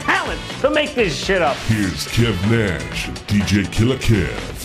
talent 0.00 0.40
to 0.60 0.70
make 0.70 0.94
this 0.94 1.16
shit 1.16 1.42
up. 1.42 1.56
Here's 1.68 2.06
Kev 2.08 2.34
Nash 2.50 3.08
DJ 3.26 3.70
Killer 3.70 3.96
Kev. 3.96 4.56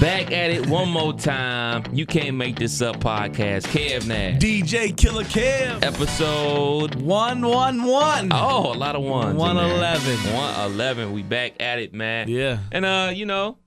Back 0.00 0.30
at 0.30 0.50
it 0.52 0.64
one 0.68 0.88
more 0.88 1.12
time. 1.12 1.82
You 1.92 2.06
can't 2.06 2.36
make 2.36 2.56
this 2.56 2.80
up 2.80 2.96
podcast. 3.00 3.64
Kev 3.64 4.06
Nash. 4.06 4.40
DJ 4.40 4.96
Killer 4.96 5.24
Kev. 5.24 5.82
Episode. 5.84 6.94
111. 6.94 8.30
Oh, 8.32 8.72
a 8.72 8.76
lot 8.78 8.94
of 8.94 9.02
ones. 9.02 9.30
in 9.32 9.36
there. 9.38 9.46
111. 9.48 10.34
111. 10.34 11.12
We 11.12 11.22
back 11.24 11.54
at 11.60 11.80
it, 11.80 11.92
man. 11.94 12.28
Yeah. 12.28 12.58
And, 12.70 12.84
uh, 12.84 13.10
you 13.12 13.26
know, 13.26 13.58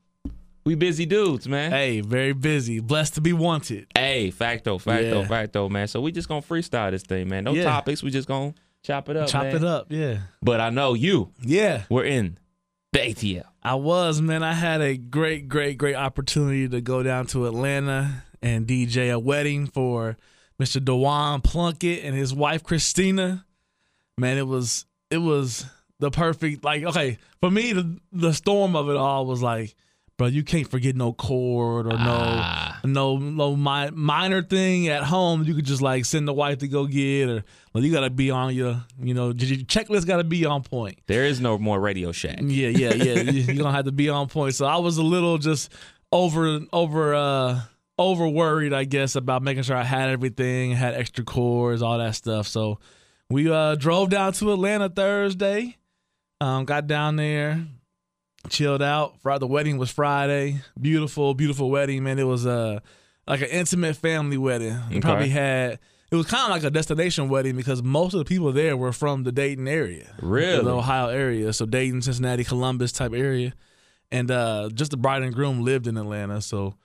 we 0.66 0.76
busy 0.76 1.06
dudes, 1.06 1.50
man. 1.50 1.70
Hey, 1.72 2.00
very 2.00 2.32
busy. 2.34 2.80
Blessed 2.80 3.16
to 3.16 3.22
be 3.22 3.34
wanted. 3.34 3.88
Hey, 3.94 4.32
facto, 4.32 4.78
facto, 4.78 5.22
Yeah. 5.22 5.28
facto, 5.28 5.68
man. 5.68 5.90
So 5.90 6.00
we 6.00 6.14
just 6.14 6.30
gonna 6.30 6.42
freestyle 6.42 6.92
this 6.92 7.04
thing, 7.04 7.28
man. 7.28 7.44
No 7.44 7.54
Yeah. 7.54 7.64
topics. 7.66 8.04
We 8.04 8.10
just 8.12 8.30
gonna 8.30 8.54
chop 8.84 9.10
it 9.10 9.18
up. 9.18 9.28
Chop 9.30 9.44
man. 9.44 9.56
it 9.56 9.64
up. 9.64 9.88
Yeah. 9.90 10.20
But 10.42 10.60
I 10.62 10.70
know 10.70 10.94
you. 10.94 11.32
Yeah. 11.42 11.84
We're 11.90 12.06
in 12.06 12.38
the 12.94 13.00
ATL. 13.00 13.44
I 13.64 13.76
was, 13.76 14.22
man. 14.22 14.42
I 14.44 14.54
had 14.54 14.82
a 14.82 14.98
great, 14.98 15.48
great, 15.48 15.78
great 15.78 15.96
opportunity 15.96 16.68
to 16.70 16.82
go 16.82 17.04
down 17.04 17.28
to 17.28 17.46
Atlanta 17.46 18.24
and 18.42 18.66
DJ 18.66 19.14
a 19.14 19.20
wedding 19.20 19.68
for 19.68 20.18
Mr. 20.60 20.84
Dewan 20.84 21.42
Plunkett 21.42 22.04
and 22.04 22.16
his 22.16 22.34
wife 22.34 22.64
Christina. 22.64 23.46
Man, 24.18 24.38
it 24.38 24.48
was 24.48 24.86
it 25.10 25.18
was 25.20 25.66
the 26.00 26.10
perfect 26.12 26.64
like 26.64 26.84
okay 26.84 27.18
for 27.40 27.52
me 27.52 27.74
the 27.74 28.00
the 28.12 28.34
storm 28.34 28.76
of 28.76 28.90
it 28.90 28.98
all 28.98 29.26
was 29.28 29.42
like, 29.44 29.76
bro, 30.18 30.28
you 30.28 30.44
can't 30.44 30.70
forget 30.70 30.96
no 30.96 31.14
chord 31.14 31.86
or 31.88 31.94
Ah. 31.96 32.80
no 32.84 33.18
no 33.18 33.18
no 33.18 33.56
mi- 33.56 33.92
minor 33.96 34.42
thing 34.42 34.88
at 34.88 35.04
home. 35.04 35.44
You 35.44 35.54
could 35.54 35.66
just 35.66 35.82
like 35.82 36.06
send 36.06 36.28
the 36.28 36.34
wife 36.34 36.60
to 36.60 36.68
go 36.68 36.86
get 36.88 37.30
or 37.30 37.44
well, 37.74 37.84
you 37.84 37.92
gotta 37.92 38.10
be 38.10 38.32
on 38.32 38.54
your 38.56 38.84
you 39.02 39.14
know 39.14 39.28
your 39.28 39.60
checklist 39.66 40.06
got 40.08 40.18
to 40.18 40.24
be 40.24 40.46
on 40.46 40.64
point. 40.64 41.00
There 41.08 41.26
is 41.26 41.40
no 41.40 41.58
more 41.58 41.80
Radio 41.80 42.12
Shack. 42.12 42.40
Yeah, 42.42 42.70
yeah, 42.70 42.94
yeah. 42.94 43.22
You- 43.32 43.54
gonna 43.58 43.72
have 43.72 43.86
to 43.86 43.92
be 43.92 44.10
on 44.10 44.28
point. 44.28 44.56
So 44.56 44.66
I 44.66 44.78
was 44.78 44.98
a 44.98 45.04
little 45.04 45.38
just 45.38 45.72
over 46.12 46.60
over 46.74 47.14
uh 47.16 47.62
over 47.98 48.28
worried, 48.28 48.74
I 48.74 48.84
guess, 48.86 49.16
about 49.16 49.44
making 49.44 49.64
sure 49.64 49.76
I 49.78 49.84
had 49.84 50.10
everything, 50.10 50.72
had 50.72 50.96
extra 50.96 51.24
cores, 51.24 51.82
all 51.82 51.98
that 52.00 52.16
stuff. 52.16 52.48
So 52.48 52.80
we 53.30 53.50
uh 53.52 53.76
drove 53.76 54.10
down 54.10 54.34
to 54.34 54.52
Atlanta 54.54 54.90
Thursday. 54.90 55.78
Um, 56.42 56.66
got 56.66 56.88
down 56.88 57.18
there, 57.18 57.64
chilled 58.50 58.82
out. 58.82 59.22
Friday, 59.22 59.40
the 59.40 59.48
wedding 59.48 59.78
was 59.78 59.92
Friday. 59.92 60.60
Beautiful, 60.80 61.34
beautiful 61.36 61.70
wedding, 61.70 62.04
man. 62.04 62.18
It 62.20 62.24
was 62.24 62.46
uh 62.46 62.80
like 63.28 63.42
an 63.42 63.48
intimate 63.50 63.96
family 63.96 64.38
wedding. 64.38 64.74
We 64.90 64.96
Okay. 64.98 65.00
probably 65.02 65.30
had 65.30 65.80
it 66.12 66.16
was 66.16 66.26
kind 66.26 66.44
of 66.44 66.50
like 66.50 66.64
a 66.64 66.70
destination 66.70 67.30
wedding 67.30 67.56
because 67.56 67.82
most 67.82 68.14
of 68.14 68.20
the 68.20 68.26
people 68.26 68.52
there 68.52 68.76
were 68.76 68.92
from 68.92 69.24
the 69.24 69.32
Dayton 69.32 69.68
area 69.68 70.14
Really? 70.22 70.64
the 70.64 70.76
Ohio 70.76 71.08
area. 71.08 71.54
So 71.54 71.66
Dayton, 71.66 72.02
Cincinnati, 72.02 72.44
Columbus 72.44 72.92
type 72.92 73.14
area. 73.14 73.54
And 74.12 74.30
uh, 74.30 74.70
just 74.74 74.92
the 74.92 74.98
bride 74.98 75.24
and 75.24 75.34
groom 75.34 75.64
lived 75.64 75.88
in 75.88 75.96
Atlanta. 75.96 76.42
So 76.42 76.76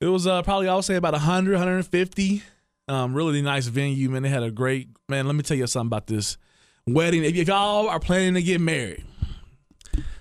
it 0.00 0.06
was 0.06 0.26
uh, 0.26 0.40
probably, 0.42 0.68
I 0.68 0.74
would 0.74 0.84
say, 0.84 0.94
about 0.94 1.12
100, 1.12 1.52
150. 1.52 2.42
Um, 2.88 3.12
really 3.12 3.42
nice 3.42 3.66
venue, 3.66 4.08
man. 4.08 4.22
They 4.22 4.30
had 4.30 4.42
a 4.42 4.50
great, 4.50 4.88
man, 5.08 5.26
let 5.26 5.34
me 5.36 5.42
tell 5.42 5.56
you 5.56 5.66
something 5.66 5.88
about 5.88 6.06
this 6.06 6.38
wedding. 6.86 7.24
If, 7.24 7.34
if 7.34 7.48
y'all 7.48 7.88
are 7.88 8.00
planning 8.00 8.34
to 8.34 8.42
get 8.42 8.60
married, 8.60 9.04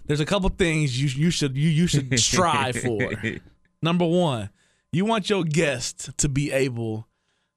there's 0.07 0.19
a 0.19 0.25
couple 0.25 0.49
things 0.49 1.01
you, 1.01 1.07
you 1.07 1.31
should 1.31 1.55
you, 1.55 1.69
you 1.69 1.87
should 1.87 2.19
strive 2.19 2.75
for. 2.75 3.11
Number 3.81 4.05
one, 4.05 4.49
you 4.91 5.05
want 5.05 5.29
your 5.29 5.43
guest 5.43 6.09
to 6.17 6.27
be 6.27 6.51
able 6.51 7.07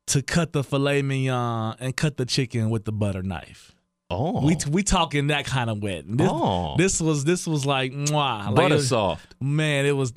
to 0.08 0.22
cut 0.22 0.52
the 0.52 0.62
filet 0.64 1.02
mignon 1.02 1.76
and 1.80 1.96
cut 1.96 2.16
the 2.16 2.26
chicken 2.26 2.70
with 2.70 2.84
the 2.84 2.92
butter 2.92 3.22
knife. 3.22 3.72
Oh. 4.10 4.44
We 4.44 4.56
we 4.70 4.82
talking 4.82 5.26
that 5.26 5.44
kind 5.44 5.68
of 5.68 5.82
wedding. 5.82 6.16
This, 6.16 6.28
Oh. 6.30 6.76
this 6.78 7.00
was 7.00 7.24
this 7.24 7.46
was 7.46 7.66
like 7.66 7.92
mwah. 7.92 8.46
Like, 8.46 8.54
butter 8.54 8.74
was- 8.76 8.88
soft. 8.88 9.34
Man, 9.40 9.84
it 9.86 9.92
was. 9.96 10.12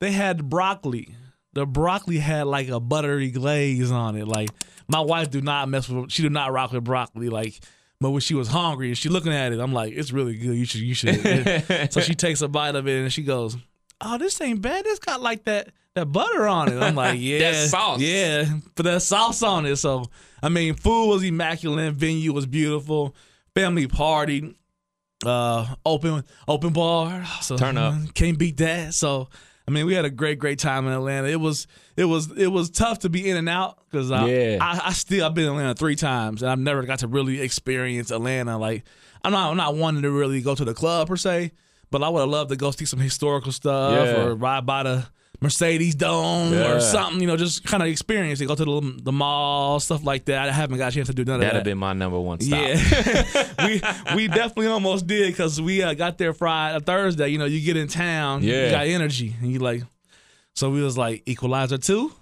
They 0.00 0.10
had 0.10 0.48
broccoli. 0.48 1.14
The 1.52 1.66
broccoli 1.66 2.18
had 2.18 2.46
like 2.46 2.68
a 2.68 2.80
buttery 2.80 3.30
glaze 3.30 3.92
on 3.92 4.16
it. 4.16 4.26
Like 4.26 4.50
my 4.88 5.00
wife 5.00 5.30
do 5.30 5.40
not 5.40 5.68
mess 5.68 5.88
with. 5.88 6.10
She 6.10 6.22
do 6.22 6.30
not 6.30 6.52
rock 6.52 6.72
with 6.72 6.82
broccoli. 6.82 7.28
Like, 7.28 7.60
but 8.00 8.10
when 8.10 8.20
she 8.20 8.34
was 8.34 8.48
hungry 8.48 8.88
and 8.88 8.98
she 8.98 9.08
looking 9.08 9.32
at 9.32 9.52
it, 9.52 9.60
I'm 9.60 9.72
like, 9.72 9.92
it's 9.94 10.10
really 10.10 10.34
good. 10.36 10.56
You 10.56 10.64
should 10.64 10.80
you 10.80 10.94
should. 10.94 11.92
so 11.92 12.00
she 12.00 12.14
takes 12.16 12.40
a 12.42 12.48
bite 12.48 12.74
of 12.74 12.88
it 12.88 13.00
and 13.02 13.12
she 13.12 13.22
goes, 13.22 13.56
"Oh, 14.00 14.18
this 14.18 14.40
ain't 14.40 14.60
bad. 14.62 14.84
It's 14.86 14.98
got 14.98 15.20
like 15.22 15.44
that." 15.44 15.68
That 15.94 16.06
butter 16.06 16.46
on 16.48 16.72
it. 16.72 16.80
I'm 16.80 16.94
like, 16.94 17.18
yeah, 17.20 17.66
sauce. 17.66 18.00
yeah, 18.00 18.46
put 18.74 18.84
that 18.84 19.02
sauce 19.02 19.42
on 19.42 19.66
it. 19.66 19.76
So, 19.76 20.06
I 20.42 20.48
mean, 20.48 20.74
food 20.74 21.08
was 21.08 21.22
immaculate. 21.22 21.92
Venue 21.94 22.32
was 22.32 22.46
beautiful. 22.46 23.14
Family 23.54 23.86
party, 23.86 24.56
uh, 25.26 25.74
open 25.84 26.24
open 26.48 26.72
bar. 26.72 27.24
So 27.42 27.56
Turn 27.58 27.76
up. 27.76 27.94
Can't 28.14 28.38
beat 28.38 28.56
that. 28.56 28.94
So, 28.94 29.28
I 29.68 29.70
mean, 29.70 29.84
we 29.84 29.92
had 29.92 30.06
a 30.06 30.10
great 30.10 30.38
great 30.38 30.58
time 30.58 30.86
in 30.86 30.92
Atlanta. 30.94 31.28
It 31.28 31.38
was 31.40 31.66
it 31.96 32.06
was 32.06 32.32
it 32.38 32.46
was 32.46 32.70
tough 32.70 33.00
to 33.00 33.10
be 33.10 33.28
in 33.28 33.36
and 33.36 33.48
out 33.50 33.78
because 33.90 34.10
I, 34.10 34.26
Yeah. 34.28 34.58
I 34.62 34.80
I 34.86 34.92
still 34.94 35.26
I've 35.26 35.34
been 35.34 35.44
in 35.44 35.50
Atlanta 35.50 35.74
three 35.74 35.96
times 35.96 36.42
and 36.42 36.50
I've 36.50 36.58
never 36.58 36.82
got 36.84 37.00
to 37.00 37.06
really 37.08 37.42
experience 37.42 38.10
Atlanta. 38.10 38.56
Like 38.56 38.84
I'm 39.22 39.32
not 39.32 39.50
I'm 39.50 39.58
not 39.58 39.76
wanting 39.76 40.00
to 40.02 40.10
really 40.10 40.40
go 40.40 40.54
to 40.54 40.64
the 40.64 40.72
club 40.72 41.08
per 41.08 41.16
se, 41.18 41.52
but 41.90 42.02
I 42.02 42.08
would 42.08 42.20
have 42.20 42.30
loved 42.30 42.48
to 42.48 42.56
go 42.56 42.70
see 42.70 42.86
some 42.86 42.98
historical 43.00 43.52
stuff 43.52 43.92
Yeah. 43.92 44.22
or 44.24 44.34
ride 44.34 44.64
by 44.64 44.84
the 44.84 45.06
Mercedes 45.42 45.94
Dome 45.96 46.52
Yeah. 46.52 46.72
or 46.72 46.80
something. 46.80 47.20
You 47.20 47.26
know, 47.26 47.36
just 47.36 47.64
kind 47.64 47.82
of 47.82 47.88
experience 47.88 48.40
it. 48.40 48.46
Go 48.46 48.54
to 48.54 48.64
the, 48.64 49.00
the 49.02 49.12
mall, 49.12 49.80
stuff 49.80 50.04
like 50.04 50.24
that. 50.26 50.48
I 50.48 50.52
haven't 50.52 50.78
got 50.78 50.92
a 50.92 50.94
chance 50.94 51.08
to 51.08 51.14
do 51.14 51.24
none 51.24 51.34
of 51.36 51.40
That'd 51.40 51.52
that. 51.52 51.56
have 51.56 51.64
been 51.64 51.78
my 51.78 51.92
number 51.92 52.18
one 52.20 52.40
stop. 52.40 52.58
Yeah, 52.60 53.54
we 53.66 53.82
we 54.16 54.28
definitely 54.28 54.66
almost 54.68 55.06
did 55.06 55.26
because 55.32 55.60
we 55.60 55.82
uh, 55.82 55.94
got 55.94 56.16
there 56.18 56.32
Friday, 56.32 56.82
Thursday. 56.84 57.28
You 57.28 57.38
know, 57.38 57.44
you 57.44 57.60
get 57.60 57.76
in 57.76 57.88
town, 57.88 58.42
Yeah. 58.42 58.66
you 58.66 58.70
got 58.70 58.86
energy, 58.86 59.34
and 59.40 59.52
you 59.52 59.58
like. 59.58 59.82
So 60.54 60.70
we 60.70 60.82
was 60.82 60.96
like 60.96 61.22
Equalizer 61.26 61.78
two. 61.78 62.12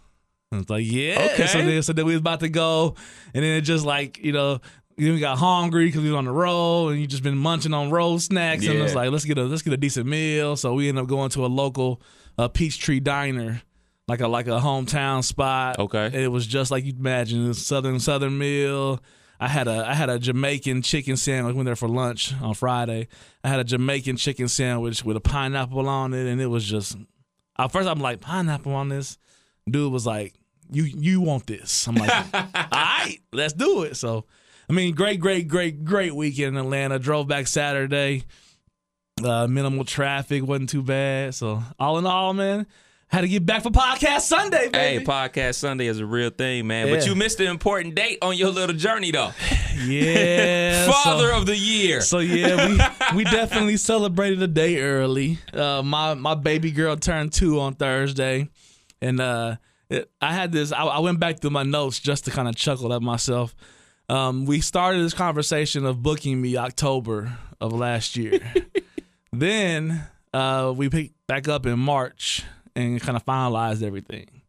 And 0.52 0.62
it's 0.62 0.70
like 0.70 0.84
yeah. 0.86 1.28
Okay. 1.34 1.46
So 1.46 1.58
then, 1.58 1.82
so 1.82 1.92
then 1.92 2.06
we 2.06 2.12
was 2.12 2.20
about 2.20 2.40
to 2.40 2.48
go, 2.48 2.94
and 3.34 3.44
then 3.44 3.56
it 3.58 3.60
just 3.62 3.84
like 3.84 4.18
you 4.18 4.32
know. 4.32 4.60
Then 4.98 5.14
we 5.14 5.20
got 5.20 5.38
hungry 5.38 5.86
because 5.86 6.02
we 6.02 6.08
was 6.10 6.18
on 6.18 6.26
the 6.26 6.30
road, 6.32 6.88
and 6.90 7.00
you 7.00 7.06
just 7.06 7.22
been 7.22 7.38
munching 7.38 7.72
on 7.72 7.90
road 7.90 8.20
snacks, 8.20 8.66
and 8.66 8.78
it's 8.80 8.92
Yeah. 8.92 8.98
like 8.98 9.10
let's 9.10 9.24
get 9.24 9.38
a 9.38 9.44
let's 9.44 9.62
get 9.62 9.72
a 9.72 9.78
decent 9.78 10.06
meal. 10.06 10.56
So 10.56 10.74
we 10.74 10.88
ended 10.90 11.02
up 11.04 11.08
going 11.08 11.30
to 11.30 11.46
a 11.46 11.48
local 11.48 12.02
uh, 12.38 12.48
Peachtree 12.48 13.00
Diner, 13.00 13.62
like 14.08 14.20
a 14.20 14.28
like 14.28 14.46
a 14.46 14.60
hometown 14.60 15.22
spot. 15.24 15.78
Okay. 15.78 16.06
And 16.06 16.14
it 16.14 16.28
was 16.28 16.46
just 16.46 16.70
like 16.70 16.84
you'd 16.84 16.98
imagine, 16.98 17.50
a 17.50 17.54
southern 17.54 18.00
southern 18.00 18.36
meal. 18.38 19.00
I 19.40 19.48
had 19.48 19.68
a 19.68 19.88
I 19.88 19.94
had 19.94 20.10
a 20.10 20.18
Jamaican 20.18 20.82
chicken 20.82 21.16
sandwich. 21.16 21.54
Went 21.54 21.64
there 21.64 21.74
for 21.74 21.88
lunch 21.88 22.34
on 22.42 22.52
Friday. 22.54 23.08
I 23.42 23.48
had 23.48 23.58
a 23.58 23.64
Jamaican 23.64 24.16
chicken 24.16 24.48
sandwich 24.48 25.02
with 25.02 25.16
a 25.16 25.20
pineapple 25.20 25.88
on 25.88 26.12
it, 26.12 26.26
and 26.26 26.40
it 26.40 26.46
was 26.46 26.64
just. 26.64 26.96
At 27.58 27.72
first, 27.72 27.88
I'm 27.88 28.00
like 28.00 28.20
pineapple 28.20 28.72
on 28.72 28.90
this. 28.90 29.18
Dude 29.68 29.92
was 29.92 30.06
like, 30.06 30.34
"You 30.70 30.84
you 30.84 31.20
want 31.22 31.46
this?" 31.46 31.86
I'm 31.88 31.94
like, 31.94 32.10
"All 32.34 32.42
right, 32.72 33.18
let's 33.32 33.54
do 33.54 33.82
it." 33.82 33.96
So, 33.96 34.26
I 34.68 34.72
mean, 34.72 34.94
great, 34.94 35.20
great, 35.20 35.48
great, 35.48 35.84
great 35.84 36.14
weekend 36.14 36.56
in 36.56 36.64
Atlanta. 36.64 36.98
Drove 36.98 37.26
back 37.26 37.46
Saturday. 37.46 38.24
Uh, 39.24 39.46
minimal 39.48 39.84
traffic 39.84 40.44
wasn't 40.44 40.70
too 40.70 40.82
bad. 40.82 41.34
So, 41.34 41.62
all 41.78 41.98
in 41.98 42.06
all, 42.06 42.32
man, 42.34 42.66
had 43.08 43.22
to 43.22 43.28
get 43.28 43.44
back 43.44 43.62
for 43.62 43.70
podcast 43.70 44.20
Sunday, 44.20 44.70
Hey, 44.72 45.02
podcast 45.04 45.56
Sunday 45.56 45.86
is 45.86 45.98
a 45.98 46.06
real 46.06 46.30
thing, 46.30 46.66
man. 46.66 46.88
But 46.90 47.06
you 47.06 47.14
missed 47.14 47.40
an 47.40 47.48
important 47.48 47.96
date 47.96 48.18
on 48.22 48.36
your 48.36 48.50
little 48.50 48.76
journey, 48.76 49.10
though. 49.10 49.32
yeah, 49.84 50.86
Father 50.90 51.30
so- 51.30 51.38
of 51.38 51.46
the 51.46 51.56
year. 51.56 52.00
So 52.02 52.18
yeah, 52.18 52.68
we 53.12 53.16
we 53.16 53.24
definitely 53.24 53.76
celebrated 53.78 54.40
a 54.42 54.46
day 54.48 54.80
early. 54.80 55.38
Uh, 55.52 55.82
my 55.82 56.14
my 56.14 56.34
baby 56.34 56.70
girl 56.70 56.96
turned 56.96 57.32
two 57.32 57.58
on 57.60 57.74
Thursday, 57.74 58.48
and 59.02 59.20
uh, 59.20 59.56
it, 59.88 60.10
I 60.20 60.32
had 60.32 60.52
this. 60.52 60.72
I, 60.72 60.84
I 60.84 60.98
went 61.00 61.18
back 61.18 61.40
through 61.40 61.50
my 61.50 61.64
notes 61.64 61.98
just 61.98 62.26
to 62.26 62.30
kind 62.30 62.48
of 62.48 62.54
chuckle 62.54 62.92
at 62.92 63.02
myself. 63.02 63.54
Um, 64.08 64.44
we 64.44 64.60
started 64.60 65.04
this 65.04 65.14
conversation 65.14 65.84
of 65.84 66.02
booking 66.02 66.40
me 66.40 66.56
October 66.56 67.38
of 67.60 67.72
last 67.72 68.16
year. 68.16 68.40
then 69.32 70.02
uh, 70.34 70.72
we 70.76 70.88
picked 70.88 71.26
back 71.26 71.48
up 71.48 71.66
in 71.66 71.78
March 71.78 72.42
and 72.74 73.00
kind 73.00 73.16
of 73.16 73.24
finalized 73.24 73.82
everything. 73.82 74.42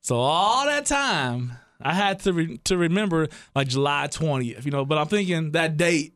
So 0.00 0.16
all 0.16 0.66
that 0.66 0.86
time, 0.86 1.52
I 1.80 1.94
had 1.94 2.20
to 2.20 2.32
re- 2.32 2.58
to 2.64 2.76
remember 2.76 3.28
like 3.54 3.68
July 3.68 4.08
20th, 4.10 4.64
you 4.64 4.70
know. 4.70 4.84
But 4.84 4.98
I'm 4.98 5.06
thinking 5.08 5.52
that 5.52 5.76
date, 5.76 6.14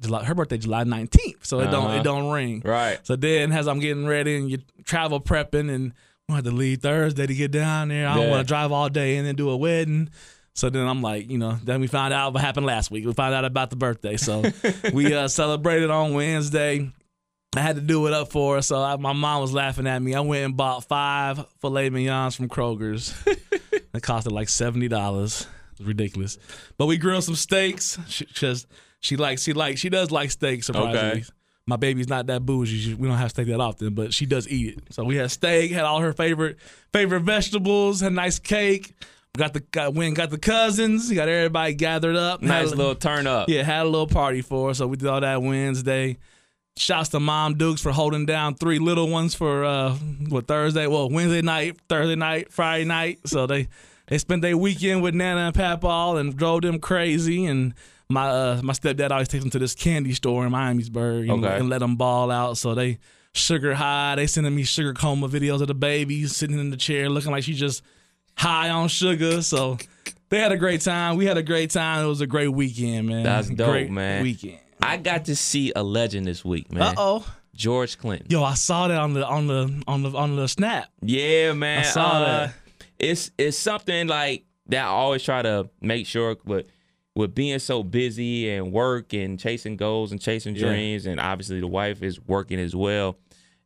July, 0.00 0.24
her 0.24 0.34
birthday 0.34 0.58
July 0.58 0.84
19th, 0.84 1.44
so 1.46 1.60
it 1.60 1.70
don't 1.70 1.86
Uh-huh. 1.86 2.00
it 2.00 2.02
don't 2.02 2.30
ring. 2.32 2.62
Right. 2.64 2.98
So 3.04 3.16
then, 3.16 3.52
as 3.52 3.68
I'm 3.68 3.78
getting 3.78 4.06
ready 4.06 4.36
and 4.36 4.50
you 4.50 4.58
travel 4.84 5.20
prepping, 5.20 5.72
and 5.72 5.92
we 6.28 6.34
had 6.36 6.44
to 6.44 6.50
leave 6.50 6.80
Thursday 6.82 7.26
to 7.26 7.34
get 7.34 7.50
down 7.52 7.88
there. 7.88 8.08
I 8.08 8.14
don't 8.14 8.24
Yeah. 8.24 8.30
want 8.30 8.46
to 8.46 8.48
drive 8.48 8.72
all 8.72 8.88
day 8.88 9.16
and 9.16 9.26
then 9.26 9.34
do 9.36 9.48
a 9.50 9.56
wedding. 9.56 10.10
So 10.54 10.68
then 10.68 10.86
I'm 10.86 11.00
like, 11.00 11.30
you 11.30 11.38
know, 11.38 11.58
then 11.64 11.80
we 11.80 11.86
found 11.86 12.12
out 12.12 12.34
what 12.34 12.42
happened 12.42 12.66
last 12.66 12.90
week. 12.90 13.06
We 13.06 13.12
found 13.14 13.34
out 13.34 13.44
about 13.44 13.70
the 13.70 13.76
birthday. 13.76 14.16
So 14.18 14.42
we 14.92 15.14
uh, 15.14 15.28
celebrated 15.28 15.90
on 15.90 16.12
Wednesday. 16.14 16.90
I 17.56 17.60
had 17.60 17.76
to 17.76 17.82
do 17.82 18.06
it 18.06 18.12
up 18.12 18.30
for 18.30 18.56
her. 18.56 18.62
So 18.62 18.80
I, 18.82 18.96
my 18.96 19.12
mom 19.12 19.40
was 19.40 19.52
laughing 19.52 19.86
at 19.86 20.00
me. 20.00 20.14
I 20.14 20.20
went 20.20 20.44
and 20.44 20.56
bought 20.56 20.84
five 20.84 21.44
filet 21.60 21.90
mignons 21.90 22.34
from 22.36 22.48
Kroger's. 22.48 23.14
it 23.26 24.02
costed 24.02 24.32
like 24.32 24.48
seventy 24.48 24.88
dollars. 24.88 25.46
Ridiculous. 25.80 26.38
But 26.78 26.86
we 26.86 26.96
grilled 26.96 27.24
some 27.24 27.34
steaks. 27.34 27.98
She 28.08 28.24
just 28.26 28.66
she 29.00 29.16
likes 29.16 29.42
she 29.42 29.52
like 29.52 29.78
she 29.78 29.88
does 29.88 30.10
like 30.10 30.30
steaks, 30.30 30.66
Surprisingly, 30.66 30.98
Okay. 30.98 31.24
my 31.66 31.76
baby's 31.76 32.08
not 32.08 32.26
that 32.28 32.46
bougie. 32.46 32.94
We 32.94 33.08
don't 33.08 33.16
have 33.18 33.30
steak 33.30 33.48
that 33.48 33.60
often, 33.60 33.94
but 33.94 34.14
she 34.14 34.24
does 34.26 34.46
eat 34.48 34.76
it. 34.78 34.94
So 34.94 35.02
we 35.04 35.16
had 35.16 35.30
steak. 35.30 35.72
Had 35.72 35.84
all 35.84 36.00
her 36.00 36.12
favorite 36.12 36.58
favorite 36.92 37.20
vegetables. 37.20 38.00
Had 38.00 38.12
nice 38.12 38.38
cake. 38.38 38.94
Got 39.36 39.54
the 39.54 39.60
got 39.60 39.94
went 39.94 40.14
got 40.14 40.28
the 40.28 40.38
cousins. 40.38 41.10
Got 41.10 41.26
everybody 41.28 41.72
gathered 41.72 42.16
up. 42.16 42.42
Nice 42.42 42.68
Had 42.68 42.74
a- 42.74 42.76
little 42.76 42.94
turn 42.94 43.26
up. 43.26 43.48
yeah, 43.48 43.62
had 43.62 43.82
a 43.82 43.88
little 43.88 44.06
party 44.06 44.42
for 44.42 44.68
her. 44.68 44.74
So 44.74 44.86
we 44.86 44.98
did 44.98 45.08
all 45.08 45.20
that 45.22 45.40
Wednesday. 45.42 46.18
Shouts 46.76 47.08
to 47.10 47.20
Mom 47.20 47.54
Dukes 47.56 47.80
for 47.80 47.92
holding 47.92 48.26
down 48.26 48.54
three 48.56 48.78
little 48.78 49.08
ones 49.08 49.34
for 49.34 49.64
uh 49.64 49.94
what 50.28 50.46
Thursday, 50.46 50.86
well 50.86 51.08
Wednesday 51.08 51.40
night, 51.40 51.78
Thursday 51.88 52.14
night, 52.14 52.52
Friday 52.52 52.84
night. 52.84 53.20
So 53.24 53.46
they 53.46 53.68
they 54.08 54.18
spent 54.18 54.42
their 54.42 54.56
weekend 54.58 55.02
with 55.02 55.14
Nana 55.14 55.40
and 55.46 55.54
Papal 55.54 56.18
and 56.18 56.36
drove 56.36 56.60
them 56.60 56.78
crazy. 56.78 57.46
And 57.46 57.72
my 58.10 58.28
uh 58.28 58.60
my 58.62 58.74
stepdad 58.74 59.12
always 59.12 59.28
takes 59.28 59.44
them 59.44 59.50
to 59.52 59.58
this 59.58 59.74
candy 59.74 60.12
store 60.12 60.44
in 60.44 60.52
Miamisburg 60.52 61.32
and, 61.32 61.42
Okay. 61.42 61.56
and 61.56 61.70
let 61.70 61.78
them 61.78 61.96
ball 61.96 62.30
out. 62.30 62.58
So 62.58 62.74
they 62.74 62.98
sugar 63.32 63.72
high. 63.72 64.14
They 64.16 64.26
sending 64.26 64.54
me 64.54 64.64
sugar 64.64 64.92
coma 64.92 65.26
videos 65.30 65.62
of 65.62 65.68
the 65.68 65.74
baby 65.74 66.26
sitting 66.26 66.58
in 66.58 66.68
the 66.68 66.76
chair 66.76 67.08
looking 67.08 67.30
like 67.30 67.44
she 67.44 67.54
just 67.54 67.82
high 68.36 68.70
on 68.70 68.88
sugar. 68.88 69.42
So 69.42 69.78
they 70.28 70.38
had 70.38 70.52
a 70.52 70.56
great 70.56 70.80
time. 70.80 71.16
We 71.16 71.26
had 71.26 71.36
a 71.36 71.42
great 71.42 71.70
time. 71.70 72.04
It 72.04 72.08
was 72.08 72.20
a 72.20 72.26
great 72.26 72.48
weekend, 72.48 73.08
man. 73.08 73.22
That's 73.22 73.48
dope, 73.48 73.70
great 73.70 73.90
man. 73.90 74.22
Weekend. 74.22 74.58
I 74.80 74.96
got 74.96 75.26
to 75.26 75.36
see 75.36 75.72
a 75.76 75.82
legend 75.82 76.26
this 76.26 76.44
week, 76.44 76.72
man. 76.72 76.82
Uh 76.82 76.94
oh. 76.96 77.34
George 77.54 77.98
Clinton. 77.98 78.26
Yo, 78.30 78.42
I 78.42 78.54
saw 78.54 78.88
that 78.88 78.98
on 78.98 79.12
the 79.12 79.26
on 79.26 79.46
the 79.46 79.82
on 79.86 80.02
the 80.02 80.10
on 80.16 80.36
the 80.36 80.48
snap. 80.48 80.88
Yeah, 81.02 81.52
man. 81.52 81.80
I 81.80 81.82
saw 81.82 82.10
uh, 82.12 82.20
that. 82.20 82.54
It's 82.98 83.30
it's 83.36 83.58
something 83.58 84.06
like 84.08 84.44
that. 84.68 84.84
I 84.84 84.88
always 84.88 85.22
try 85.22 85.42
to 85.42 85.68
make 85.80 86.06
sure 86.06 86.36
with 86.44 86.66
with 87.14 87.34
being 87.34 87.58
so 87.58 87.82
busy 87.82 88.50
and 88.50 88.72
work 88.72 89.12
and 89.12 89.38
chasing 89.38 89.76
goals 89.76 90.12
and 90.12 90.20
chasing 90.20 90.56
Yeah. 90.56 90.68
dreams, 90.68 91.04
and 91.04 91.20
obviously 91.20 91.60
the 91.60 91.66
wife 91.66 92.02
is 92.02 92.18
working 92.20 92.58
as 92.58 92.74
well. 92.74 93.18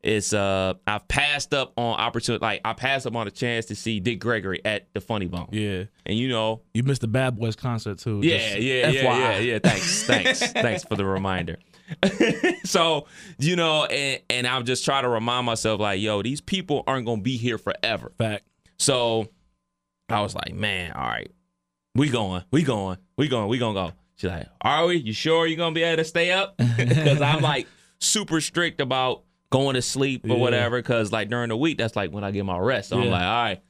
It's 0.06 0.32
uh 0.32 0.74
I've 0.86 1.08
passed 1.08 1.52
up 1.52 1.72
on 1.76 1.98
opportunity 1.98 2.40
like 2.40 2.60
I 2.64 2.74
passed 2.74 3.08
up 3.08 3.16
on 3.16 3.26
a 3.26 3.30
chance 3.30 3.66
to 3.66 3.74
see 3.74 3.98
Dick 3.98 4.20
Gregory 4.20 4.60
at 4.64 4.86
the 4.94 5.00
Funny 5.00 5.26
Bone. 5.26 5.48
Yeah. 5.50 5.84
And 6.06 6.16
you 6.16 6.28
know, 6.28 6.62
You 6.74 6.84
missed 6.84 7.00
the 7.00 7.08
Bad 7.08 7.36
Boys 7.36 7.56
concert 7.56 7.98
too. 7.98 8.20
yeah, 8.22 8.54
yeah, 8.54 8.88
yeah, 8.88 9.02
FYI. 9.02 9.18
yeah, 9.18 9.38
yeah. 9.38 9.58
Thanks, 9.58 10.04
thanks, 10.04 10.40
thanks 10.52 10.84
for 10.84 10.94
the 10.94 11.04
reminder. 11.04 11.58
so 12.64 13.06
you 13.38 13.56
know, 13.56 13.84
and 13.86 14.20
and 14.30 14.46
I'm 14.46 14.64
just 14.64 14.84
trying 14.84 15.02
to 15.02 15.08
remind 15.08 15.44
myself, 15.46 15.80
like, 15.80 16.00
yo, 16.00 16.22
these 16.22 16.40
people 16.40 16.84
aren't 16.86 17.06
gonna 17.06 17.22
be 17.22 17.36
here 17.36 17.58
forever. 17.58 18.12
Fact. 18.16 18.44
So 18.78 19.26
I 20.08 20.20
was 20.20 20.36
like, 20.36 20.54
man, 20.54 20.92
all 20.92 21.02
right, 21.08 21.30
we 21.96 22.10
going, 22.10 22.44
we 22.52 22.62
going, 22.62 22.98
we 23.16 23.26
going, 23.26 23.48
we 23.48 23.58
gonna 23.58 23.74
go. 23.88 23.92
She's 24.16 24.30
like, 24.30 24.46
are 24.60 24.86
we? 24.86 24.96
You 24.98 25.12
sure 25.12 25.46
you're 25.48 25.56
gonna 25.56 25.74
be 25.74 25.82
able 25.82 25.96
to 25.96 26.04
stay 26.04 26.30
up? 26.30 26.56
Because 26.76 27.20
I'm 27.20 27.40
like 27.42 27.66
super 27.98 28.40
strict 28.40 28.80
about 28.80 29.24
going 29.50 29.74
to 29.74 29.82
sleep 29.82 30.24
or 30.24 30.28
Yeah. 30.28 30.34
whatever. 30.36 30.78
Because 30.78 31.12
like 31.12 31.28
during 31.28 31.48
the 31.48 31.56
week, 31.56 31.78
that's 31.78 31.96
like 31.96 32.10
when 32.12 32.24
I 32.24 32.30
get 32.30 32.44
my 32.44 32.58
rest. 32.58 32.90
So 32.90 33.00
I'm 33.00 33.08
like, 33.10 33.22
all 33.22 33.42
right, 33.42 33.60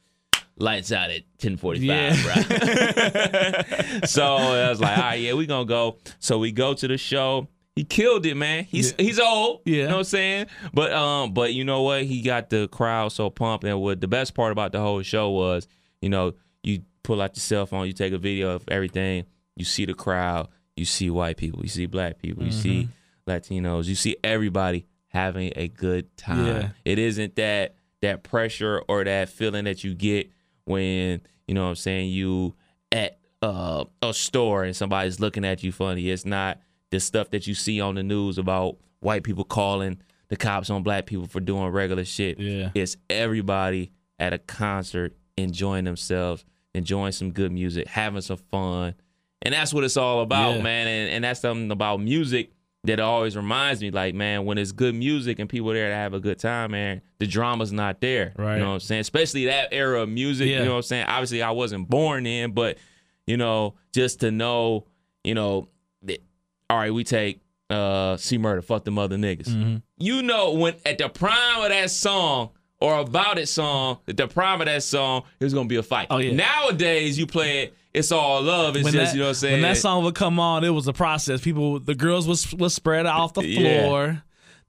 lights 0.58 0.92
out 0.92 1.10
at 1.10 1.22
10:45, 1.38 1.80
Yeah. 1.82 2.22
bro. 2.22 4.00
so 4.06 4.24
I 4.24 4.68
was 4.70 4.80
like, 4.80 4.96
all 4.96 5.04
right, 5.04 5.20
yeah, 5.20 5.34
we 5.34 5.46
gonna 5.46 5.64
go. 5.64 5.98
So 6.18 6.38
we 6.38 6.52
go 6.52 6.74
to 6.74 6.88
the 6.88 6.98
show. 6.98 7.48
He 7.74 7.84
killed 7.84 8.24
it, 8.24 8.36
man. 8.36 8.64
He's 8.64 8.94
he's 8.98 9.20
old. 9.20 9.60
Yeah. 9.66 9.74
You 9.76 9.82
know 9.82 9.88
what 9.90 9.98
I'm 9.98 10.04
saying? 10.04 10.46
But 10.72 10.92
um, 10.92 11.34
but 11.34 11.52
you 11.52 11.64
know 11.64 11.82
what? 11.82 12.04
He 12.04 12.22
got 12.22 12.48
the 12.48 12.68
crowd 12.68 13.12
so 13.12 13.28
pumped. 13.28 13.64
And 13.64 13.80
what 13.80 14.00
the 14.00 14.08
best 14.08 14.34
part 14.34 14.52
about 14.52 14.72
the 14.72 14.80
whole 14.80 15.02
show 15.02 15.30
was, 15.30 15.68
you 16.00 16.08
know, 16.08 16.32
you 16.62 16.80
pull 17.02 17.20
out 17.20 17.36
your 17.36 17.42
cell 17.42 17.66
phone, 17.66 17.86
you 17.86 17.92
take 17.92 18.14
a 18.14 18.18
video 18.18 18.50
of 18.54 18.64
everything, 18.68 19.24
you 19.56 19.64
see 19.66 19.84
the 19.84 19.92
crowd, 19.94 20.48
you 20.74 20.86
see 20.86 21.10
white 21.10 21.36
people, 21.36 21.60
you 21.62 21.68
see 21.68 21.84
black 21.86 22.18
people, 22.18 22.44
you 22.44 22.50
see 22.50 22.88
Latinos, 23.28 23.84
you 23.86 23.94
see 23.94 24.16
everybody 24.24 24.86
having 25.16 25.52
a 25.56 25.68
good 25.68 26.14
time. 26.16 26.46
Yeah. 26.46 26.68
It 26.84 26.98
isn't 26.98 27.36
that 27.36 27.74
that 28.02 28.22
pressure 28.22 28.82
or 28.88 29.02
that 29.04 29.28
feeling 29.30 29.64
that 29.64 29.82
you 29.82 29.94
get 29.94 30.30
when, 30.64 31.22
you 31.48 31.54
know 31.54 31.62
what 31.64 31.70
I'm 31.70 31.74
saying, 31.76 32.10
you 32.10 32.54
at 32.92 33.18
uh, 33.42 33.84
a 34.02 34.12
store 34.12 34.64
and 34.64 34.76
somebody's 34.76 35.18
looking 35.18 35.44
at 35.44 35.62
you 35.62 35.72
funny. 35.72 36.10
It's 36.10 36.24
not 36.26 36.58
the 36.90 37.00
stuff 37.00 37.30
that 37.30 37.46
you 37.46 37.54
see 37.54 37.80
on 37.80 37.94
the 37.94 38.02
news 38.02 38.36
about 38.38 38.76
white 39.00 39.22
people 39.24 39.44
calling 39.44 40.00
the 40.28 40.36
cops 40.36 40.68
on 40.70 40.82
black 40.82 41.06
people 41.06 41.26
for 41.26 41.40
doing 41.40 41.68
regular 41.68 42.04
shit. 42.04 42.38
Yeah. 42.38 42.70
It's 42.74 42.96
everybody 43.08 43.92
at 44.18 44.32
a 44.32 44.38
concert 44.38 45.16
enjoying 45.36 45.84
themselves, 45.84 46.44
enjoying 46.74 47.12
some 47.12 47.32
good 47.32 47.52
music, 47.52 47.86
having 47.88 48.20
some 48.20 48.38
fun. 48.50 48.94
And 49.42 49.54
that's 49.54 49.72
what 49.72 49.84
it's 49.84 49.96
all 49.96 50.20
about, 50.20 50.56
Yeah. 50.56 50.62
man. 50.62 50.86
And, 50.86 51.10
and 51.14 51.24
that's 51.24 51.40
something 51.40 51.70
about 51.70 52.00
music 52.00 52.50
that 52.86 53.00
always 53.00 53.36
reminds 53.36 53.80
me, 53.82 53.90
like, 53.90 54.14
man, 54.14 54.44
when 54.44 54.58
it's 54.58 54.72
good 54.72 54.94
music 54.94 55.38
and 55.38 55.48
people 55.48 55.70
there 55.70 55.88
to 55.88 55.94
have 55.94 56.14
a 56.14 56.20
good 56.20 56.38
time, 56.38 56.72
man, 56.72 57.02
the 57.18 57.26
drama's 57.26 57.72
not 57.72 58.00
there. 58.00 58.32
Right. 58.36 58.54
You 58.54 58.60
know 58.60 58.68
what 58.68 58.74
I'm 58.74 58.80
saying? 58.80 59.00
Especially 59.02 59.46
that 59.46 59.68
era 59.72 60.02
of 60.02 60.08
music. 60.08 60.48
Yeah. 60.48 60.60
You 60.60 60.64
know 60.64 60.70
what 60.72 60.76
I'm 60.78 60.82
saying? 60.82 61.06
Obviously, 61.06 61.42
I 61.42 61.50
wasn't 61.50 61.88
born 61.88 62.26
in, 62.26 62.52
but, 62.52 62.78
you 63.26 63.36
know, 63.36 63.74
just 63.92 64.20
to 64.20 64.30
know, 64.30 64.86
you 65.24 65.34
know, 65.34 65.68
that, 66.02 66.22
all 66.70 66.78
right, 66.78 66.92
we 66.92 67.04
take 67.04 67.40
uh 67.68 68.16
C 68.16 68.38
Murder, 68.38 68.62
fuck 68.62 68.84
the 68.84 68.92
mother 68.92 69.16
niggas. 69.16 69.48
Mm-hmm. 69.48 69.76
You 69.98 70.22
know, 70.22 70.52
when 70.52 70.76
at 70.84 70.98
the 70.98 71.08
prime 71.08 71.62
of 71.62 71.70
that 71.70 71.90
song 71.90 72.50
or 72.80 72.98
about 72.98 73.38
it 73.38 73.48
song, 73.48 73.98
at 74.06 74.16
the 74.16 74.28
prime 74.28 74.60
of 74.60 74.66
that 74.66 74.84
song, 74.84 75.24
there's 75.40 75.52
gonna 75.52 75.66
be 75.66 75.74
a 75.74 75.82
fight. 75.82 76.06
Oh, 76.10 76.18
yeah. 76.18 76.32
Nowadays, 76.32 77.18
you 77.18 77.26
play 77.26 77.64
it, 77.64 77.74
it's 77.96 78.12
all 78.12 78.42
love. 78.42 78.76
It's 78.76 78.84
When 78.84 78.92
just, 78.92 79.12
that, 79.12 79.16
you 79.16 79.20
know 79.20 79.26
what 79.26 79.30
I'm 79.30 79.34
saying? 79.34 79.52
When 79.54 79.62
that 79.62 79.76
song 79.78 80.04
would 80.04 80.14
come 80.14 80.38
on, 80.38 80.62
it 80.64 80.70
was 80.70 80.86
a 80.86 80.92
process. 80.92 81.40
People, 81.40 81.80
the 81.80 81.94
girls 81.94 82.28
was 82.28 82.52
was 82.54 82.74
spread 82.74 83.06
out 83.06 83.18
off 83.20 83.34
the 83.34 83.46
Yeah. 83.46 83.82
floor. 83.82 84.22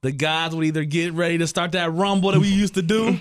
The 0.03 0.12
guys 0.12 0.55
would 0.55 0.63
either 0.63 0.84
get 0.86 1.13
ready 1.13 1.39
to 1.39 1.48
start 1.48 1.72
that 1.72 1.91
rumble 1.91 2.31
that 2.31 2.39
we 2.39 2.50
used 2.50 2.75
to 2.75 2.84
do, 2.84 3.17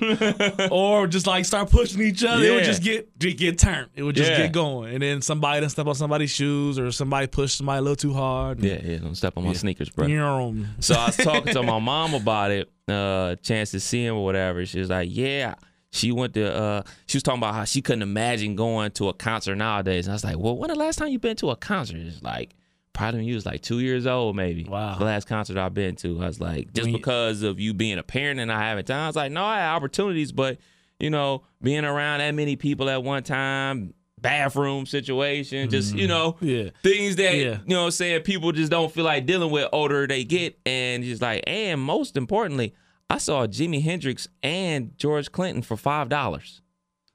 or 0.70 1.06
just 1.06 1.26
like 1.26 1.46
start 1.46 1.70
pushing 1.70 2.02
each 2.02 2.22
other. 2.22 2.44
It 2.44 2.50
would 2.50 2.64
just 2.64 2.82
get 2.82 3.18
get, 3.18 3.38
get 3.38 3.58
turned. 3.58 3.88
It 3.94 4.02
would 4.02 4.14
just 4.14 4.30
Yeah. 4.30 4.36
get 4.42 4.52
going, 4.52 4.92
and 4.92 5.02
then 5.02 5.22
somebody 5.22 5.60
done 5.60 5.70
step 5.70 5.86
on 5.86 5.94
somebody's 5.94 6.30
shoes, 6.30 6.78
or 6.78 6.92
somebody 6.92 7.28
pushed 7.28 7.56
somebody 7.56 7.78
a 7.78 7.80
little 7.80 7.96
too 7.96 8.12
hard. 8.12 8.60
yeah, 8.62 8.78
yeah, 8.84 8.96
don't 8.98 9.14
step 9.14 9.38
on 9.38 9.44
my 9.44 9.54
sneakers, 9.54 9.88
bro. 9.88 10.06
Yeah. 10.06 10.52
So 10.80 10.94
I 10.94 11.06
was 11.06 11.16
talking 11.16 11.54
to 11.54 11.62
my 11.62 11.78
mom 11.92 12.12
about 12.12 12.50
it, 12.50 12.70
uh, 12.88 13.36
chance 13.36 13.70
to 13.70 13.80
see 13.80 14.04
him 14.04 14.16
or 14.16 14.24
whatever. 14.24 14.64
She 14.66 14.78
was 14.78 14.90
like, 14.90 15.08
Yeah. 15.10 15.54
She 15.96 16.12
went 16.12 16.34
to 16.34 16.54
uh 16.54 16.82
she 17.06 17.16
was 17.16 17.22
talking 17.22 17.40
about 17.40 17.54
how 17.54 17.64
she 17.64 17.82
couldn't 17.82 18.02
imagine 18.02 18.54
going 18.56 18.90
to 18.92 19.08
a 19.08 19.14
concert 19.14 19.56
nowadays. 19.56 20.06
And 20.06 20.12
I 20.12 20.14
was 20.14 20.24
like, 20.24 20.38
Well, 20.38 20.56
when 20.56 20.68
the 20.68 20.76
last 20.76 20.96
time 20.96 21.08
you've 21.08 21.20
been 21.22 21.36
to 21.36 21.50
a 21.50 21.56
concert? 21.56 21.96
It's 21.98 22.22
like 22.22 22.54
probably 22.92 23.20
when 23.20 23.28
you 23.28 23.34
was 23.34 23.44
like 23.44 23.60
two 23.62 23.80
years 23.80 24.06
old, 24.06 24.36
maybe. 24.36 24.64
Wow. 24.64 24.96
The 24.98 25.04
last 25.04 25.26
concert 25.26 25.56
I've 25.58 25.74
been 25.74 25.96
to. 25.96 26.22
I 26.22 26.26
was 26.26 26.40
like, 26.40 26.72
just 26.72 26.90
because 26.92 27.42
of 27.42 27.60
you 27.60 27.74
being 27.74 27.98
a 27.98 28.02
parent 28.02 28.40
and 28.40 28.48
not 28.48 28.60
having 28.62 28.84
time. 28.84 29.00
I 29.04 29.06
was 29.08 29.16
like, 29.16 29.32
no, 29.32 29.44
I 29.44 29.58
had 29.58 29.74
opportunities, 29.74 30.32
but 30.32 30.58
you 30.98 31.10
know, 31.10 31.42
being 31.60 31.84
around 31.84 32.20
that 32.20 32.34
many 32.34 32.56
people 32.56 32.88
at 32.88 33.02
one 33.02 33.22
time, 33.22 33.92
bathroom 34.18 34.86
situation, 34.86 35.68
just, 35.68 35.94
you 35.94 36.08
know, 36.08 36.32
Mm-hmm. 36.32 36.46
Yeah. 36.46 36.70
things 36.82 37.16
that 37.16 37.34
Yeah. 37.34 37.58
you 37.66 37.74
know 37.74 37.80
what 37.80 37.84
I'm 37.86 37.90
saying 37.90 38.22
people 38.22 38.50
just 38.52 38.70
don't 38.70 38.90
feel 38.90 39.04
like 39.04 39.26
dealing 39.26 39.50
with 39.50 39.68
older 39.72 40.06
they 40.06 40.24
get 40.24 40.58
and 40.64 41.04
just 41.04 41.20
like 41.20 41.44
and 41.46 41.80
most 41.80 42.16
importantly 42.16 42.74
I 43.08 43.18
saw 43.18 43.46
Jimi 43.46 43.82
Hendrix 43.82 44.28
and 44.42 44.96
George 44.98 45.30
Clinton 45.32 45.62
for 45.62 45.76
five 45.76 46.08
dollars. 46.08 46.60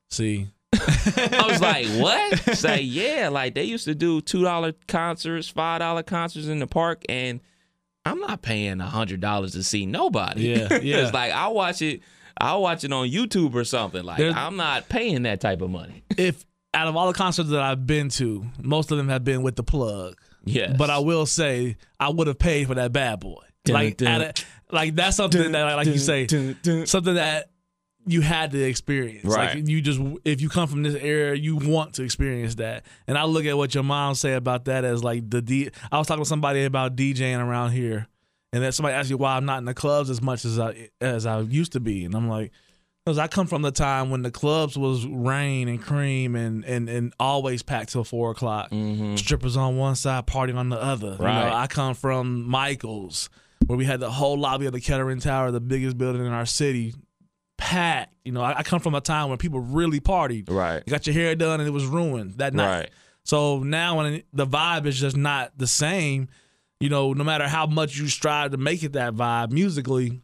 See, 0.10 0.48
I 0.74 1.46
was 1.50 1.62
like, 1.62 1.86
what? 2.02 2.48
It's 2.48 2.64
like, 2.64 2.82
yeah, 2.84 3.30
like 3.30 3.56
they 3.56 3.64
used 3.64 3.86
to 3.86 3.96
do 3.96 4.22
two 4.22 4.44
dollar 4.44 4.74
concerts, 4.88 5.48
five 5.50 5.80
dollar 5.80 6.04
concerts 6.04 6.48
in 6.48 6.60
the 6.60 6.68
park, 6.68 7.04
and 7.10 7.40
I'm 8.06 8.20
not 8.20 8.42
paying 8.42 8.80
a 8.82 8.86
hundred 8.86 9.20
dollars 9.22 9.52
to 9.54 9.64
see 9.64 9.86
nobody. 9.86 10.50
Yeah, 10.50 10.74
yeah. 10.82 10.98
it's 11.04 11.14
like 11.14 11.32
I'll 11.34 11.54
watch 11.54 11.82
it, 11.82 12.02
I'll 12.40 12.62
watch 12.62 12.84
it 12.84 12.92
on 12.94 13.08
YouTube 13.10 13.54
or 13.54 13.64
something. 13.64 14.04
Like 14.04 14.18
There's- 14.18 14.36
I'm 14.36 14.56
not 14.58 14.90
paying 14.90 15.24
that 15.24 15.42
type 15.42 15.62
of 15.62 15.70
money. 15.70 16.04
if 16.18 16.46
out 16.74 16.88
of 16.88 16.96
all 16.96 17.08
the 17.08 17.14
concerts 17.18 17.50
that 17.50 17.62
I've 17.62 17.86
been 17.86 18.08
to, 18.10 18.46
most 18.62 18.92
of 18.92 18.98
them 18.98 19.10
have 19.10 19.26
been 19.26 19.44
with 19.44 19.58
the 19.58 19.64
plug. 19.64 20.16
Yes. 20.46 20.76
But 20.78 20.90
I 20.90 21.00
will 21.00 21.26
say 21.26 21.76
I 22.00 22.10
would 22.10 22.28
have 22.28 22.40
paid 22.40 22.68
for 22.68 22.76
that 22.76 22.94
bad 22.94 23.20
boy. 23.20 23.44
Dun, 23.66 23.74
like, 23.74 23.98
dun. 23.98 24.32
Like 24.72 24.96
that's 24.96 25.18
something 25.18 25.52
that, 25.52 25.76
like 25.76 25.88
you 25.88 25.98
say, 25.98 26.28
something 26.86 27.16
that 27.16 27.50
you 28.08 28.22
had 28.22 28.52
to 28.52 28.64
experience. 28.64 29.26
Right. 29.26 29.56
Like 29.56 29.68
you 29.68 29.82
just 29.82 30.00
if 30.26 30.42
you 30.42 30.50
come 30.50 30.68
from 30.68 30.84
this 30.84 30.96
area, 30.96 31.36
you 31.36 31.56
want 31.56 31.96
to 31.96 32.04
experience 32.04 32.56
that. 32.56 32.86
And 33.08 33.18
I 33.18 33.26
look 33.26 33.46
at 33.46 33.56
what 33.58 33.76
your 33.76 33.84
mom 33.84 34.16
say 34.16 34.34
about 34.34 34.66
that 34.66 34.84
as 34.84 35.04
like 35.04 35.30
the 35.30 35.42
D. 35.42 35.70
I 35.92 35.98
was 35.98 36.08
talking 36.08 36.24
to 36.24 36.28
somebody 36.28 36.64
about 36.66 36.96
DJing 36.96 37.40
around 37.40 37.72
here, 37.72 38.08
and 38.54 38.64
then 38.64 38.72
somebody 38.72 38.96
asked 38.96 39.10
you 39.10 39.18
why 39.18 39.36
I'm 39.36 39.46
not 39.46 39.60
in 39.60 39.66
the 39.66 39.74
clubs 39.74 40.10
as 40.10 40.22
much 40.22 40.46
as 40.46 40.58
I 40.60 40.90
as 41.00 41.26
I 41.26 41.42
used 41.42 41.74
to 41.74 41.80
be, 41.80 42.06
and 42.06 42.16
I'm 42.16 42.28
like. 42.28 42.52
Because 43.04 43.18
I 43.18 43.28
come 43.28 43.48
from 43.48 43.64
the 43.64 43.72
time 43.72 44.12
when 44.12 44.22
the 44.22 44.30
clubs 44.30 44.78
was 44.78 45.08
rain 45.08 45.68
and 45.68 45.82
cream 45.82 46.36
and, 46.36 46.64
and, 46.64 46.88
and 46.88 47.12
always 47.20 47.64
packed 47.64 47.94
till 47.94 48.04
four 48.04 48.30
o'clock. 48.30 48.70
Mm-hmm. 48.70 49.16
Strippers 49.16 49.58
on 49.58 49.76
one 49.76 49.96
side, 49.96 50.28
party 50.28 50.54
on 50.54 50.70
the 50.70 50.80
other. 50.80 51.14
You 51.14 51.18
know, 51.18 51.26
Right. 51.26 51.52
I 51.52 51.66
come 51.66 51.96
from 51.96 52.48
Michaels, 52.48 53.32
where 53.72 53.78
we 53.78 53.86
had 53.86 54.02
the 54.02 54.12
whole 54.12 54.38
lobby 54.38 54.66
of 54.66 54.74
the 54.74 54.82
Kettering 54.82 55.22
Tower, 55.22 55.50
the 55.50 55.62
biggest 55.62 55.98
building 55.98 56.26
in 56.26 56.34
our 56.34 56.46
city, 56.46 56.94
packed. 57.58 58.14
You 58.26 58.34
know, 58.34 58.42
I, 58.42 58.58
I 58.60 58.64
come 58.64 58.82
from 58.82 58.96
a 58.96 59.00
time 59.00 59.30
when 59.30 59.38
people 59.38 59.62
really 59.62 60.02
partied. 60.02 60.50
Right. 60.50 60.84
You 60.86 60.92
got 60.92 61.08
your 61.08 61.14
hair 61.14 61.36
done 61.36 61.62
and 61.62 61.70
it 61.70 61.72
was 61.72 61.86
ruined 61.86 62.34
that 62.40 62.54
night. 62.54 62.68
Right. 62.80 62.90
So 63.24 63.60
now 63.60 63.96
when 63.98 64.24
the 64.34 64.46
vibe 64.46 64.88
is 64.88 65.00
just 65.00 65.16
not 65.16 65.58
the 65.58 65.68
same, 65.68 66.28
you 66.82 66.90
know, 66.90 67.14
no 67.14 67.24
matter 67.24 67.48
how 67.48 67.66
much 67.66 67.98
you 67.98 68.10
strive 68.10 68.52
to 68.52 68.58
make 68.58 68.84
it 68.84 68.92
that 68.92 69.14
vibe 69.14 69.52
musically, 69.54 70.22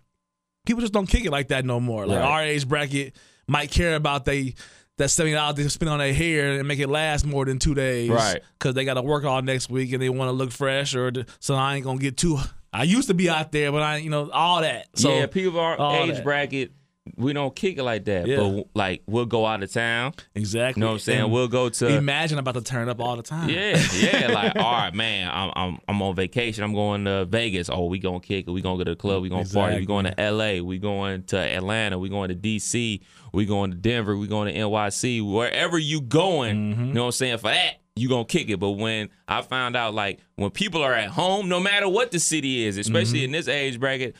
people 0.65 0.81
just 0.81 0.91
don't 0.91 1.07
kick 1.07 1.23
it 1.23 1.31
like 1.31 1.47
that 1.47 1.63
no 1.63 1.79
more. 1.79 2.05
Like 2.05 2.19
Right. 2.19 2.27
our 2.27 2.43
age 2.43 2.67
bracket 2.67 3.15
might 3.47 3.71
care 3.71 3.95
about 3.95 4.25
they 4.25 4.55
that 4.97 5.07
seventy 5.09 5.35
dollars 5.35 5.55
they 5.55 5.67
spend 5.69 5.89
on 5.89 5.99
their 5.99 6.13
hair 6.13 6.59
and 6.59 6.67
make 6.67 6.79
it 6.79 6.89
last 6.89 7.25
more 7.25 7.45
than 7.45 7.59
two 7.59 7.75
days, 7.75 8.09
Right. 8.09 8.41
Because 8.59 8.73
they 8.75 8.83
got 8.83 8.95
to 8.95 9.01
work 9.03 9.23
all 9.23 9.41
next 9.41 9.69
week 9.69 9.93
and 9.93 10.01
they 10.01 10.09
want 10.09 10.27
to 10.27 10.33
look 10.33 10.51
fresh, 10.51 10.95
or 10.95 11.11
so 11.39 11.55
I 11.55 11.75
ain't 11.75 11.85
gonna 11.85 11.99
get 11.99 12.17
too. 12.17 12.39
I 12.73 12.83
used 12.83 13.07
to 13.07 13.13
be 13.13 13.29
out 13.29 13.51
there, 13.51 13.71
but 13.71 13.81
I, 13.81 13.97
you 13.97 14.09
know, 14.09 14.29
all 14.31 14.61
that. 14.61 14.87
So 14.95 15.15
yeah, 15.15 15.25
people 15.27 15.59
our 15.59 16.03
age 16.03 16.15
that. 16.15 16.23
bracket, 16.23 16.71
we 17.15 17.33
don't 17.33 17.55
kick 17.55 17.77
it 17.77 17.83
like 17.83 18.05
that. 18.05 18.27
Yeah. 18.27 18.37
But 18.37 18.67
like 18.73 19.03
we'll 19.07 19.25
go 19.25 19.45
out 19.45 19.63
of 19.63 19.71
town. 19.71 20.13
exactly. 20.35 20.79
You 20.79 20.85
know 20.85 20.87
what 20.87 20.93
I'm 20.93 20.99
saying? 20.99 21.19
And 21.21 21.31
we'll 21.31 21.47
go 21.47 21.69
to 21.69 21.87
imagine 21.87 22.37
about 22.37 22.55
to 22.55 22.61
turn 22.61 22.89
up 22.89 22.99
all 22.99 23.15
the 23.15 23.23
time. 23.23 23.49
Yeah, 23.49 23.81
yeah. 23.93 24.27
Like, 24.27 24.55
all 24.55 24.71
right, 24.71 24.93
man, 24.93 25.29
I'm 25.31 25.51
I'm 25.55 25.79
I'm 25.87 26.01
on 26.01 26.15
vacation. 26.15 26.63
I'm 26.63 26.73
going 26.73 27.05
to 27.05 27.25
Vegas. 27.25 27.69
Oh, 27.69 27.85
we 27.85 27.99
gonna 27.99 28.19
kick 28.19 28.47
it. 28.47 28.51
We 28.51 28.61
gonna 28.61 28.77
go 28.77 28.83
to 28.83 28.91
the 28.91 28.95
club. 28.95 29.21
We 29.21 29.29
gonna 29.29 29.45
party. 29.45 29.79
We 29.79 29.85
going 29.85 30.05
to 30.05 30.19
L.A. 30.19 30.61
We 30.61 30.77
going 30.77 31.23
to 31.23 31.37
Atlanta. 31.37 31.97
We 31.97 32.09
going 32.09 32.29
to 32.29 32.35
D.C. 32.35 33.01
We 33.33 33.45
going 33.45 33.71
to 33.71 33.77
Denver. 33.77 34.17
We 34.17 34.27
going 34.27 34.53
to 34.53 34.59
NYC. 34.59 35.31
Wherever 35.31 35.77
you 35.77 36.01
going, 36.01 36.73
mm-hmm. 36.73 36.85
you 36.85 36.93
know 36.93 37.03
what 37.03 37.07
I'm 37.07 37.11
saying? 37.13 37.37
For 37.39 37.49
that, 37.49 37.75
you 37.97 38.09
gonna 38.09 38.25
kick 38.25 38.49
it. 38.49 38.59
But 38.59 38.71
when 38.71 39.09
I 39.27 39.41
found 39.41 39.75
out, 39.75 39.93
like, 39.93 40.19
when 40.35 40.49
people 40.51 40.81
are 40.81 40.93
at 40.93 41.09
home, 41.09 41.49
no 41.49 41.59
matter 41.59 41.87
what 41.87 42.11
the 42.11 42.19
city 42.19 42.65
is, 42.65 42.77
especially 42.77 43.23
in 43.23 43.31
mm-hmm. 43.31 43.37
this 43.37 43.47
age 43.47 43.79
bracket, 43.79 44.15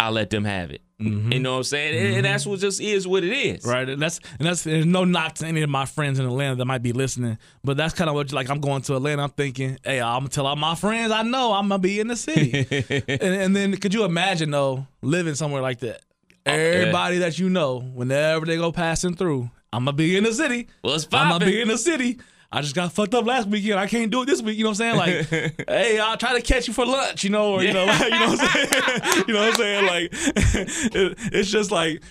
I 0.00 0.08
let 0.08 0.30
them 0.30 0.44
have 0.44 0.70
it. 0.70 0.80
Mm-hmm. 0.98 1.32
You 1.32 1.40
know 1.40 1.52
what 1.52 1.58
I'm 1.58 1.64
saying? 1.64 2.06
And- 2.06 2.16
And 2.16 2.24
that's 2.24 2.46
what 2.46 2.58
mm-hmm. 2.58 2.66
just 2.66 2.80
is 2.80 3.06
what 3.06 3.22
it 3.22 3.32
is. 3.32 3.64
Right, 3.64 3.88
and 3.88 4.00
that's 4.00 4.18
and 4.38 4.48
that's 4.48 4.64
there's 4.64 4.86
no 4.86 5.04
knock 5.04 5.34
to 5.36 5.46
any 5.46 5.62
of 5.62 5.70
my 5.70 5.84
friends 5.84 6.18
in 6.18 6.26
Atlanta 6.26 6.56
that 6.56 6.64
might 6.64 6.82
be 6.82 6.92
listening, 6.92 7.38
but 7.62 7.76
that's 7.76 7.94
kind 7.94 8.08
of 8.08 8.14
what 8.14 8.32
like 8.32 8.48
I'm 8.48 8.60
going 8.60 8.82
to 8.82 8.96
Atlanta. 8.96 9.22
I'm 9.22 9.30
thinking, 9.30 9.78
hey, 9.84 10.00
I'm 10.00 10.20
gonna 10.20 10.28
tell 10.28 10.46
all 10.46 10.56
my 10.56 10.74
friends 10.74 11.12
I 11.12 11.22
know 11.22 11.52
I'm 11.52 11.68
gonna 11.68 11.78
be 11.78 12.00
in 12.00 12.08
the 12.08 12.16
city, 12.16 12.66
and, 13.08 13.34
and 13.34 13.56
then 13.56 13.76
could 13.76 13.92
you 13.92 14.04
imagine 14.04 14.50
though 14.50 14.86
living 15.02 15.34
somewhere 15.34 15.62
like 15.62 15.80
that? 15.80 16.00
Oh, 16.46 16.52
Everybody 16.52 17.18
that 17.18 17.38
you 17.38 17.50
know, 17.50 17.80
whenever 17.80 18.46
they 18.46 18.56
go 18.56 18.72
passing 18.72 19.14
through, 19.14 19.50
I'm 19.72 19.84
gonna 19.84 19.96
be 19.96 20.16
in 20.16 20.24
the 20.24 20.32
city. 20.32 20.68
What's 20.80 21.06
I'm 21.12 21.28
gonna 21.28 21.44
be 21.44 21.60
in 21.60 21.68
the 21.68 21.78
city. 21.78 22.18
I 22.52 22.62
just 22.62 22.74
got 22.74 22.92
fucked 22.92 23.14
up 23.14 23.26
last 23.26 23.46
weekend. 23.48 23.78
I 23.78 23.86
can't 23.86 24.10
do 24.10 24.22
it 24.22 24.26
this 24.26 24.42
week. 24.42 24.58
You 24.58 24.64
know 24.64 24.70
what 24.70 24.80
I'm 24.80 24.96
saying? 24.96 25.28
Like, 25.30 25.64
hey, 25.68 25.98
I'll 26.00 26.16
try 26.16 26.32
to 26.34 26.42
catch 26.42 26.66
you 26.66 26.74
for 26.74 26.84
lunch. 26.84 27.22
You 27.22 27.30
know, 27.30 27.52
or 27.54 27.62
you 27.62 27.72
know, 27.72 27.84
like, 27.84 28.00
you 28.04 28.10
know 28.10 28.26
what 28.26 28.40
I'm 28.40 28.48
saying? 28.48 29.24
you 29.28 29.34
know 29.34 29.40
what 29.40 29.48
I'm 29.48 29.54
saying? 29.54 29.86
Like, 29.86 30.10
it, 30.12 31.18
it's 31.32 31.50
just 31.50 31.70
like 31.70 32.02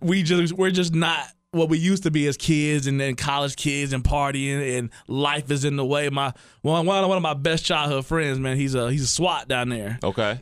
we 0.00 0.22
just 0.22 0.52
we're 0.52 0.70
just 0.70 0.94
not 0.94 1.26
what 1.52 1.70
we 1.70 1.78
used 1.78 2.02
to 2.02 2.10
be 2.10 2.26
as 2.26 2.36
kids 2.36 2.86
and 2.86 3.00
then 3.00 3.14
college 3.14 3.56
kids 3.56 3.94
and 3.94 4.04
partying 4.04 4.78
and 4.78 4.90
life 5.08 5.50
is 5.50 5.64
in 5.64 5.76
the 5.76 5.84
way. 5.86 6.08
My 6.10 6.34
one 6.60 6.84
one 6.84 7.04
of 7.10 7.22
my 7.22 7.34
best 7.34 7.64
childhood 7.64 8.04
friends, 8.04 8.38
man, 8.38 8.56
he's 8.58 8.74
a 8.74 8.90
he's 8.90 9.04
a 9.04 9.08
SWAT 9.08 9.48
down 9.48 9.70
there. 9.70 9.98
Okay. 10.04 10.40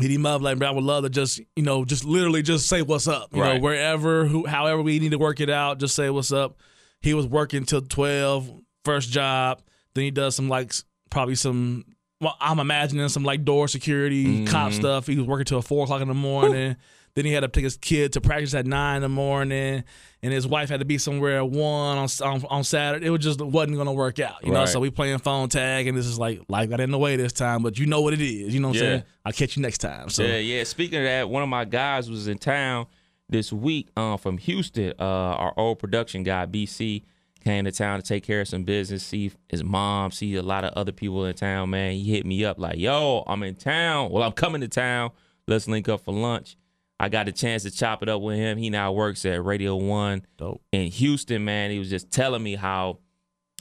Hit 0.00 0.10
him 0.10 0.24
up 0.24 0.40
like, 0.40 0.58
bro, 0.58 0.68
I 0.68 0.70
would 0.70 0.84
love 0.84 1.02
to 1.02 1.10
just 1.10 1.40
you 1.56 1.64
know 1.64 1.84
just 1.84 2.04
literally 2.04 2.42
just 2.42 2.68
say 2.68 2.82
what's 2.82 3.08
up. 3.08 3.30
You 3.32 3.38
know, 3.42 3.50
Right. 3.52 3.60
wherever 3.62 4.24
who 4.24 4.46
however 4.46 4.80
we 4.82 5.00
need 5.00 5.10
to 5.10 5.18
work 5.18 5.40
it 5.40 5.50
out, 5.50 5.78
just 5.78 5.96
say 5.96 6.08
what's 6.10 6.32
up. 6.32 6.58
He 7.02 7.14
was 7.14 7.26
working 7.26 7.64
till 7.64 7.82
12, 7.82 8.50
first 8.84 9.10
job. 9.10 9.60
Then 9.94 10.04
he 10.04 10.10
does 10.10 10.36
some 10.36 10.48
like 10.48 10.72
probably 11.10 11.34
some. 11.34 11.84
Well, 12.20 12.36
I'm 12.40 12.60
imagining 12.60 13.08
some 13.08 13.24
like 13.24 13.44
door 13.44 13.66
security 13.68 14.24
mm-hmm. 14.24 14.44
cop 14.46 14.72
stuff. 14.72 15.06
He 15.06 15.16
was 15.16 15.26
working 15.26 15.44
till 15.44 15.60
four 15.60 15.84
o'clock 15.84 16.00
in 16.00 16.08
the 16.08 16.14
morning. 16.14 16.76
Then 17.14 17.26
he 17.26 17.32
had 17.32 17.40
to 17.40 17.48
take 17.48 17.64
his 17.64 17.76
kid 17.76 18.14
to 18.14 18.22
practice 18.22 18.54
at 18.54 18.64
nine 18.64 18.96
in 18.96 19.02
the 19.02 19.08
morning, 19.08 19.84
and 20.22 20.32
his 20.32 20.46
wife 20.46 20.70
had 20.70 20.80
to 20.80 20.86
be 20.86 20.96
somewhere 20.96 21.38
at 21.38 21.50
one 21.50 21.98
on 21.98 22.08
on, 22.22 22.44
on 22.48 22.64
Saturday. 22.64 23.04
It 23.06 23.10
was 23.10 23.20
just 23.20 23.38
wasn't 23.40 23.74
going 23.74 23.86
to 23.86 23.92
work 23.92 24.18
out, 24.18 24.36
you 24.42 24.50
know. 24.50 24.64
So 24.64 24.80
we 24.80 24.88
playing 24.88 25.18
phone 25.18 25.50
tag, 25.50 25.88
and 25.88 25.98
this 25.98 26.06
is 26.06 26.18
like 26.18 26.40
life 26.48 26.70
got 26.70 26.80
in 26.80 26.90
the 26.90 26.98
way 26.98 27.16
this 27.16 27.34
time, 27.34 27.62
but 27.62 27.78
you 27.78 27.84
know 27.84 28.00
what 28.00 28.14
it 28.14 28.22
is, 28.22 28.54
you 28.54 28.60
know 28.60 28.68
what 28.68 28.76
I'm 28.76 28.80
saying? 28.80 29.02
I'll 29.26 29.32
catch 29.32 29.56
you 29.56 29.62
next 29.62 29.78
time. 29.78 30.08
So 30.08 30.22
Yeah, 30.22 30.38
yeah. 30.38 30.64
Speaking 30.64 31.00
of 31.00 31.04
that, 31.04 31.28
one 31.28 31.42
of 31.42 31.50
my 31.50 31.66
guys 31.66 32.08
was 32.08 32.28
in 32.28 32.38
town 32.38 32.86
this 33.32 33.52
week 33.52 33.88
um, 33.96 34.18
from 34.18 34.38
Houston. 34.38 34.92
Uh, 34.98 35.02
our 35.04 35.54
old 35.56 35.78
production 35.78 36.22
guy, 36.22 36.46
BC, 36.46 37.02
came 37.42 37.64
to 37.64 37.72
town 37.72 38.00
to 38.00 38.06
take 38.06 38.22
care 38.22 38.42
of 38.42 38.48
some 38.48 38.62
business, 38.62 39.02
see 39.02 39.32
his 39.48 39.64
mom, 39.64 40.12
see 40.12 40.36
a 40.36 40.42
lot 40.42 40.64
of 40.64 40.72
other 40.74 40.92
people 40.92 41.24
in 41.24 41.34
town, 41.34 41.70
man. 41.70 41.92
He 41.94 42.04
hit 42.12 42.24
me 42.24 42.44
up 42.44 42.58
like, 42.58 42.78
yo, 42.78 43.24
I'm 43.26 43.42
in 43.42 43.56
town. 43.56 44.10
Well, 44.10 44.22
I'm 44.22 44.32
coming 44.32 44.60
to 44.60 44.68
town. 44.68 45.10
Let's 45.48 45.66
link 45.66 45.88
up 45.88 46.04
for 46.04 46.14
lunch. 46.14 46.56
I 47.00 47.08
got 47.08 47.26
a 47.26 47.32
chance 47.32 47.64
to 47.64 47.70
chop 47.72 48.02
it 48.04 48.08
up 48.08 48.22
with 48.22 48.36
him. 48.36 48.58
He 48.58 48.70
now 48.70 48.92
works 48.92 49.24
at 49.26 49.44
Radio 49.44 49.74
One 49.74 50.24
Dope. 50.36 50.62
in 50.70 50.86
Houston, 50.86 51.44
man. 51.44 51.72
He 51.72 51.80
was 51.80 51.90
just 51.90 52.12
telling 52.12 52.44
me 52.44 52.54
how 52.54 52.98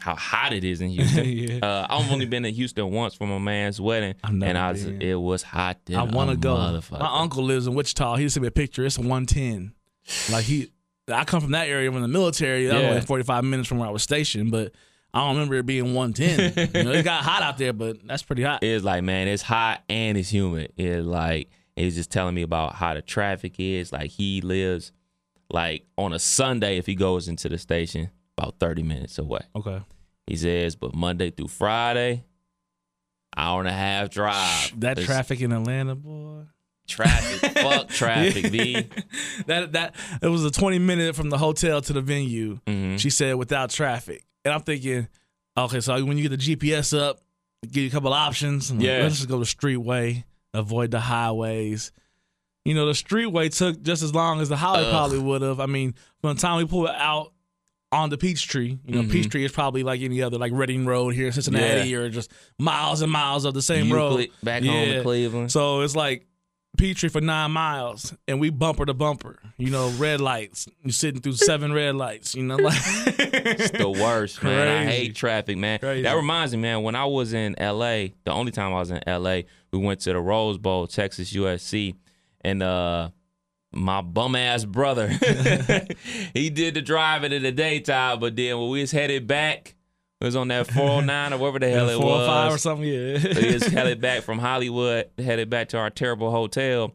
how 0.02 0.16
hot 0.16 0.52
it 0.54 0.64
is 0.64 0.82
in 0.82 0.90
Houston. 0.90 1.26
Yeah. 1.32 1.60
uh, 1.66 1.88
I've 1.90 2.12
only 2.12 2.26
been 2.26 2.44
to 2.44 2.52
Houston 2.52 2.92
once 2.92 3.14
for 3.16 3.26
my 3.28 3.38
man's 3.38 3.80
wedding, 3.80 4.16
and 4.24 4.58
I 4.58 4.72
was, 4.72 4.86
it 4.86 5.16
was 5.16 5.44
hot. 5.44 5.78
Than 5.86 5.96
I 5.96 6.04
want 6.04 6.30
to 6.32 6.36
go. 6.38 6.56
My 6.92 7.20
uncle 7.22 7.44
lives 7.44 7.68
in 7.68 7.74
Wichita. 7.76 8.16
He 8.18 8.28
sent 8.30 8.42
me 8.42 8.48
a 8.48 8.52
picture. 8.52 8.86
It's 8.86 8.98
110. 8.98 9.74
Like 10.32 10.44
he, 10.46 10.72
I 11.08 11.24
come 11.26 11.42
from 11.42 11.52
that 11.52 11.68
area 11.68 11.92
from 11.92 12.02
the 12.02 12.08
military. 12.08 12.66
That 12.66 12.74
was 12.76 12.84
Yeah. 12.84 12.90
only 12.90 13.02
45 13.02 13.44
minutes 13.44 13.70
from 13.70 13.78
where 13.80 13.88
I 13.88 13.92
was 13.92 14.04
stationed, 14.04 14.52
but 14.52 14.74
I 15.14 15.20
don't 15.20 15.36
remember 15.36 15.56
it 15.56 15.66
being 15.66 15.94
110. 15.94 16.70
you 16.76 16.84
know, 16.84 16.92
it 16.92 17.04
got 17.04 17.24
hot 17.24 17.44
out 17.44 17.58
there, 17.58 17.74
but 17.74 18.06
that's 18.08 18.24
pretty 18.24 18.44
hot. 18.44 18.64
It's 18.64 18.84
like, 18.84 19.04
man, 19.04 19.28
it's 19.28 19.44
hot 19.44 19.84
and 19.90 20.18
it's 20.18 20.30
humid. 20.34 20.74
It's 20.78 21.06
like 21.06 21.50
he's 21.76 21.96
just 21.96 22.12
telling 22.12 22.34
me 22.36 22.42
about 22.44 22.76
how 22.76 22.94
the 22.94 23.02
traffic 23.02 23.56
is. 23.60 23.92
Like 23.92 24.10
he 24.12 24.42
lives 24.42 24.92
like 25.50 25.86
on 25.98 26.14
a 26.14 26.20
Sunday 26.20 26.78
if 26.78 26.86
he 26.86 26.96
goes 26.96 27.28
into 27.28 27.50
the 27.50 27.58
station 27.58 28.10
about 28.42 28.60
30 28.60 28.84
minutes 28.84 29.18
away. 29.18 29.42
Okay. 29.56 29.82
He 30.28 30.36
says, 30.36 30.76
but 30.76 30.96
Monday 30.96 31.32
through 31.32 31.48
Friday, 31.50 32.24
hour 33.36 33.60
and 33.60 33.68
a 33.68 33.74
half 33.74 34.10
drive. 34.10 34.80
That 34.80 34.98
It's 34.98 35.06
traffic 35.08 35.42
in 35.42 35.52
Atlanta, 35.52 35.96
boy. 35.96 36.44
traffic, 36.88 37.52
fuck 37.58 37.88
traffic, 37.90 38.52
B. 38.52 38.74
that 39.48 39.72
that 39.74 39.96
it 40.22 40.28
was 40.28 40.44
a 40.46 40.52
20 40.52 40.80
minute 40.80 41.16
from 41.16 41.30
the 41.30 41.38
hotel 41.38 41.82
to 41.82 41.94
the 41.94 42.02
venue. 42.02 42.60
Mhm. 42.68 43.00
She 43.00 43.10
said 43.10 43.36
without 43.36 43.70
traffic, 43.70 44.26
and 44.46 44.54
I'm 44.54 44.62
thinking, 44.62 45.08
okay, 45.58 45.80
so 45.82 46.04
when 46.06 46.18
you 46.18 46.28
get 46.28 46.38
the 46.40 46.56
GPS 46.56 46.98
up, 46.98 47.20
give 47.64 47.84
you 47.84 47.90
a 47.90 47.92
couple 47.92 48.14
options. 48.14 48.70
I'm 48.72 48.78
like, 48.78 48.88
Yeah. 48.88 49.04
let's 49.04 49.18
just 49.18 49.30
go 49.30 49.40
the 49.40 49.46
street 49.46 49.78
way, 49.78 50.26
avoid 50.54 50.92
the 50.92 51.00
highways. 51.00 51.92
You 52.66 52.76
know, 52.76 52.86
the 52.86 52.92
streetway 52.94 53.56
took 53.56 53.82
just 53.82 54.04
as 54.04 54.14
long 54.14 54.40
as 54.40 54.50
the 54.50 54.58
highway 54.58 54.86
Ugh. 54.86 54.92
probably 54.92 55.20
would 55.20 55.42
have. 55.42 55.60
I 55.60 55.66
mean, 55.66 55.96
from 56.22 56.36
the 56.36 56.42
time 56.42 56.58
we 56.58 56.66
pulled 56.66 56.90
out 56.90 57.34
on 57.92 58.10
the 58.10 58.18
Peachtree, 58.18 58.78
you 58.86 58.96
know, 58.96 59.02
Mhm. 59.04 59.12
Peachtree 59.12 59.44
is 59.44 59.52
probably 59.52 59.84
like 59.84 60.02
any 60.02 60.22
other, 60.22 60.38
like 60.38 60.52
Reading 60.54 60.86
Road 60.86 61.14
here 61.14 61.28
in 61.28 61.34
Cincinnati, 61.34 61.94
or 61.96 62.10
just 62.10 62.32
miles 62.58 63.02
and 63.02 63.12
miles 63.12 63.44
of 63.46 63.54
the 63.54 63.62
same 63.62 63.92
road. 63.92 64.12
Euclid, 64.22 64.32
back 64.44 64.64
home 64.64 64.74
Yeah. 64.90 64.96
to 64.98 65.02
Cleveland. 65.04 65.52
So 65.52 65.82
it's 65.82 65.96
like 65.96 66.26
Peachtree 66.78 67.10
for 67.10 67.20
nine 67.20 67.52
miles, 67.52 68.14
and 68.30 68.40
we 68.40 68.50
bumper 68.50 68.86
to 68.86 68.94
bumper. 68.94 69.40
You 69.58 69.72
know, 69.72 69.90
red 69.98 70.22
lights. 70.22 70.70
You're 70.86 70.94
sitting 70.94 71.20
through 71.20 71.34
seven 71.34 71.74
red 71.74 71.96
lights. 71.96 72.34
You 72.34 72.44
know, 72.44 72.56
like 72.56 72.80
It's 73.18 73.72
the 73.72 73.90
worst, 74.02 74.42
man. 74.42 74.68
I 74.70 74.86
hate 74.90 75.14
traffic, 75.14 75.58
man. 75.58 75.80
Crazy. 75.80 76.04
That 76.04 76.16
reminds 76.16 76.54
me, 76.56 76.62
man, 76.62 76.82
when 76.84 76.96
I 76.96 77.04
was 77.04 77.34
in 77.34 77.56
LA, 77.60 78.14
the 78.24 78.32
only 78.32 78.54
time 78.54 78.72
I 78.74 78.80
was 78.80 78.90
in 78.92 79.02
LA, 79.06 79.42
we 79.74 79.80
went 79.80 80.00
to 80.02 80.14
the 80.14 80.20
Rose 80.22 80.58
Bowl, 80.58 80.88
Texas 80.88 81.34
USC, 81.34 81.94
and 82.40 82.64
uh 82.64 83.10
my 83.72 84.02
bum 84.02 84.36
ass 84.36 84.66
brother, 84.66 85.08
he 86.34 86.50
did 86.50 86.74
the 86.74 86.82
driving 86.82 87.32
in 87.32 87.44
the 87.44 87.52
daytime, 87.52 88.20
but 88.20 88.36
then 88.36 88.58
when 88.60 88.70
we 88.70 88.82
was 88.82 88.92
headed 88.92 89.28
back, 89.28 89.76
it 90.20 90.26
was 90.26 90.36
on 90.36 90.50
that 90.50 90.68
409 90.68 91.34
or 91.34 91.38
whatever 91.38 91.60
the 91.60 91.70
hell 91.72 91.90
it 91.90 91.96
four 91.96 92.06
was. 92.06 92.22
or 92.22 92.28
five 92.28 92.54
or 92.54 92.58
something. 92.58 92.88
Yeah, 92.88 93.14
we 93.14 93.42
just 93.54 93.70
headed 93.70 94.02
back 94.02 94.24
from 94.24 94.40
Hollywood, 94.40 95.10
headed 95.18 95.50
back 95.50 95.70
to 95.70 95.78
our 95.78 95.90
terrible 95.90 96.32
hotel, 96.32 96.94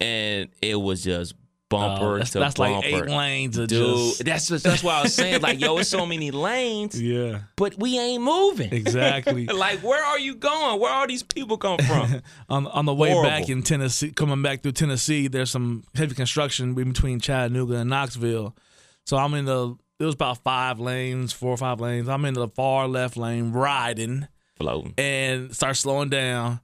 and 0.00 0.48
it 0.62 0.76
was 0.76 1.02
just 1.02 1.34
bumper 1.70 2.14
Uh, 2.14 2.18
that's 2.18 2.30
to 2.30 2.38
that's 2.38 2.54
bumper. 2.56 2.76
like 2.76 2.84
eight 2.86 3.06
lanes 3.08 3.58
of 3.58 3.68
Dude, 3.68 3.78
just 3.96 4.24
that's 4.24 4.48
just, 4.48 4.64
that's 4.64 4.82
why 4.82 5.00
I 5.00 5.02
was 5.02 5.14
saying 5.14 5.42
like, 5.42 5.60
yo, 5.60 5.76
it's 5.78 5.88
so 5.88 6.06
many 6.06 6.30
lanes, 6.48 7.00
yeah, 7.00 7.40
but 7.56 7.78
we 7.78 7.98
ain't 7.98 8.22
moving. 8.22 8.72
exactly. 8.72 9.46
like, 9.46 9.80
where 9.80 10.04
are 10.04 10.18
you 10.18 10.34
going? 10.34 10.80
Where 10.80 10.92
all 10.92 11.06
these 11.06 11.22
people 11.22 11.58
come 11.58 11.78
from? 11.78 12.22
on 12.48 12.66
on 12.68 12.84
the 12.86 12.94
way 12.94 13.10
Horrible. 13.10 13.28
back 13.30 13.48
in 13.48 13.62
Tennessee, 13.62 14.10
coming 14.12 14.42
back 14.42 14.62
through 14.62 14.72
Tennessee, 14.72 15.28
there's 15.28 15.50
some 15.50 15.84
heavy 15.94 16.14
construction 16.14 16.74
between 16.74 17.20
Chattanooga 17.20 17.76
and 17.76 17.90
Knoxville. 17.90 18.56
So 19.04 19.16
I'm 19.16 19.34
in 19.34 19.44
the 19.44 19.76
it 20.00 20.04
was 20.04 20.14
about 20.14 20.38
five 20.44 20.78
lanes, 20.78 21.32
four 21.32 21.50
or 21.50 21.56
five 21.56 21.80
lanes. 21.80 22.08
I'm 22.08 22.24
in 22.24 22.34
the 22.34 22.48
far 22.48 22.86
left 22.86 23.16
lane 23.16 23.52
riding 23.52 24.28
Floating. 24.56 24.94
and 24.96 25.54
start 25.54 25.76
slowing 25.76 26.08
down. 26.08 26.60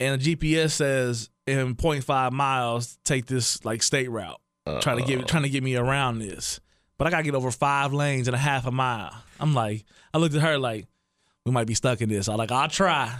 And 0.00 0.20
the 0.20 0.34
GPS 0.36 0.70
says 0.70 1.28
in 1.46 1.74
0.5 1.74 2.32
miles, 2.32 2.98
take 3.04 3.26
this 3.26 3.62
like 3.64 3.82
state 3.82 4.10
route, 4.10 4.40
trying 4.80 4.98
to 4.98 5.04
get 5.04 5.26
trying 5.26 5.42
to 5.42 5.48
get 5.48 5.62
me 5.62 5.76
around 5.76 6.18
this. 6.18 6.60
But 6.96 7.06
I 7.06 7.10
gotta 7.10 7.22
get 7.22 7.34
over 7.34 7.50
five 7.50 7.92
lanes 7.92 8.28
in 8.28 8.34
a 8.34 8.38
half 8.38 8.66
a 8.66 8.70
mile. 8.70 9.14
I'm 9.38 9.54
like, 9.54 9.84
I 10.12 10.18
looked 10.18 10.34
at 10.34 10.42
her 10.42 10.58
like, 10.58 10.86
we 11.46 11.52
might 11.52 11.66
be 11.66 11.74
stuck 11.74 12.00
in 12.00 12.08
this. 12.08 12.28
I 12.28 12.34
like, 12.34 12.50
I'll 12.50 12.68
try, 12.68 13.16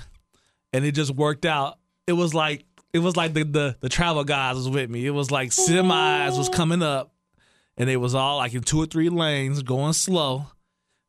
and 0.73 0.85
it 0.85 0.93
just 0.93 1.13
worked 1.13 1.47
out. 1.47 1.79
It 2.07 2.13
was 2.13 2.35
like 2.35 2.65
it 2.93 2.99
was 3.01 3.17
like 3.17 3.35
the 3.35 3.45
the, 3.45 3.77
the 3.81 3.89
travel 3.89 4.25
guys 4.25 4.57
was 4.57 4.69
with 4.69 4.91
me. 4.91 5.07
It 5.07 5.11
was 5.11 5.31
like 5.31 5.51
semis 5.51 6.37
was 6.37 6.49
coming 6.49 6.83
up, 6.83 7.13
and 7.77 7.89
they 7.89 7.97
was 7.97 8.15
all 8.15 8.39
like 8.39 8.55
in 8.55 8.63
two 8.63 8.83
or 8.83 8.87
three 8.87 9.09
lanes 9.09 9.63
going 9.63 9.93
slow. 9.93 10.47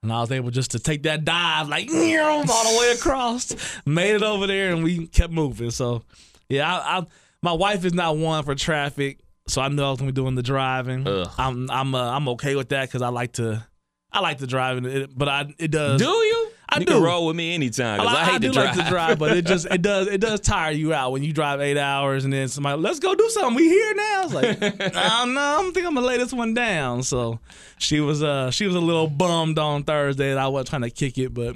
And 0.02 0.14
I 0.14 0.22
was 0.22 0.32
able 0.32 0.50
just 0.50 0.72
to 0.72 0.80
take 0.80 1.04
that 1.04 1.26
dive, 1.26 1.68
like 1.68 1.90
all 1.92 2.44
the 2.44 2.78
way 2.80 2.92
across, 2.94 3.54
made 3.86 4.16
it 4.16 4.24
over 4.24 4.48
there, 4.48 4.74
and 4.74 4.82
we 4.82 5.08
kept 5.08 5.34
moving. 5.34 5.72
So, 5.72 6.04
yeah, 6.48 6.74
I, 6.74 7.00
I 7.00 7.06
my 7.42 7.52
wife 7.52 7.84
is 7.84 7.94
not 7.94 8.18
one 8.18 8.44
for 8.44 8.56
traffic, 8.56 9.20
so 9.50 9.62
I 9.62 9.68
know 9.70 9.88
I 9.88 9.90
was 9.92 10.00
gonna 10.00 10.12
be 10.12 10.16
doing 10.16 10.36
the 10.36 10.44
driving. 10.44 11.08
Ugh. 11.08 11.30
I'm 11.38 11.70
I'm 11.70 11.96
uh, 11.96 12.16
I'm 12.16 12.28
okay 12.30 12.56
with 12.56 12.70
that 12.70 12.88
because 12.88 13.02
I 13.02 13.10
like 13.10 13.34
to 13.34 13.66
I 14.12 14.22
like 14.22 14.40
to 14.40 14.48
drive, 14.48 14.84
it, 14.86 15.16
but 15.16 15.30
I 15.30 15.54
it 15.60 15.72
does. 15.72 16.02
Do 16.02 16.08
you? 16.08 16.52
I 16.72 16.80
you 16.80 16.86
do. 16.86 16.94
can 16.94 17.04
roll 17.04 17.26
with 17.26 17.36
me 17.36 17.56
anytime 17.56 18.00
because 18.00 18.16
I, 18.16 18.26
hate 18.26 18.42
do 18.42 18.50
to 18.50 18.54
drive. 18.54 18.76
like 18.78 18.86
to 18.86 18.92
drive, 18.92 19.20
but 19.20 19.36
it 19.36 19.46
just 19.46 19.66
it 19.72 19.82
does 19.82 20.08
it 20.08 20.22
does 20.22 20.40
tire 20.40 20.72
you 20.72 20.94
out 20.94 21.12
when 21.12 21.24
you 21.24 21.34
drive 21.34 21.62
eight 21.62 21.78
hours 21.78 22.26
and 22.26 22.34
then 22.34 22.48
somebody 22.48 22.80
let's 22.80 23.00
go 23.00 23.16
do 23.16 23.28
something. 23.30 23.56
We 23.56 23.70
here 23.70 23.94
now. 23.96 24.24
It's 24.24 24.34
like 24.34 24.46
I 24.62 25.20
don't 25.20 25.34
know. 25.34 25.42
I 25.42 25.62
don't 25.62 25.74
think 25.74 25.86
I'm 25.88 25.96
gonna 25.96 26.06
lay 26.06 26.18
this 26.18 26.34
one 26.34 26.54
down. 26.54 27.04
So 27.04 27.40
she 27.78 28.00
was 28.00 28.22
uh 28.22 28.52
she 28.52 28.66
was 28.66 28.76
a 28.76 28.80
little 28.80 29.08
bummed 29.08 29.58
on 29.58 29.84
Thursday 29.84 30.30
that 30.30 30.38
I 30.38 30.48
wasn't 30.48 30.70
trying 30.70 30.82
to 30.84 30.92
kick 30.92 31.18
it, 31.18 31.34
but 31.34 31.56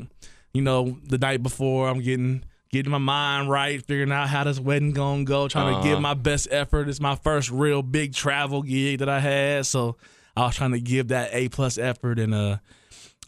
you 0.53 0.61
know 0.61 0.97
the 1.07 1.17
night 1.17 1.43
before 1.43 1.89
I'm 1.89 2.01
getting 2.01 2.43
getting 2.73 2.91
my 2.91 2.97
mind 2.97 3.49
right, 3.49 3.81
figuring 3.85 4.11
out 4.11 4.27
how 4.27 4.43
this 4.43 4.59
wedding 4.59 4.91
gonna 4.91 5.23
go, 5.23 5.47
trying 5.47 5.81
to 5.81 5.87
give 5.87 6.01
my 6.01 6.13
best 6.15 6.49
effort. 6.51 6.89
It's 6.89 6.99
my 6.99 7.15
first 7.15 7.49
real 7.51 7.81
big 7.81 8.13
travel 8.13 8.61
gig 8.63 8.99
that 8.99 9.07
I 9.07 9.21
had, 9.21 9.65
so 9.65 9.95
I 10.35 10.41
was 10.47 10.55
trying 10.57 10.71
to 10.71 10.81
give 10.81 11.07
that 11.09 11.29
A 11.31 11.47
plus 11.47 11.77
effort 11.77 12.19
and 12.19 12.33
uh 12.33 12.57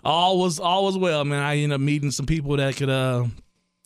all 0.03 0.39
was 0.39 0.59
all 0.59 0.85
was 0.85 0.97
well, 0.97 1.23
man. 1.23 1.41
I 1.41 1.55
ended 1.57 1.75
up 1.75 1.81
meeting 1.81 2.11
some 2.11 2.25
people 2.25 2.57
that 2.57 2.75
could 2.75 2.89
uh 2.89 3.25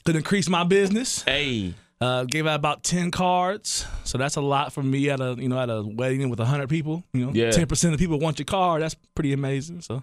could 0.05 0.15
increase 0.15 0.49
my 0.49 0.63
business. 0.63 1.21
Hey, 1.23 1.73
Uh, 2.01 2.23
gave 2.23 2.47
out 2.47 2.55
about 2.55 2.81
ten 2.83 3.11
cards, 3.11 3.85
so 4.05 4.17
that's 4.17 4.37
a 4.37 4.41
lot 4.41 4.71
for 4.71 4.81
me 4.81 5.09
at 5.09 5.19
a 5.19 5.35
you 5.37 5.49
know 5.49 5.59
at 5.59 5.69
a 5.69 5.83
wedding 5.83 6.29
with 6.29 6.39
hundred 6.39 6.69
people. 6.69 7.03
You 7.13 7.25
know, 7.25 7.31
Yeah. 7.33 7.51
ten 7.51 7.67
percent 7.67 7.93
of 7.93 7.99
people 7.99 8.17
want 8.19 8.39
your 8.39 8.45
card. 8.45 8.81
That's 8.81 8.95
pretty 9.15 9.33
amazing. 9.33 9.81
So 9.81 9.95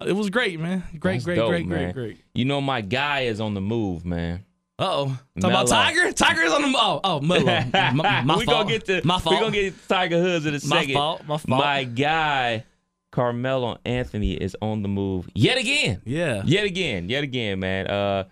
uh, 0.00 0.06
it 0.06 0.12
was 0.12 0.28
great, 0.30 0.58
man. 0.58 0.82
Great, 0.98 1.14
That's 1.14 1.24
great, 1.24 1.36
dope, 1.36 1.48
great, 1.50 1.66
man. 1.66 1.92
great, 1.92 1.94
great. 1.94 2.24
you 2.34 2.44
know 2.44 2.60
my 2.60 2.80
guy 2.80 3.20
is 3.22 3.40
on 3.40 3.54
the 3.54 3.60
move, 3.60 4.04
man. 4.04 4.44
Uh 4.78 4.84
oh, 4.84 5.18
talking 5.40 5.50
about 5.56 5.68
Tiger. 5.68 6.12
Tiger 6.12 6.42
is 6.42 6.52
on 6.52 6.60
the 6.70 6.78
oh 6.78 7.00
oh 7.02 7.20
Melo. 7.20 7.44
my, 7.94 8.20
my 8.22 8.36
we 8.36 8.44
fault. 8.44 8.66
gonna 8.66 8.68
get 8.68 8.84
to 8.86 9.06
my 9.06 9.18
fault. 9.18 9.34
we 9.36 9.40
gonna 9.40 9.52
get 9.52 9.88
Tiger 9.88 10.20
Hoods 10.20 10.44
in 10.44 10.54
a 10.54 10.60
second. 10.60 10.88
My 10.92 11.00
fault, 11.00 11.20
my 11.26 11.36
fault. 11.38 11.48
My 11.64 11.84
guy 11.84 12.64
Carmelo 13.10 13.78
Anthony 13.86 14.34
is 14.34 14.54
on 14.60 14.82
the 14.82 14.88
move 14.88 15.28
yet 15.34 15.56
again. 15.56 16.02
yeah. 16.04 16.42
Yet 16.44 16.64
again, 16.66 17.08
yet 17.08 17.24
again, 17.24 17.60
man. 17.60 17.86
Uh, 17.86 18.24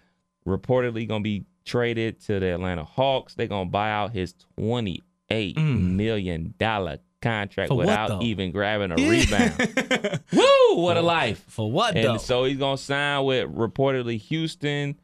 reportedly 0.47 1.09
gonna 1.09 1.23
be 1.23 1.47
traded 1.65 2.21
to 2.27 2.39
the 2.41 2.53
Atlanta 2.55 2.85
Hawks. 2.85 3.33
They're 3.35 3.47
gonna 3.47 3.71
buy 3.71 3.91
out 3.91 4.13
his 4.13 4.35
twenty-eight 4.59 5.57
million 5.57 6.53
dollar 6.59 6.99
contract 7.23 7.71
Mm. 7.71 7.75
For 7.75 7.79
without 7.79 8.23
even 8.23 8.51
grabbing 8.53 8.91
a 8.93 8.97
rebound. 8.97 10.21
Woo! 10.33 10.77
What 10.83 10.99
a 10.99 11.01
life! 11.01 11.43
For 11.49 11.73
what 11.73 11.95
though? 11.95 12.13
And 12.13 12.21
so 12.21 12.45
he's 12.45 12.59
gonna 12.59 12.77
sign 12.77 13.25
with 13.25 13.49
reportedly 13.55 14.19
Houston, 14.21 15.01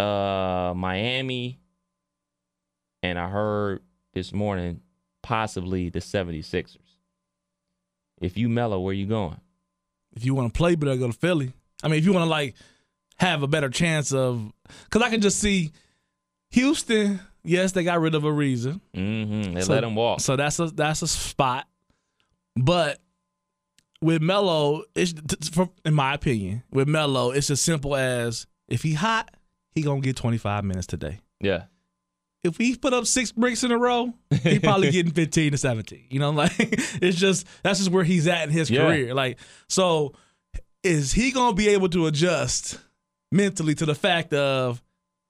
uh, 0.00 0.74
Miami, 0.74 1.60
and 3.02 3.18
I 3.18 3.28
heard 3.28 3.82
this 4.14 4.32
morning 4.32 4.80
possibly 5.22 5.88
the 5.90 6.00
76ers. 6.00 6.76
If 8.20 8.36
you 8.36 8.48
mellow, 8.48 8.80
where 8.80 8.94
you 8.94 9.06
going? 9.06 9.40
if 10.16 10.24
you 10.24 10.34
want 10.34 10.52
to 10.52 10.58
play 10.58 10.74
better, 10.74 10.96
go 10.96 11.06
to 11.06 11.12
Philly. 11.12 11.52
I 11.84 11.88
mean, 11.88 11.98
if 12.00 12.04
you 12.04 12.12
want 12.12 12.24
to 12.24 12.28
like 12.30 12.54
have 13.18 13.42
a 13.44 13.46
better 13.46 13.68
chance 13.68 14.12
of, 14.12 14.52
because 14.84 15.02
I 15.02 15.08
can 15.10 15.20
just 15.20 15.38
see 15.38 15.70
Houston. 16.50 17.20
Yes, 17.44 17.72
they 17.72 17.84
got 17.84 18.00
rid 18.00 18.14
of 18.16 18.24
a 18.24 18.32
reason. 18.32 18.80
Mm-hmm. 18.94 19.54
They 19.54 19.60
So- 19.62 19.72
let 19.72 19.84
him 19.84 19.94
walk. 19.94 20.20
So 20.20 20.34
that's 20.36 20.58
a 20.58 20.66
that's 20.66 21.02
a 21.02 21.08
spot. 21.08 21.68
But 22.56 22.98
with 24.02 24.20
Melo, 24.20 24.82
it's 24.96 25.14
for, 25.48 25.70
in 25.84 25.94
my 25.94 26.12
opinion, 26.14 26.64
with 26.72 26.88
Melo, 26.88 27.30
it's 27.30 27.48
as 27.50 27.60
simple 27.60 27.94
as 27.94 28.46
if 28.68 28.82
he 28.82 28.94
hot, 28.94 29.30
he 29.74 29.82
gonna 29.82 30.00
get 30.00 30.16
25 30.16 30.64
minutes 30.64 30.86
today. 30.86 31.20
yeah. 31.40 31.64
If 32.42 32.56
he 32.56 32.74
put 32.74 32.94
up 32.94 33.04
six 33.06 33.32
bricks 33.32 33.64
in 33.64 33.70
a 33.70 33.76
row, 33.76 34.14
he 34.42 34.58
probably 34.58 34.90
getting 34.92 35.12
15 35.12 35.52
to 35.52 35.58
17. 35.58 36.06
You 36.08 36.20
know, 36.20 36.30
like 36.30 36.52
it's 36.58 37.18
just 37.18 37.46
that's 37.62 37.78
just 37.80 37.90
where 37.90 38.02
he's 38.04 38.26
at 38.26 38.44
in 38.44 38.50
his 38.50 38.70
Yeah. 38.70 38.86
career. 38.86 39.12
Like, 39.12 39.38
so 39.68 40.14
is 40.82 41.12
he 41.12 41.32
gonna 41.32 41.54
be 41.54 41.68
able 41.68 41.90
to 41.90 42.06
adjust 42.06 42.78
mentally 43.30 43.74
to 43.74 43.84
the 43.84 43.94
fact 43.94 44.32
of 44.32 44.82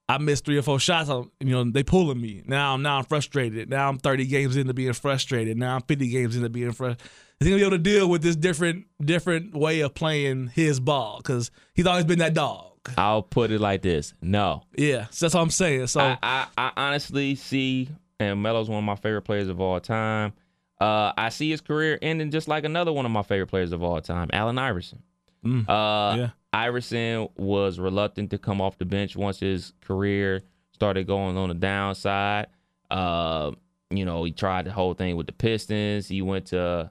I 0.08 0.18
missed 0.18 0.44
three 0.44 0.56
or 0.58 0.62
four 0.62 0.78
shots. 0.78 1.08
On, 1.08 1.28
you 1.40 1.50
know, 1.50 1.64
they 1.64 1.82
pulling 1.82 2.20
me 2.20 2.42
now. 2.46 2.76
Now 2.76 2.98
I'm 2.98 3.04
frustrated. 3.04 3.68
Now 3.68 3.88
I'm 3.88 3.98
30 3.98 4.26
games 4.26 4.56
into 4.56 4.72
being 4.72 4.92
frustrated. 4.92 5.56
Now 5.58 5.74
I'm 5.74 5.82
50 5.82 6.08
games 6.08 6.36
into 6.36 6.48
being 6.48 6.70
frustrated. 6.70 7.02
Is 7.40 7.46
he 7.46 7.50
gonna 7.50 7.58
be 7.58 7.66
able 7.66 7.76
to 7.76 7.82
deal 7.82 8.08
with 8.08 8.22
this 8.22 8.36
different 8.36 8.86
different 9.04 9.52
way 9.54 9.80
of 9.80 9.94
playing 9.94 10.46
his 10.54 10.78
ball? 10.78 11.16
Because 11.18 11.50
he's 11.74 11.86
always 11.86 12.04
been 12.04 12.20
that 12.20 12.34
dog. 12.34 12.69
I'll 12.96 13.22
put 13.22 13.50
it 13.50 13.60
like 13.60 13.82
this. 13.82 14.14
No. 14.22 14.62
Yeah, 14.76 15.06
so 15.10 15.26
that's 15.26 15.34
what 15.34 15.42
I'm 15.42 15.50
saying. 15.50 15.86
So 15.88 16.00
I, 16.00 16.16
I, 16.22 16.46
I 16.56 16.72
honestly 16.76 17.34
see, 17.34 17.88
and 18.18 18.42
Melo's 18.42 18.68
one 18.68 18.78
of 18.78 18.84
my 18.84 18.96
favorite 18.96 19.22
players 19.22 19.48
of 19.48 19.60
all 19.60 19.78
time. 19.80 20.32
Uh, 20.80 21.12
I 21.16 21.28
see 21.28 21.50
his 21.50 21.60
career 21.60 21.98
ending 22.00 22.30
just 22.30 22.48
like 22.48 22.64
another 22.64 22.92
one 22.92 23.04
of 23.04 23.12
my 23.12 23.22
favorite 23.22 23.48
players 23.48 23.72
of 23.72 23.82
all 23.82 24.00
time, 24.00 24.30
Allen 24.32 24.58
Iverson. 24.58 25.02
Mm. 25.44 25.68
Uh, 25.68 26.16
Yeah. 26.16 26.30
Iverson 26.52 27.28
was 27.36 27.78
reluctant 27.78 28.30
to 28.30 28.38
come 28.38 28.60
off 28.60 28.78
the 28.78 28.84
bench 28.84 29.14
once 29.14 29.38
his 29.40 29.72
career 29.82 30.42
started 30.72 31.06
going 31.06 31.36
on 31.36 31.48
the 31.48 31.54
downside. 31.54 32.46
Uh, 32.90 33.52
you 33.90 34.04
know, 34.04 34.24
he 34.24 34.32
tried 34.32 34.64
the 34.64 34.72
whole 34.72 34.94
thing 34.94 35.16
with 35.16 35.26
the 35.26 35.32
Pistons. 35.32 36.08
He 36.08 36.22
went 36.22 36.46
to 36.46 36.90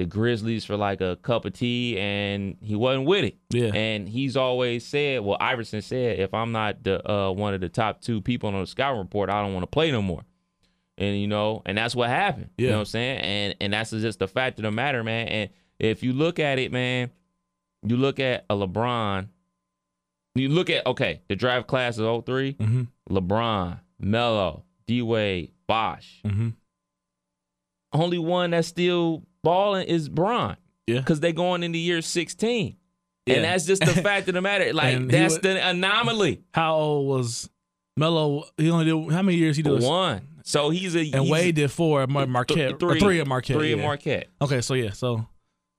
the 0.00 0.06
Grizzlies 0.06 0.64
for 0.64 0.78
like 0.78 1.02
a 1.02 1.16
cup 1.16 1.44
of 1.44 1.52
tea, 1.52 1.98
and 1.98 2.56
he 2.62 2.74
wasn't 2.74 3.04
with 3.04 3.22
it. 3.22 3.36
Yeah. 3.50 3.70
And 3.74 4.08
he's 4.08 4.34
always 4.34 4.86
said, 4.86 5.20
well, 5.20 5.36
Iverson 5.38 5.82
said, 5.82 6.18
if 6.18 6.32
I'm 6.32 6.52
not 6.52 6.82
the 6.82 7.06
uh, 7.06 7.30
one 7.32 7.52
of 7.52 7.60
the 7.60 7.68
top 7.68 8.00
two 8.00 8.22
people 8.22 8.48
on 8.48 8.58
the 8.58 8.66
scouting 8.66 8.98
report, 8.98 9.28
I 9.28 9.42
don't 9.42 9.52
want 9.52 9.64
to 9.64 9.66
play 9.68 9.90
no 9.92 10.00
more. 10.00 10.22
And 10.96 11.20
you 11.20 11.26
know, 11.28 11.60
and 11.66 11.76
that's 11.76 11.94
what 11.94 12.08
happened. 12.08 12.48
You 12.56 12.64
Yeah. 12.66 12.70
know 12.72 12.76
what 12.78 12.80
I'm 12.80 12.86
saying? 12.86 13.18
And 13.20 13.54
and 13.60 13.72
that's 13.74 13.90
just 13.90 14.18
the 14.20 14.26
fact 14.28 14.58
of 14.58 14.62
the 14.62 14.70
matter, 14.70 15.04
man. 15.04 15.28
And 15.28 15.50
if 15.78 16.02
you 16.02 16.14
look 16.14 16.38
at 16.38 16.58
it, 16.58 16.72
man, 16.72 17.10
you 17.82 17.98
look 17.98 18.18
at 18.20 18.46
a 18.48 18.54
LeBron. 18.54 19.28
You 20.34 20.48
look 20.48 20.70
at 20.70 20.86
okay, 20.86 21.20
the 21.28 21.36
draft 21.36 21.66
class 21.66 21.98
of 21.98 22.24
3 22.24 22.54
Mhm. 22.54 22.86
LeBron, 23.10 23.80
Melo, 23.98 24.64
D 24.86 25.02
Wade, 25.02 25.52
Bosh. 25.66 26.20
Mhm. 26.24 26.54
Only 27.92 28.18
one 28.18 28.50
that's 28.52 28.68
still 28.68 29.24
balling 29.42 29.86
is 29.88 30.08
Bron. 30.08 30.56
Yeah. 30.86 30.98
Because 30.98 31.20
they 31.20 31.32
going 31.32 31.62
into 31.62 31.78
year 31.78 32.02
16. 32.02 32.76
Yeah. 33.26 33.34
And 33.34 33.44
that's 33.44 33.64
just 33.66 33.84
the 33.84 33.92
fact 34.02 34.28
of 34.28 34.34
the 34.34 34.40
matter. 34.40 34.72
Like 34.72 35.06
that's 35.08 35.34
would- 35.34 35.42
the 35.42 35.66
anomaly. 35.68 36.42
how 36.54 36.74
old 36.76 37.08
was 37.08 37.48
Melo? 37.96 38.44
He 38.56 38.70
only 38.70 38.84
did 38.86 39.12
how 39.14 39.22
many 39.22 39.36
years 39.38 39.56
he 39.56 39.62
did? 39.62 39.82
One. 39.82 40.26
So 40.42 40.70
he's 40.70 40.96
a 40.96 41.00
And 41.00 41.22
he's 41.22 41.30
Wade 41.30 41.54
did 41.54 41.70
four 41.70 42.02
at 42.02 42.08
Mar- 42.08 42.26
Marquette. 42.26 42.80
th- 42.80 42.82
or 42.82 42.98
three 42.98 43.20
at 43.20 43.26
Marquette. 43.26 43.56
Three 43.56 43.72
at 43.72 43.78
yeah. 43.78 43.84
Marquette. 43.84 44.26
Okay, 44.40 44.60
so 44.62 44.74
yeah, 44.74 44.90
so 44.90 45.26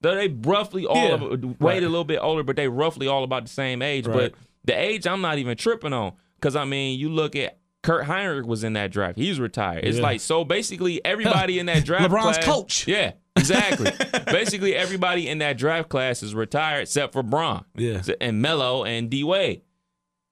Though 0.01 0.15
they 0.15 0.29
roughly 0.29 0.85
all 0.85 0.95
Yeah, 0.95 1.13
of, 1.15 1.21
Wade 1.43 1.55
right. 1.59 1.83
a 1.83 1.89
little 1.89 2.03
bit 2.05 2.19
older, 2.21 2.41
but 2.43 2.55
they 2.55 2.67
roughly 2.67 3.07
all 3.07 3.23
about 3.23 3.43
the 3.43 3.49
same 3.51 3.81
age. 3.81 4.07
Right. 4.07 4.31
But 4.31 4.33
the 4.65 4.73
age 4.79 5.05
I'm 5.07 5.21
not 5.21 5.37
even 5.39 5.57
tripping 5.57 5.93
on. 5.93 6.13
Cause 6.41 6.55
I 6.55 6.65
mean, 6.65 6.99
you 6.99 7.09
look 7.09 7.35
at 7.35 7.57
Kirk 7.83 8.05
Hinrich 8.05 8.45
was 8.45 8.63
in 8.63 8.73
that 8.73 8.91
draft. 8.91 9.17
He's 9.17 9.39
retired. 9.39 9.85
It's 9.85 9.97
Yeah. 9.97 10.03
like 10.03 10.21
so 10.21 10.43
basically 10.43 11.03
everybody 11.03 11.57
in 11.59 11.65
that 11.65 11.83
draft 11.85 12.09
class. 12.09 12.25
LeBron's 12.37 12.37
class- 12.37 12.45
coach. 12.45 12.87
Yeah, 12.87 13.13
exactly. 13.35 13.91
basically 14.31 14.75
everybody 14.75 15.27
in 15.27 15.39
that 15.39 15.57
draft 15.57 15.89
class 15.89 16.21
is 16.21 16.35
retired 16.35 16.81
except 16.81 17.13
for 17.13 17.23
Bron. 17.23 17.65
yeah, 17.75 18.01
and 18.19 18.41
Melo 18.41 18.83
and 18.85 19.09
D 19.09 19.23
Wade. 19.23 19.61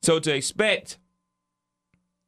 So 0.03 0.19
to 0.19 0.33
expect 0.35 0.97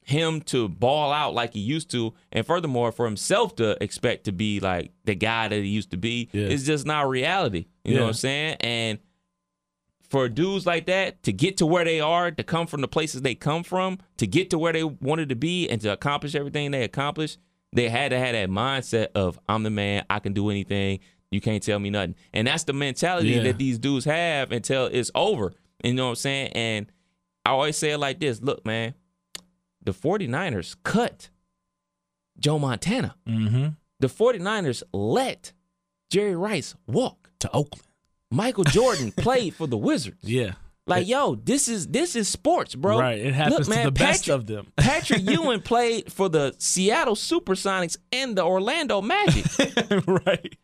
him 0.03 0.41
to 0.41 0.67
ball 0.67 1.11
out 1.13 1.33
like 1.35 1.53
he 1.53 1.59
used 1.59 1.91
to, 1.91 2.13
and 2.31 2.45
furthermore, 2.45 2.91
for 2.91 3.05
himself 3.05 3.55
to 3.57 3.81
expect 3.81 4.23
to 4.25 4.31
be 4.31 4.59
like 4.59 4.91
the 5.05 5.13
guy 5.15 5.47
that 5.47 5.55
he 5.55 5.67
used 5.69 5.91
to 5.91 5.97
be, 5.97 6.29
Yeah. 6.33 6.47
is 6.47 6.65
just 6.65 6.85
not 6.87 7.07
reality. 7.07 7.67
You 7.83 7.95
know 7.95 8.01
what 8.01 8.07
I'm 8.07 8.13
saying? 8.15 8.57
And 8.61 8.99
for 10.11 10.27
dudes 10.29 10.65
like 10.65 10.85
that 10.87 11.23
to 11.23 11.31
get 11.33 11.57
to 11.57 11.65
where 11.65 11.85
they 11.85 11.99
are, 12.01 12.29
to 12.31 12.43
come 12.43 12.67
from 12.67 12.81
the 12.81 12.87
places 12.87 13.21
they 13.21 13.33
come 13.33 13.63
from, 13.63 13.97
to 14.17 14.27
get 14.27 14.49
to 14.51 14.59
where 14.59 14.73
they 14.73 14.83
wanted 14.83 15.29
to 15.29 15.35
be, 15.35 15.69
and 15.69 15.79
to 15.81 15.91
accomplish 15.91 16.35
everything 16.35 16.71
they 16.71 16.83
accomplished, 16.83 17.39
they 17.73 17.87
had 17.89 18.09
to 18.11 18.19
have 18.19 18.33
that 18.33 18.49
mindset 18.49 19.07
of 19.15 19.39
I'm 19.47 19.63
the 19.63 19.69
man, 19.69 20.05
I 20.09 20.19
can 20.19 20.33
do 20.33 20.49
anything, 20.49 20.99
you 21.31 21.39
can't 21.39 21.63
tell 21.63 21.79
me 21.79 21.89
nothing. 21.89 22.15
And 22.33 22.45
that's 22.45 22.65
the 22.65 22.73
mentality 22.73 23.29
Yeah. 23.29 23.43
that 23.43 23.57
these 23.57 23.79
dudes 23.79 24.03
have 24.03 24.51
until 24.51 24.85
it's 24.87 25.09
over. 25.15 25.53
You 25.83 25.93
know 25.93 26.03
what 26.05 26.09
I'm 26.09 26.15
saying? 26.15 26.47
And 26.49 26.91
I 27.45 27.51
always 27.51 27.77
say 27.77 27.91
it 27.91 27.97
like 27.97 28.19
this 28.19 28.41
look, 28.41 28.65
man, 28.65 28.93
the 29.81 29.93
49ers 29.93 30.75
cut 30.83 31.29
Joe 32.37 32.59
Montana. 32.59 33.15
Mm-hmm. 33.27 33.67
The 34.01 34.07
49ers 34.07 34.83
let 34.93 35.53
Jerry 36.09 36.35
Rice 36.35 36.75
walk. 36.85 37.29
To 37.39 37.49
Oakland. 37.53 37.87
Michael 38.31 38.63
Jordan 38.63 39.11
played 39.17 39.53
for 39.53 39.67
the 39.67 39.77
Wizards. 39.77 40.17
Yeah. 40.23 40.53
Like, 40.87 41.07
yo, 41.07 41.35
this 41.35 41.67
is 41.67 41.87
this 41.87 42.15
is 42.15 42.27
sports, 42.27 42.73
bro. 42.73 42.99
Right. 42.99 43.19
It 43.19 43.33
happens 43.33 43.69
Look, 43.69 43.77
to 43.77 43.83
the 43.85 43.91
best 43.91 44.27
of 44.29 44.47
them. 44.47 44.73
Patrick 44.77 45.21
Ewing 45.29 45.61
played 45.61 46.11
for 46.11 46.27
the 46.27 46.55
Seattle 46.57 47.15
Supersonics 47.15 47.97
and 48.11 48.35
the 48.35 48.43
Orlando 48.43 48.99
Magic. 49.01 49.45
right. 49.59 50.55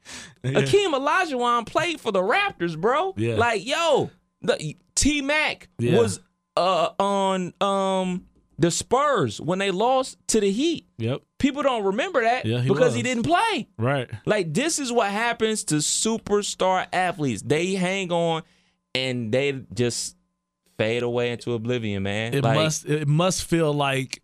Yeah. 0.44 0.62
Akeem 0.62 0.94
Olajuwon 0.94 1.68
played 1.68 2.02
for 2.02 2.12
the 2.12 2.22
Raptors, 2.22 2.76
bro. 2.78 3.14
Yeah. 3.16 3.36
Like, 3.36 3.66
yo, 3.66 4.10
the 4.42 4.76
T 4.96 5.22
Mac 5.22 5.70
Yeah. 5.78 5.98
was 6.00 6.20
uh 6.58 6.90
on 7.00 7.54
um 7.62 8.26
the 8.58 8.72
Spurs 8.72 9.40
when 9.40 9.60
they 9.60 9.72
lost 9.72 10.18
to 10.28 10.40
the 10.40 10.52
Heat. 10.52 10.88
Yep. 10.98 11.22
People 11.40 11.64
don't 11.64 11.84
remember 11.84 12.22
that 12.24 12.46
Yeah, 12.46 12.62
he 12.62 12.68
because 12.68 12.96
he 12.96 13.04
didn't 13.04 13.24
play. 13.24 13.68
Right. 13.78 14.10
Like 14.26 14.54
this 14.54 14.80
is 14.80 14.92
what 14.92 15.12
happens 15.12 15.64
to 15.66 15.76
superstar 15.76 16.88
athletes. 16.92 17.44
They 17.44 17.76
hang 17.76 18.12
on 18.12 18.44
and 18.96 19.32
they 19.32 19.64
just 19.74 20.16
fade 20.78 21.04
away 21.04 21.32
into 21.32 21.54
oblivion, 21.54 22.04
man. 22.04 22.34
It 22.34 22.44
like, 22.44 22.56
must 22.56 22.86
it 22.86 23.08
must 23.08 23.44
feel 23.44 23.74
like 23.74 24.22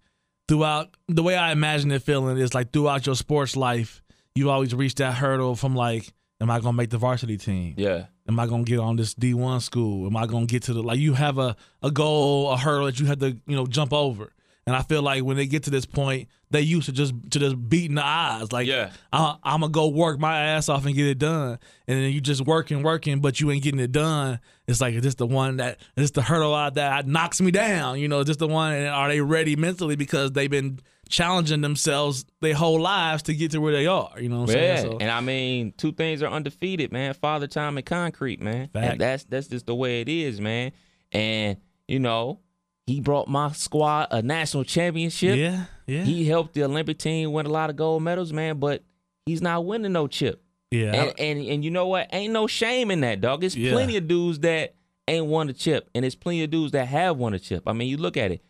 throughout 0.48 0.96
the 1.08 1.24
way 1.24 1.36
I 1.36 1.52
imagine 1.52 1.92
it 1.92 2.02
feeling 2.02 2.38
is 2.38 2.54
like 2.54 2.72
throughout 2.72 3.06
your 3.06 3.16
sports 3.16 3.56
life, 3.56 4.02
you 4.36 4.50
always 4.50 4.74
reach 4.74 4.96
that 4.96 5.14
hurdle 5.14 5.56
from 5.56 5.76
like, 5.76 6.12
am 6.44 6.52
I 6.52 6.60
gonna 6.60 6.78
make 6.78 6.90
the 6.90 6.98
varsity 6.98 7.38
team? 7.38 7.74
Yeah. 7.78 8.06
Am 8.28 8.40
I 8.40 8.46
gonna 8.46 8.64
get 8.64 8.80
on 8.80 8.96
this 8.98 9.14
D 9.14 9.34
one 9.34 9.60
school? 9.62 10.06
Am 10.06 10.16
I 10.16 10.28
gonna 10.28 10.46
get 10.46 10.64
to 10.64 10.74
the 10.74 10.84
like 10.84 11.00
you 11.00 11.14
have 11.14 11.40
a, 11.40 11.56
a 11.82 11.90
goal, 11.90 12.52
a 12.52 12.58
hurdle 12.58 12.86
that 12.86 13.00
you 13.00 13.06
have 13.08 13.20
to, 13.20 13.38
you 13.48 13.56
know, 13.56 13.66
jump 13.66 13.94
over. 13.94 14.34
And 14.66 14.76
I 14.76 14.82
feel 14.82 15.02
like 15.02 15.24
when 15.24 15.36
they 15.36 15.46
get 15.46 15.64
to 15.64 15.70
this 15.70 15.86
point, 15.86 16.30
they 16.50 16.62
used 16.62 16.86
to 16.86 16.94
just 16.94 17.14
to 17.32 17.40
just 17.40 17.70
beating 17.70 17.96
the 17.96 18.02
odds. 18.02 18.54
Like 18.54 18.66
Yeah. 18.68 18.92
I, 19.12 19.36
I'm 19.44 19.60
gonna 19.60 19.72
go 19.72 19.90
work 19.90 20.20
my 20.20 20.38
ass 20.40 20.70
off 20.70 20.86
and 20.86 20.96
get 20.96 21.06
it 21.08 21.20
done, 21.20 21.60
and 21.88 21.98
then 22.00 22.12
you 22.12 22.22
just 22.22 22.46
working, 22.46 22.82
working, 22.82 23.20
but 23.20 23.42
you 23.42 23.52
ain't 23.52 23.64
getting 23.64 23.82
it 23.82 23.92
done. 23.92 24.40
It's 24.68 24.80
like 24.80 24.94
is 24.94 25.02
this 25.02 25.16
the 25.16 25.28
one 25.28 25.58
that 25.58 25.80
is 25.98 26.04
this 26.04 26.12
the 26.12 26.22
hurdle 26.22 26.56
out 26.56 26.76
that 26.76 27.08
knocks 27.08 27.42
me 27.42 27.52
down? 27.52 28.00
You 28.00 28.08
know, 28.08 28.20
is 28.22 28.28
this 28.28 28.38
the 28.38 28.48
one? 28.48 28.74
And 28.74 28.88
are 28.88 29.10
they 29.10 29.20
ready 29.20 29.56
mentally 29.58 29.98
because 29.98 30.32
they've 30.32 30.50
been 30.50 30.80
challenging 31.10 31.60
themselves 31.60 32.24
their 32.40 32.56
whole 32.56 32.80
lives 32.80 33.24
to 33.24 33.34
get 33.34 33.52
to 33.52 33.60
where 33.60 33.74
they 33.74 33.88
are? 33.88 34.14
You 34.18 34.30
know 34.30 34.42
what 34.42 34.52
I'm 34.52 34.56
Yeah, 34.58 34.76
saying? 34.78 34.92
So, 34.92 34.98
and 35.02 35.12
I 35.12 35.20
mean, 35.20 35.74
two 35.76 35.92
things 35.92 36.24
are 36.24 36.30
undefeated, 36.32 36.94
man. 36.94 37.14
Father 37.16 37.48
time 37.48 37.76
and 37.78 37.86
concrete, 37.86 38.42
man. 38.42 38.70
Fact. 38.70 38.92
And 38.94 39.02
that's 39.02 39.26
that's 39.26 39.48
just 39.48 39.66
the 39.66 39.76
way 39.76 40.00
it 40.00 40.08
is, 40.08 40.40
man. 40.40 40.72
And 41.12 41.58
you 41.88 42.00
know, 42.00 42.40
he 42.88 43.00
brought 43.02 43.28
my 43.28 43.52
squad 43.54 44.08
a 44.12 44.22
national 44.22 44.64
championship. 44.64 45.38
yeah, 45.38 45.66
yeah, 45.88 46.04
He 46.04 46.26
helped 46.26 46.54
the 46.54 46.64
Olympic 46.64 46.98
team 46.98 47.32
win 47.32 47.46
a 47.46 47.50
lot 47.50 47.70
of 47.70 47.76
gold 47.76 48.04
medals, 48.04 48.34
man. 48.34 48.60
But 48.60 48.84
he's 49.26 49.42
not 49.42 49.66
winning 49.66 49.94
no 49.94 50.08
chip. 50.08 50.44
yeah. 50.72 50.94
And 50.94 51.14
and 51.20 51.46
and 51.48 51.66
you 51.66 51.72
know 51.72 51.88
what? 51.88 52.10
Ain't 52.12 52.34
no 52.34 52.48
shame 52.48 52.92
in 52.92 53.02
that, 53.02 53.22
dog. 53.22 53.44
It's 53.44 53.56
Yeah. 53.56 53.72
plenty 53.72 53.96
of 53.98 54.08
dudes 54.08 54.40
that 54.40 54.76
ain't 55.08 55.26
won 55.28 55.50
a 55.50 55.54
chip, 55.54 55.90
and 55.96 56.04
there's 56.04 56.16
plenty 56.16 56.44
of 56.44 56.50
dudes 56.52 56.72
that 56.74 56.88
have 56.88 57.18
won 57.18 57.34
a 57.34 57.40
chip. 57.40 57.64
I 57.68 57.74
mean, 57.74 57.88
you 57.88 57.98
look 57.98 58.18
at 58.18 58.32
it. 58.32 58.42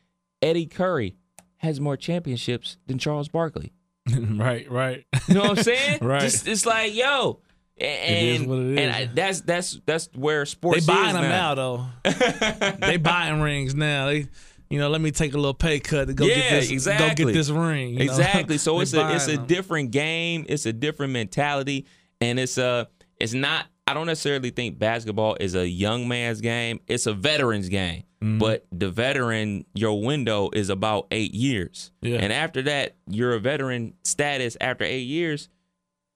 Eddie 0.42 0.66
Curry 0.68 1.16
has 1.58 1.80
more 1.80 1.96
championships 1.98 2.78
than 2.88 2.98
Charles 3.00 3.28
Barkley. 3.30 3.72
right, 4.12 4.70
right. 4.70 5.06
You 5.28 5.36
know 5.36 5.42
what 5.42 5.58
I'm 5.60 5.64
saying? 5.64 6.00
Right. 6.02 6.22
Just, 6.22 6.48
it's 6.48 6.66
like, 6.66 6.94
yo, 6.94 7.40
and 7.78 8.28
is 8.28 8.48
what 8.48 8.60
it 8.60 8.80
and. 8.80 8.92
I, 8.92 9.06
that's 9.14 9.42
that's 9.42 9.80
that's 9.86 10.10
where 10.16 10.46
sports. 10.46 10.86
They 10.86 10.94
buying 10.94 11.14
them 11.14 11.24
now. 11.24 11.56
though. 11.56 11.86
they 12.80 12.98
buying 12.98 13.42
rings 13.42 13.76
now. 13.76 14.08
They, 14.08 14.28
you 14.70 14.80
know, 14.80 14.90
let 14.90 15.02
me 15.02 15.12
take 15.12 15.34
a 15.34 15.38
little 15.38 15.54
pay 15.54 15.80
cut 15.80 16.08
to 16.08 16.14
go 16.14 16.26
Yeah, 16.26 16.36
get 16.60 16.70
this, 16.70 16.86
go 16.88 17.14
get 17.14 17.34
this 17.34 17.50
ring. 17.50 17.90
you 17.92 18.00
know? 18.00 18.06
Exactly. 18.06 18.58
So 18.58 18.80
it's 18.82 18.94
a 18.94 19.16
it's 19.16 19.28
a 19.28 19.38
them. 19.38 19.46
different 19.46 19.92
game. 19.92 20.46
It's 20.50 20.66
a 20.66 20.74
different 20.74 21.14
mentality, 21.14 21.86
and 22.22 22.40
it's 22.40 22.58
a 22.58 22.88
it's 23.20 23.34
not. 23.34 23.66
I 23.86 23.94
don't 23.94 24.08
necessarily 24.08 24.50
think 24.50 24.80
basketball 24.80 25.36
is 25.40 25.56
a 25.56 25.68
young 25.68 26.08
man's 26.08 26.40
game. 26.42 26.80
It's 26.88 27.06
a 27.06 27.14
veteran's 27.14 27.68
game. 27.70 28.04
Mm-hmm. 28.22 28.38
But 28.38 28.66
the 28.72 28.90
veteran, 28.90 29.66
your 29.74 30.02
window 30.02 30.50
is 30.54 30.70
about 30.70 31.08
eight 31.12 31.34
years. 31.34 31.92
Yeah. 32.02 32.20
And 32.20 32.32
after 32.32 32.62
that, 32.62 32.96
you're 33.08 33.34
a 33.34 33.40
veteran 33.40 33.96
status 34.04 34.56
after 34.62 34.86
eight 34.86 35.02
years. 35.04 35.50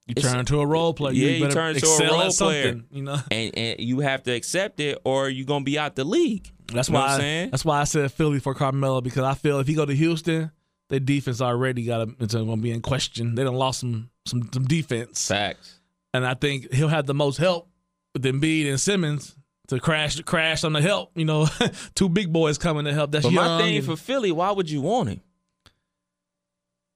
You 0.08 0.16
turn 0.16 0.40
into 0.40 0.60
a 0.62 0.66
role 0.66 0.94
player. 0.94 1.14
Yeah, 1.14 1.30
you 1.32 1.42
better 1.44 1.54
turn 1.54 1.76
into 1.76 1.86
a 1.86 1.94
excel 1.94 2.18
role 2.20 2.32
player. 2.32 2.82
You 2.92 3.04
know, 3.04 3.18
and, 3.30 3.58
and 3.58 3.80
you 3.80 4.00
have 4.00 4.24
to 4.24 4.32
accept 4.34 4.80
it 4.80 5.00
or 5.04 5.30
you're 5.30 5.46
gonna 5.46 5.66
be 5.66 5.78
out 5.78 5.96
the 5.96 6.04
league. 6.06 6.50
that's 6.72 6.88
You 6.90 6.94
know 6.94 7.00
why. 7.00 7.06
what 7.06 7.12
I'm 7.16 7.20
saying? 7.20 7.50
that's 7.52 7.66
why 7.66 7.82
I 7.82 7.84
said 7.84 8.12
Philly 8.12 8.40
for 8.40 8.54
Carmelo 8.54 9.02
because 9.02 9.24
I 9.24 9.34
feel 9.34 9.60
if 9.60 9.68
he 9.68 9.74
go 9.74 9.86
to 9.86 9.94
Houston, 9.94 10.52
their 10.90 11.00
defense 11.02 11.42
already 11.42 11.84
got 11.84 12.08
it's 12.20 12.34
going 12.34 12.48
to 12.50 12.56
be 12.58 12.72
in 12.72 12.82
question. 12.82 13.36
They 13.36 13.44
done 13.44 13.56
lost 13.56 13.82
some 13.82 14.10
some 14.26 14.50
some 14.54 14.64
defense, 14.66 15.28
Facts. 15.28 15.80
and 16.14 16.26
I 16.26 16.34
think 16.36 16.74
he'll 16.74 16.88
have 16.88 17.06
the 17.06 17.14
most 17.14 17.38
help 17.38 17.70
with 18.14 18.24
Embiid 18.24 18.70
and 18.70 18.80
Simmons 18.80 19.36
to 19.68 19.80
crash 19.82 20.22
crash 20.22 20.64
on 20.64 20.72
the 20.72 20.82
help. 20.82 21.12
You 21.16 21.26
know, 21.26 21.48
two 21.96 22.08
big 22.08 22.32
boys 22.32 22.58
coming 22.58 22.86
to 22.86 22.94
help. 22.94 23.12
That's 23.12 23.26
But 23.26 23.34
my 23.34 23.58
thing 23.62 23.76
and- 23.78 23.86
for 23.86 23.98
Philly, 23.98 24.32
why 24.32 24.52
would 24.52 24.70
you 24.70 24.80
want 24.82 25.10
him? 25.10 25.22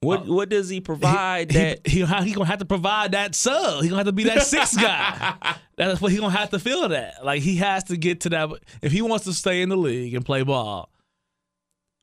What 0.02 0.22
uh, 0.22 0.34
what 0.34 0.50
does 0.50 0.68
he 0.68 0.82
provide 0.82 1.52
he, 1.52 1.58
that 1.60 1.88
he, 1.88 2.04
he, 2.04 2.24
he 2.24 2.34
gonna 2.34 2.46
have 2.46 2.60
to 2.60 2.66
provide 2.66 3.12
that 3.12 3.36
sub. 3.36 3.84
He 3.84 3.90
gonna 3.90 4.00
have 4.00 4.08
to 4.08 4.12
be 4.12 4.24
that 4.26 4.42
sixth 4.44 4.76
guy. 4.82 5.36
That's 5.78 6.02
what 6.02 6.12
he 6.12 6.18
gonna 6.18 6.36
have 6.36 6.50
to 6.50 6.60
feel 6.60 6.90
that. 6.90 7.24
Like 7.24 7.42
he 7.42 7.58
has 7.58 7.84
to 7.86 7.98
get 7.98 8.22
to 8.22 8.30
that. 8.30 8.50
If 8.82 8.92
he 8.92 9.02
wants 9.04 9.26
to 9.26 9.34
stay 9.34 9.62
in 9.62 9.70
the 9.70 9.78
league 9.78 10.16
and 10.16 10.26
play 10.26 10.42
ball, 10.44 10.92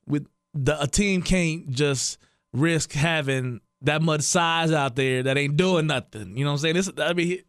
with 0.07 0.27
the 0.55 0.81
a 0.81 0.87
team 0.87 1.23
can't 1.23 1.71
just 1.71 2.19
risk 2.53 2.93
having 2.93 3.61
that 3.83 4.01
much 4.03 4.23
size 4.23 4.73
out 4.73 4.97
there 4.97 5.25
that 5.25 5.37
ain't 5.37 5.57
doing 5.57 5.87
nothing. 5.87 6.37
You 6.37 6.45
know 6.45 6.51
what 6.51 6.65
I'm 6.65 6.75
saying? 6.75 6.75
This, 6.77 6.91
I 6.99 7.13
mean, 7.13 7.27
he- 7.27 7.43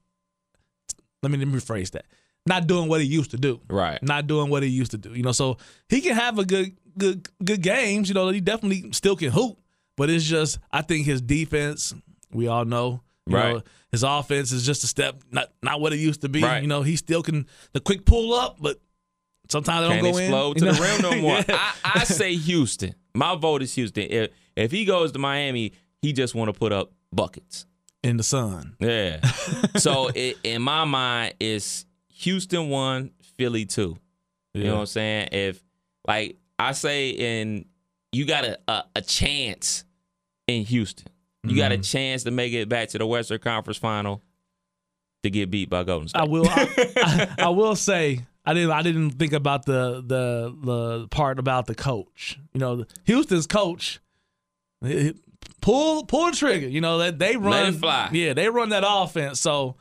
let 1.21 1.31
me 1.31 1.37
let 1.37 1.47
me 1.47 1.59
rephrase 1.59 1.91
that. 1.91 2.05
Not 2.45 2.65
doing 2.65 2.89
what 2.89 3.01
he 3.01 3.07
used 3.07 3.31
to 3.31 3.37
do. 3.37 3.61
Right. 3.69 4.01
Not 4.01 4.25
doing 4.25 4.49
what 4.49 4.63
he 4.63 4.69
used 4.69 4.91
to 4.91 4.97
do. 4.97 5.13
You 5.13 5.21
know, 5.21 5.31
so 5.31 5.57
he 5.89 6.01
can 6.01 6.15
have 6.15 6.39
a 6.39 6.45
good 6.45 6.75
good 6.97 7.27
good 7.43 7.61
games. 7.61 8.09
You 8.09 8.15
know, 8.15 8.29
he 8.29 8.41
definitely 8.41 8.91
still 8.93 9.15
can 9.15 9.29
hoop. 9.31 9.59
But 9.99 10.09
it's 10.09 10.25
just 10.25 10.57
I 10.71 10.81
think 10.81 11.05
his 11.05 11.21
defense, 11.21 11.93
we 12.33 12.47
all 12.47 12.65
know. 12.65 13.01
You 13.27 13.35
Right. 13.35 13.53
know, 13.57 13.61
his 13.91 14.01
offense 14.01 14.51
is 14.51 14.65
just 14.65 14.83
a 14.83 14.87
step 14.87 15.21
not 15.31 15.49
not 15.61 15.79
what 15.81 15.93
it 15.93 15.97
used 15.99 16.21
to 16.21 16.29
be. 16.29 16.41
Right. 16.41 16.61
You 16.63 16.67
know, 16.67 16.81
he 16.81 16.95
still 16.95 17.21
can 17.21 17.45
the 17.73 17.79
quick 17.79 18.05
pull 18.05 18.33
up, 18.33 18.57
but 18.59 18.79
sometimes 19.49 19.87
they 19.87 19.93
can't 19.93 20.03
don't 20.03 20.13
go 20.13 20.17
explode 20.19 20.57
in. 20.57 20.63
to 20.63 20.65
you 20.65 20.71
the 20.73 20.79
know? 20.79 21.11
rim 21.11 21.15
no 21.17 21.21
more? 21.21 21.35
Yeah. 21.47 21.71
I, 21.83 21.99
I 21.99 22.03
say 22.05 22.33
Houston. 22.35 22.95
My 23.13 23.35
vote 23.35 23.61
is 23.61 23.73
Houston. 23.75 24.07
If 24.09 24.31
if 24.55 24.71
he 24.71 24.85
goes 24.85 25.11
to 25.11 25.19
Miami, 25.19 25.73
he 26.01 26.13
just 26.13 26.33
want 26.33 26.51
to 26.51 26.57
put 26.57 26.71
up 26.71 26.91
buckets. 27.13 27.65
in 28.03 28.15
the 28.17 28.23
sun. 28.23 28.75
Yeah. 28.79 29.19
so 29.77 30.09
it, 30.15 30.37
in 30.43 30.61
my 30.61 30.85
mind, 30.85 31.33
it's 31.39 31.85
Houston 32.07 32.69
one, 32.69 33.11
Philly 33.37 33.65
two. 33.65 33.97
You 34.53 34.63
know 34.63 34.75
what 34.75 34.79
I'm 34.81 34.85
saying? 34.87 35.29
If 35.33 35.63
like 36.07 36.37
I 36.57 36.71
say, 36.71 37.09
in 37.09 37.65
you 38.11 38.25
got 38.25 38.43
a, 38.45 38.57
a, 38.67 38.83
a 38.95 39.01
chance 39.01 39.83
in 40.49 40.65
Houston, 40.65 41.07
you 41.43 41.55
got 41.55 41.71
a 41.71 41.75
Mm-hmm. 41.75 41.81
chance 41.83 42.23
to 42.23 42.31
make 42.31 42.53
it 42.53 42.67
back 42.69 42.89
to 42.89 42.97
the 42.97 43.05
Western 43.07 43.39
Conference 43.39 43.77
Final 43.77 44.21
to 45.23 45.29
get 45.29 45.49
beat 45.51 45.69
by 45.69 45.83
Golden 45.83 46.07
State. 46.09 46.19
I 46.21 46.25
will. 46.25 46.47
I, 46.47 46.67
I, 46.97 47.35
I 47.45 47.49
will 47.49 47.75
say 47.75 48.25
I 48.45 48.53
didn't. 48.53 48.71
I 48.71 48.81
didn't 48.81 49.11
think 49.11 49.33
about 49.33 49.65
the 49.65 50.01
the 50.05 50.55
the 50.63 51.07
part 51.09 51.39
about 51.39 51.65
the 51.67 51.75
coach. 51.75 52.39
You 52.53 52.59
know, 52.59 52.85
Houston's 53.05 53.47
coach. 53.47 53.99
he- 54.83 55.13
Pull 55.61 56.05
pull 56.05 56.31
the 56.31 56.37
trigger. 56.37 56.67
You 56.69 56.79
know 56.79 56.99
that 56.99 57.19
they 57.19 57.35
run. 57.35 57.67
It 57.73 57.75
fly. 57.79 58.09
Yeah, 58.13 58.33
they 58.33 58.49
run 58.49 58.69
that 58.69 58.83
offense. 58.87 59.41
So, 59.41 59.75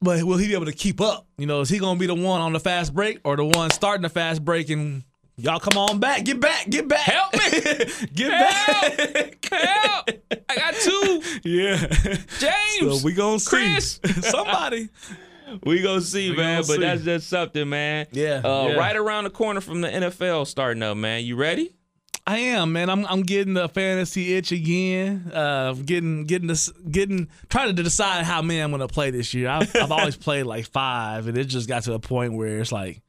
but 0.00 0.22
will 0.22 0.36
he 0.36 0.46
be 0.46 0.54
able 0.54 0.66
to 0.66 0.72
keep 0.72 1.00
up? 1.00 1.26
You 1.36 1.46
know, 1.46 1.60
is 1.62 1.68
he 1.68 1.78
going 1.78 1.96
to 1.96 2.00
be 2.00 2.06
the 2.06 2.14
one 2.14 2.40
on 2.40 2.52
the 2.52 2.60
fast 2.60 2.94
break 2.94 3.18
or 3.24 3.34
the 3.36 3.44
one 3.44 3.70
starting 3.70 4.02
the 4.02 4.08
fast 4.08 4.44
break 4.44 4.70
and? 4.70 5.02
Y'all 5.42 5.60
come 5.60 5.78
on 5.78 5.98
back, 6.00 6.24
get 6.24 6.40
back, 6.40 6.68
get 6.68 6.86
back. 6.88 7.00
Help 7.00 7.32
me. 7.34 7.40
get 8.14 8.32
Help. 8.32 8.96
back. 8.96 9.48
Help! 9.50 10.10
I 10.48 10.56
got 10.56 10.74
two. 10.74 11.22
Yeah. 11.44 11.76
James. 12.38 13.00
So 13.00 13.04
we 13.04 13.12
gonna 13.14 13.38
see. 13.38 13.48
Chris. 13.48 14.00
Somebody. 14.22 14.88
We 15.64 15.82
gonna 15.82 16.00
see, 16.00 16.30
We 16.30 16.36
man. 16.36 16.62
gonna 16.62 16.66
but 16.68 16.74
see. 16.76 16.80
that's 16.80 17.02
just 17.02 17.28
something, 17.28 17.68
man. 17.68 18.06
Yeah, 18.12 18.40
Uh, 18.44 18.68
yeah. 18.68 18.74
Right 18.74 18.94
around 18.96 19.24
the 19.24 19.30
corner 19.30 19.60
from 19.60 19.80
the 19.80 19.88
NFL 19.88 20.46
starting 20.46 20.82
up, 20.82 20.96
man. 20.96 21.24
You 21.24 21.36
ready? 21.36 21.74
I 22.26 22.38
am, 22.38 22.72
man. 22.72 22.88
I'm 22.90 23.04
I'm 23.06 23.22
getting 23.22 23.54
the 23.54 23.68
fantasy 23.68 24.34
itch 24.34 24.52
again. 24.52 25.32
Uh, 25.34 25.72
getting 25.72 26.24
getting 26.26 26.46
this 26.48 26.68
getting 26.90 27.28
trying 27.48 27.74
to 27.74 27.82
decide 27.82 28.24
how 28.24 28.42
many 28.42 28.60
I'm 28.60 28.70
gonna 28.70 28.86
play 28.86 29.10
this 29.10 29.34
year. 29.34 29.48
I've, 29.48 29.74
I've 29.74 29.90
always 29.90 30.16
played 30.26 30.44
like 30.44 30.66
five, 30.66 31.26
and 31.26 31.36
it 31.36 31.44
just 31.44 31.68
got 31.68 31.82
to 31.84 31.94
a 31.94 31.98
point 31.98 32.34
where 32.34 32.60
it's 32.60 32.70
like 32.70 33.00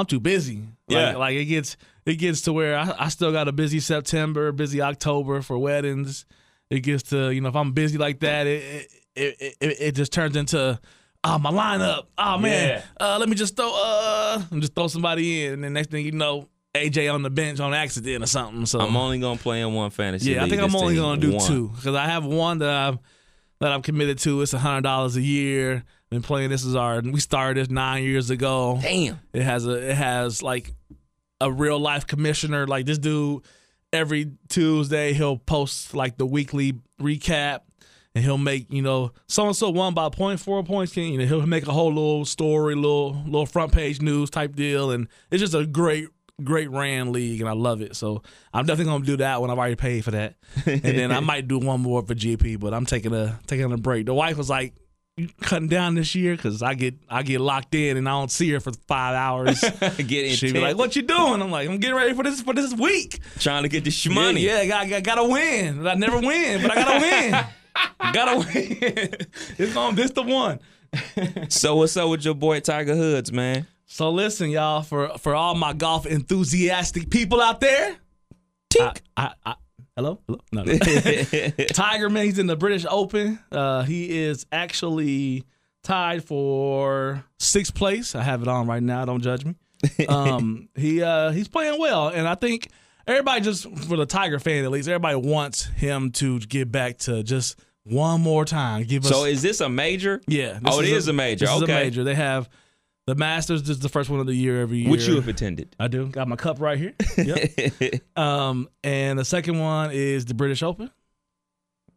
I'm 0.00 0.06
too 0.06 0.20
busy. 0.20 0.62
Yeah. 0.88 1.16
like 1.16 1.34
it 1.36 1.44
gets 1.44 1.76
it 2.06 2.14
gets 2.16 2.40
to 2.42 2.52
where 2.52 2.76
I, 2.76 2.94
I 2.98 3.08
still 3.08 3.32
got 3.32 3.48
a 3.48 3.52
busy 3.52 3.80
September, 3.80 4.50
busy 4.50 4.80
October 4.80 5.42
for 5.42 5.58
weddings. 5.58 6.24
It 6.70 6.80
gets 6.80 7.04
to 7.10 7.30
you 7.30 7.40
know 7.40 7.50
if 7.50 7.56
I'm 7.56 7.72
busy 7.72 7.98
like 7.98 8.20
that, 8.20 8.46
it 8.46 8.90
it 9.14 9.36
it, 9.40 9.56
it, 9.60 9.76
it 9.80 9.94
just 9.94 10.12
turns 10.12 10.36
into. 10.36 10.80
Oh 11.22 11.38
my 11.38 11.50
lineup! 11.50 12.04
Oh 12.16 12.38
man, 12.38 12.82
uh, 12.98 13.18
let 13.20 13.28
me 13.28 13.34
just 13.36 13.54
throw 13.54 13.70
uh, 13.74 14.42
and 14.50 14.62
just 14.62 14.74
throw 14.74 14.88
somebody 14.88 15.44
in, 15.44 15.52
and 15.52 15.64
then 15.64 15.74
next 15.74 15.90
thing 15.90 16.06
you 16.06 16.12
know, 16.12 16.48
AJ 16.74 17.12
on 17.12 17.20
the 17.22 17.28
bench 17.28 17.60
on 17.60 17.74
accident 17.74 18.24
or 18.24 18.26
something. 18.26 18.64
So 18.64 18.80
I'm 18.80 18.96
only 18.96 19.18
gonna 19.18 19.38
play 19.38 19.60
in 19.60 19.74
one 19.74 19.90
fantasy. 19.90 20.30
yeah, 20.30 20.42
I 20.44 20.48
think 20.48 20.62
I'm 20.62 20.74
only 20.74 20.96
gonna 20.96 21.20
do 21.20 21.32
One. 21.32 21.46
two 21.46 21.68
because 21.76 21.94
I 21.94 22.06
have 22.06 22.24
one 22.24 22.60
that 22.60 22.70
I've 22.70 22.98
that 23.60 23.70
I'm 23.70 23.82
committed 23.82 24.18
to. 24.20 24.40
It's 24.40 24.54
a 24.54 24.58
hundred 24.58 24.84
dollars 24.84 25.16
a 25.16 25.20
year. 25.20 25.84
Been 26.10 26.22
playing 26.22 26.50
this 26.50 26.64
is 26.64 26.74
our 26.74 27.00
we 27.00 27.20
started 27.20 27.56
this 27.56 27.70
nine 27.70 28.02
years 28.02 28.30
ago. 28.30 28.78
Damn. 28.82 29.20
It 29.32 29.42
has 29.42 29.64
a 29.66 29.90
it 29.90 29.94
has 29.94 30.42
like 30.42 30.74
a 31.40 31.50
real 31.52 31.78
life 31.78 32.06
commissioner. 32.06 32.66
Like 32.66 32.84
this 32.86 32.98
dude, 32.98 33.44
every 33.92 34.32
Tuesday 34.48 35.12
he'll 35.12 35.38
post 35.38 35.94
like 35.94 36.18
the 36.18 36.26
weekly 36.26 36.74
recap, 37.00 37.60
and 38.14 38.24
he'll 38.24 38.38
make 38.38 38.72
you 38.72 38.82
know 38.82 39.12
so 39.28 39.46
and 39.46 39.54
so 39.54 39.70
won 39.70 39.94
by 39.94 40.08
point 40.08 40.40
four 40.40 40.62
points. 40.64 40.96
You 40.96 41.16
know 41.16 41.26
he'll 41.26 41.46
make 41.46 41.68
a 41.68 41.72
whole 41.72 41.92
little 41.92 42.24
story, 42.24 42.74
little 42.74 43.12
little 43.24 43.46
front 43.46 43.72
page 43.72 44.02
news 44.02 44.30
type 44.30 44.56
deal, 44.56 44.90
and 44.90 45.06
it's 45.30 45.40
just 45.40 45.54
a 45.54 45.64
great 45.64 46.08
great 46.42 46.70
ran 46.70 47.12
league, 47.12 47.40
and 47.40 47.48
I 47.48 47.52
love 47.52 47.82
it. 47.82 47.94
So 47.94 48.22
I'm 48.52 48.66
definitely 48.66 48.92
gonna 48.92 49.04
do 49.04 49.16
that 49.18 49.40
when 49.40 49.50
I've 49.50 49.58
already 49.58 49.76
paid 49.76 50.04
for 50.04 50.10
that, 50.10 50.34
and 50.66 50.82
then 50.82 51.12
I 51.12 51.20
might 51.30 51.46
do 51.46 51.58
one 51.60 51.80
more 51.80 52.02
for 52.02 52.16
GP, 52.16 52.58
but 52.58 52.74
I'm 52.74 52.84
taking 52.84 53.14
a 53.14 53.38
taking 53.46 53.70
a 53.70 53.76
break. 53.76 54.06
The 54.06 54.14
wife 54.14 54.36
was 54.36 54.50
like. 54.50 54.74
Cutting 55.40 55.68
down 55.68 55.94
this 55.94 56.14
year 56.14 56.36
because 56.36 56.62
I 56.62 56.74
get 56.74 56.94
I 57.08 57.22
get 57.22 57.40
locked 57.40 57.74
in 57.74 57.96
and 57.96 58.08
I 58.08 58.12
don't 58.12 58.30
see 58.30 58.50
her 58.50 58.60
for 58.60 58.72
five 58.86 59.14
hours. 59.14 59.60
Get 59.98 60.36
She'd 60.36 60.52
be 60.52 60.60
like, 60.60 60.76
"What 60.76 60.96
you 60.96 61.02
doing?" 61.02 61.42
I'm 61.42 61.50
like, 61.50 61.68
"I'm 61.68 61.78
getting 61.78 61.96
ready 61.96 62.14
for 62.14 62.22
this 62.22 62.40
for 62.42 62.54
this 62.54 62.74
week." 62.74 63.20
Trying 63.38 63.64
to 63.64 63.68
get 63.68 63.84
this 63.84 64.06
money. 64.08 64.40
Yeah, 64.40 64.62
yeah, 64.62 64.78
I 64.78 64.88
got, 64.88 65.02
gotta 65.02 65.24
win. 65.24 65.86
I 65.86 65.94
never 65.94 66.18
win, 66.20 66.62
but 66.62 66.70
I 66.70 66.74
gotta 66.74 67.00
win. 67.00 67.44
gotta 68.12 68.38
win. 68.38 68.78
it's 69.58 69.76
on 69.76 69.94
this 69.94 70.10
the 70.12 70.22
one. 70.22 70.60
So 71.48 71.76
what's 71.76 71.96
up 71.96 72.10
with 72.10 72.24
your 72.24 72.34
boy 72.34 72.60
Tiger 72.60 72.94
Hoods, 72.94 73.32
man? 73.32 73.66
So 73.86 74.10
listen, 74.10 74.50
y'all, 74.50 74.82
for 74.82 75.18
for 75.18 75.34
all 75.34 75.54
my 75.54 75.72
golf 75.72 76.06
enthusiastic 76.06 77.10
people 77.10 77.40
out 77.40 77.60
there. 77.60 77.96
I, 78.78 78.92
I, 79.16 79.32
I, 79.44 79.54
hello, 80.00 80.20
hello, 80.26 80.40
no, 80.52 80.62
no. 80.62 81.64
Tiger 81.72 82.08
man, 82.10 82.24
he's 82.24 82.38
in 82.38 82.46
the 82.46 82.56
British 82.56 82.86
Open. 82.88 83.38
Uh, 83.52 83.82
he 83.82 84.22
is 84.22 84.46
actually 84.50 85.44
tied 85.82 86.24
for 86.24 87.24
sixth 87.38 87.74
place. 87.74 88.14
I 88.14 88.22
have 88.22 88.42
it 88.42 88.48
on 88.48 88.66
right 88.66 88.82
now. 88.82 89.04
Don't 89.04 89.22
judge 89.22 89.44
me. 89.44 89.54
Um, 90.08 90.68
he 90.74 91.02
uh, 91.02 91.30
he's 91.30 91.48
playing 91.48 91.80
well, 91.80 92.08
and 92.08 92.28
I 92.28 92.34
think 92.34 92.68
everybody 93.06 93.40
just 93.40 93.62
for 93.78 93.96
the 93.96 94.04
Tiger 94.06 94.38
fan 94.38 94.64
at 94.64 94.70
least, 94.70 94.88
everybody 94.88 95.16
wants 95.16 95.64
him 95.64 96.10
to 96.12 96.38
get 96.40 96.70
back 96.70 96.98
to 96.98 97.22
just 97.22 97.58
one 97.84 98.20
more 98.20 98.44
time. 98.44 98.84
Give 98.84 99.04
us 99.04 99.10
So 99.10 99.24
is 99.24 99.40
this 99.40 99.60
a 99.62 99.68
major? 99.70 100.20
yeah. 100.26 100.58
this 100.62 100.62
Oh, 100.66 100.80
it 100.80 100.88
is 100.88 101.08
a 101.08 101.14
major. 101.14 101.46
This 101.46 101.56
is 101.56 101.62
a 101.62 101.66
major. 101.66 102.04
They 102.04 102.14
have 102.14 102.50
the 103.10 103.16
Masters. 103.16 103.68
Is 103.68 103.80
the 103.80 103.88
first 103.88 104.08
one 104.08 104.20
of 104.20 104.26
the 104.26 104.34
year 104.34 104.60
every 104.60 104.78
year. 104.78 104.90
Which 104.90 105.08
you 105.08 105.16
have 105.16 105.26
attended? 105.26 105.74
I 105.80 105.88
do. 105.88 106.06
Got 106.06 106.28
my 106.28 106.36
cup 106.36 106.60
right 106.60 106.78
here. 106.78 106.94
Yep. 107.16 108.16
um, 108.16 108.68
and 108.84 109.18
the 109.18 109.24
second 109.24 109.58
one 109.58 109.90
is 109.92 110.24
the 110.24 110.34
British 110.34 110.62
Open. 110.62 110.90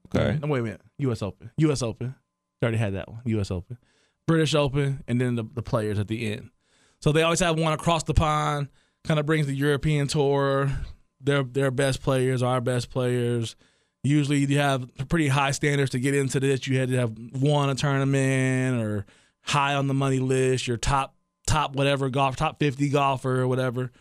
Okay. 0.07 0.39
No, 0.41 0.47
wait 0.47 0.59
a 0.59 0.63
minute. 0.63 0.81
U.S. 0.97 1.21
Open. 1.21 1.51
U.S. 1.57 1.83
Open. 1.83 2.15
Already 2.63 2.77
had 2.77 2.95
that 2.95 3.09
one. 3.09 3.21
U.S. 3.25 3.51
Open. 3.51 3.77
British 4.27 4.55
Open, 4.55 5.03
and 5.07 5.21
then 5.21 5.35
the, 5.35 5.43
the 5.53 5.61
players 5.61 5.99
at 5.99 6.07
the 6.07 6.33
end. 6.33 6.49
So 6.99 7.11
they 7.11 7.21
always 7.21 7.41
have 7.41 7.59
one 7.59 7.73
across 7.73 8.03
the 8.03 8.13
pond. 8.15 8.69
Kind 9.03 9.19
of 9.19 9.27
brings 9.27 9.45
the 9.45 9.53
European 9.53 10.07
tour. 10.07 10.71
Their 11.21 11.43
their 11.43 11.69
best 11.69 12.01
players, 12.01 12.41
our 12.41 12.59
best 12.59 12.89
players. 12.89 13.55
Usually 14.03 14.39
you 14.39 14.57
have 14.57 14.89
pretty 15.09 15.27
high 15.27 15.51
standards 15.51 15.91
to 15.91 15.99
get 15.99 16.15
into 16.15 16.39
this. 16.39 16.65
You 16.67 16.79
had 16.79 16.89
to 16.89 16.97
have 16.97 17.13
won 17.33 17.69
a 17.69 17.75
tournament 17.75 18.81
or 18.81 19.05
high 19.43 19.75
on 19.75 19.87
the 19.87 19.93
money 19.93 20.19
list. 20.19 20.67
Your 20.67 20.77
top 20.77 21.15
top 21.45 21.75
whatever 21.75 22.09
golf, 22.09 22.35
top 22.35 22.59
fifty 22.59 22.89
golfer 22.89 23.41
or 23.41 23.47
whatever. 23.47 23.91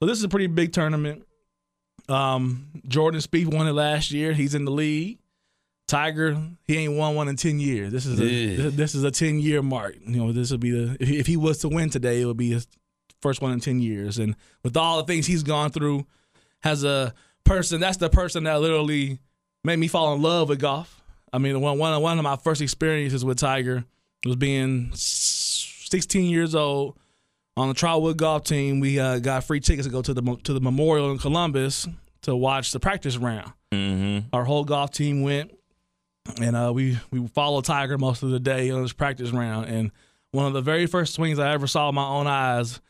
So 0.00 0.06
this 0.06 0.18
is 0.18 0.24
a 0.24 0.28
pretty 0.28 0.46
big 0.48 0.72
tournament. 0.72 1.24
Um, 2.08 2.68
Jordan 2.88 3.20
Spieth 3.20 3.52
won 3.52 3.66
it 3.68 3.72
last 3.72 4.10
year. 4.10 4.32
He's 4.32 4.54
in 4.54 4.64
the 4.64 4.70
lead. 4.72 5.18
Tiger, 5.88 6.40
he 6.66 6.76
ain't 6.78 6.94
won 6.96 7.14
one 7.14 7.28
in 7.28 7.36
ten 7.36 7.60
years. 7.60 7.92
This 7.92 8.06
is 8.06 8.18
a 8.18 8.24
Yeah. 8.24 8.70
this 8.72 8.94
is 8.94 9.04
a 9.04 9.10
ten 9.10 9.40
year 9.40 9.62
mark. 9.62 9.96
You 10.06 10.16
know, 10.24 10.32
this 10.32 10.50
would 10.50 10.60
be 10.60 10.70
the 10.70 10.96
if 11.00 11.08
he, 11.08 11.18
if 11.18 11.26
he 11.26 11.36
was 11.36 11.58
to 11.58 11.68
win 11.68 11.90
today, 11.90 12.22
it 12.22 12.24
would 12.24 12.36
be 12.36 12.50
his 12.50 12.66
first 13.20 13.42
one 13.42 13.52
in 13.52 13.60
ten 13.60 13.80
years. 13.80 14.18
And 14.18 14.34
with 14.62 14.76
all 14.76 14.98
the 14.98 15.04
things 15.04 15.26
he's 15.26 15.42
gone 15.42 15.70
through, 15.70 16.06
has 16.62 16.82
a 16.84 17.12
person 17.44 17.80
that's 17.80 17.98
the 17.98 18.08
person 18.08 18.44
that 18.44 18.60
literally 18.60 19.18
made 19.64 19.78
me 19.78 19.88
fall 19.88 20.14
in 20.14 20.22
love 20.22 20.48
with 20.48 20.60
golf. 20.60 21.02
I 21.32 21.38
mean, 21.38 21.60
one 21.60 21.78
one 21.78 22.00
one 22.00 22.18
of 22.18 22.24
my 22.24 22.36
first 22.36 22.62
experiences 22.62 23.24
with 23.24 23.38
Tiger 23.38 23.84
was 24.24 24.36
being 24.36 24.90
sixteen 24.94 26.30
years 26.30 26.54
old 26.54 26.96
on 27.56 27.68
the 27.68 27.74
Trotwood 27.74 28.16
golf 28.16 28.44
team. 28.44 28.80
We 28.80 28.98
uh, 28.98 29.18
got 29.18 29.44
free 29.44 29.60
tickets 29.60 29.86
to 29.86 29.92
go 29.92 30.02
to 30.02 30.14
the 30.14 30.36
to 30.44 30.52
the 30.52 30.60
memorial 30.60 31.10
in 31.10 31.18
Columbus 31.18 31.88
to 32.22 32.36
watch 32.36 32.70
the 32.72 32.80
practice 32.80 33.16
round. 33.16 33.52
Mm-hmm. 33.72 34.28
Our 34.32 34.44
whole 34.44 34.64
golf 34.64 34.92
team 34.92 35.22
went, 35.22 35.52
and 36.40 36.54
uh, 36.54 36.72
we 36.72 36.98
we 37.10 37.26
followed 37.28 37.64
Tiger 37.64 37.98
most 37.98 38.22
of 38.22 38.30
the 38.30 38.40
day 38.40 38.70
on 38.70 38.82
his 38.82 38.92
practice 38.92 39.30
round. 39.30 39.66
And 39.66 39.90
one 40.30 40.46
of 40.46 40.52
the 40.52 40.62
very 40.62 40.86
first 40.86 41.14
swings 41.14 41.38
I 41.38 41.52
ever 41.52 41.66
saw 41.66 41.88
with 41.88 41.96
my 41.96 42.06
own 42.06 42.26
eyes, 42.26 42.80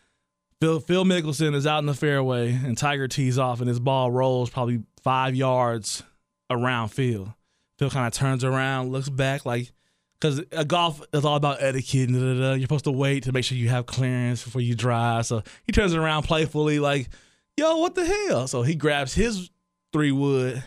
Phil 0.61 0.81
Phil 0.81 1.05
Mickelson 1.05 1.55
is 1.55 1.67
out 1.67 1.79
in 1.79 1.87
the 1.87 1.95
fairway, 1.95 2.53
and 2.53 2.77
Tiger 2.77 3.09
tees 3.09 3.39
off, 3.39 3.61
and 3.61 3.69
his 3.69 3.81
ball 3.81 4.11
rolls 4.11 4.51
probably 4.51 4.83
five 5.03 5.35
yards 5.35 6.03
around 6.51 6.89
Phil. 6.89 7.35
Phil 7.79 7.91
kind 7.91 8.07
of 8.07 8.13
turns 8.13 8.45
around, 8.45 8.93
looks 8.93 9.09
back 9.09 9.47
like. 9.47 9.73
Because 10.23 10.41
golf 10.69 11.03
is 11.13 11.25
all 11.25 11.35
about 11.35 11.61
etiquette. 11.61 12.09
And 12.09 12.15
da, 12.15 12.35
da, 12.35 12.41
da. 12.41 12.53
You're 12.53 12.63
supposed 12.63 12.85
to 12.85 12.93
wait 12.93 13.25
to 13.25 13.33
make 13.33 13.45
sure 13.45 13.59
you 13.59 13.71
have 13.71 13.87
clearance 13.87 14.45
before 14.45 14.61
you 14.61 14.77
drive. 14.77 15.27
So 15.27 15.43
he 15.65 15.73
turns 15.73 15.95
around 15.95 16.23
playfully, 16.23 16.79
like, 16.79 17.09
"Yo, 17.57 17.79
what 17.79 17.97
the 17.97 18.07
hell?" 18.07 18.47
So 18.47 18.63
he 18.63 18.77
grabs 18.77 19.15
his 19.15 19.51
three 19.93 20.13
wood, 20.13 20.63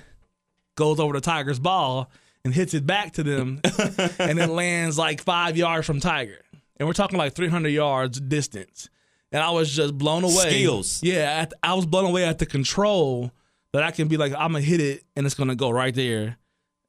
goes 0.75 0.99
over 0.99 1.13
to 1.13 1.21
Tiger's 1.21 1.59
ball 1.59 2.11
and 2.43 2.53
hits 2.53 2.73
it 2.73 2.85
back 2.85 3.13
to 3.13 3.23
them, 3.23 3.61
and 4.19 4.39
it 4.39 4.49
lands 4.49 4.97
like 4.97 5.21
five 5.21 5.55
yards 5.55 5.87
from 5.87 6.01
Tiger. 6.01 6.41
And 6.77 6.85
we're 6.85 6.93
talking 6.93 7.17
like 7.17 7.33
300 7.33 7.69
yards 7.69 8.19
distance. 8.19 8.89
And 9.31 9.41
I 9.41 9.51
was 9.51 9.73
just 9.73 9.97
blown 9.97 10.25
away. 10.25 10.49
Skills. 10.49 11.01
Yeah, 11.01 11.41
at, 11.41 11.53
I 11.63 11.75
was 11.75 11.85
blown 11.85 12.05
away 12.05 12.25
at 12.25 12.39
the 12.39 12.45
control 12.45 13.31
that 13.71 13.83
I 13.83 13.91
can 13.91 14.09
be 14.09 14.17
like, 14.17 14.33
I'm 14.33 14.51
gonna 14.51 14.61
hit 14.61 14.81
it 14.81 15.03
and 15.15 15.25
it's 15.25 15.35
gonna 15.35 15.55
go 15.55 15.69
right 15.69 15.95
there, 15.95 16.37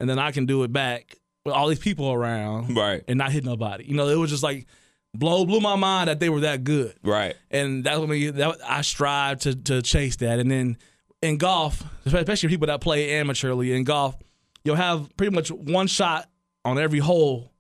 and 0.01 0.11
then 0.11 0.19
I 0.19 0.33
can 0.33 0.47
do 0.47 0.65
it 0.65 0.73
back 0.73 1.17
with 1.47 1.55
all 1.55 1.69
these 1.69 1.79
people 1.79 2.13
around, 2.13 2.77
Right. 2.77 3.03
and 3.09 3.17
not 3.19 3.33
hit 3.33 3.45
nobody. 3.45 3.85
You 3.87 3.95
know, 3.97 4.09
it 4.09 4.17
was 4.17 4.31
just 4.31 4.43
like 4.43 4.67
blow 5.15 5.47
blew 5.47 5.61
my 5.61 5.77
mind 5.77 6.09
that 6.09 6.21
they 6.21 6.29
were 6.29 6.41
that 6.41 6.63
good 6.65 6.95
Right. 7.03 7.35
and 7.51 7.83
that's 7.85 7.99
when 7.99 8.11
we, 8.11 8.29
that, 8.31 8.59
I 8.69 8.83
strive 8.83 9.39
to 9.41 9.55
to 9.55 9.81
chase 9.83 10.17
that. 10.17 10.39
And 10.39 10.51
then 10.51 10.77
in 11.23 11.39
golf, 11.39 11.83
especially 12.05 12.51
people 12.51 12.67
that 12.67 12.81
play 12.83 13.09
amateurly 13.11 13.75
in 13.75 13.85
golf, 13.85 14.15
you'll 14.65 14.77
have 14.77 15.09
pretty 15.17 15.35
much 15.35 15.51
one 15.51 15.87
shot 15.87 16.29
on 16.65 16.79
every 16.79 16.99
hole, 16.99 17.53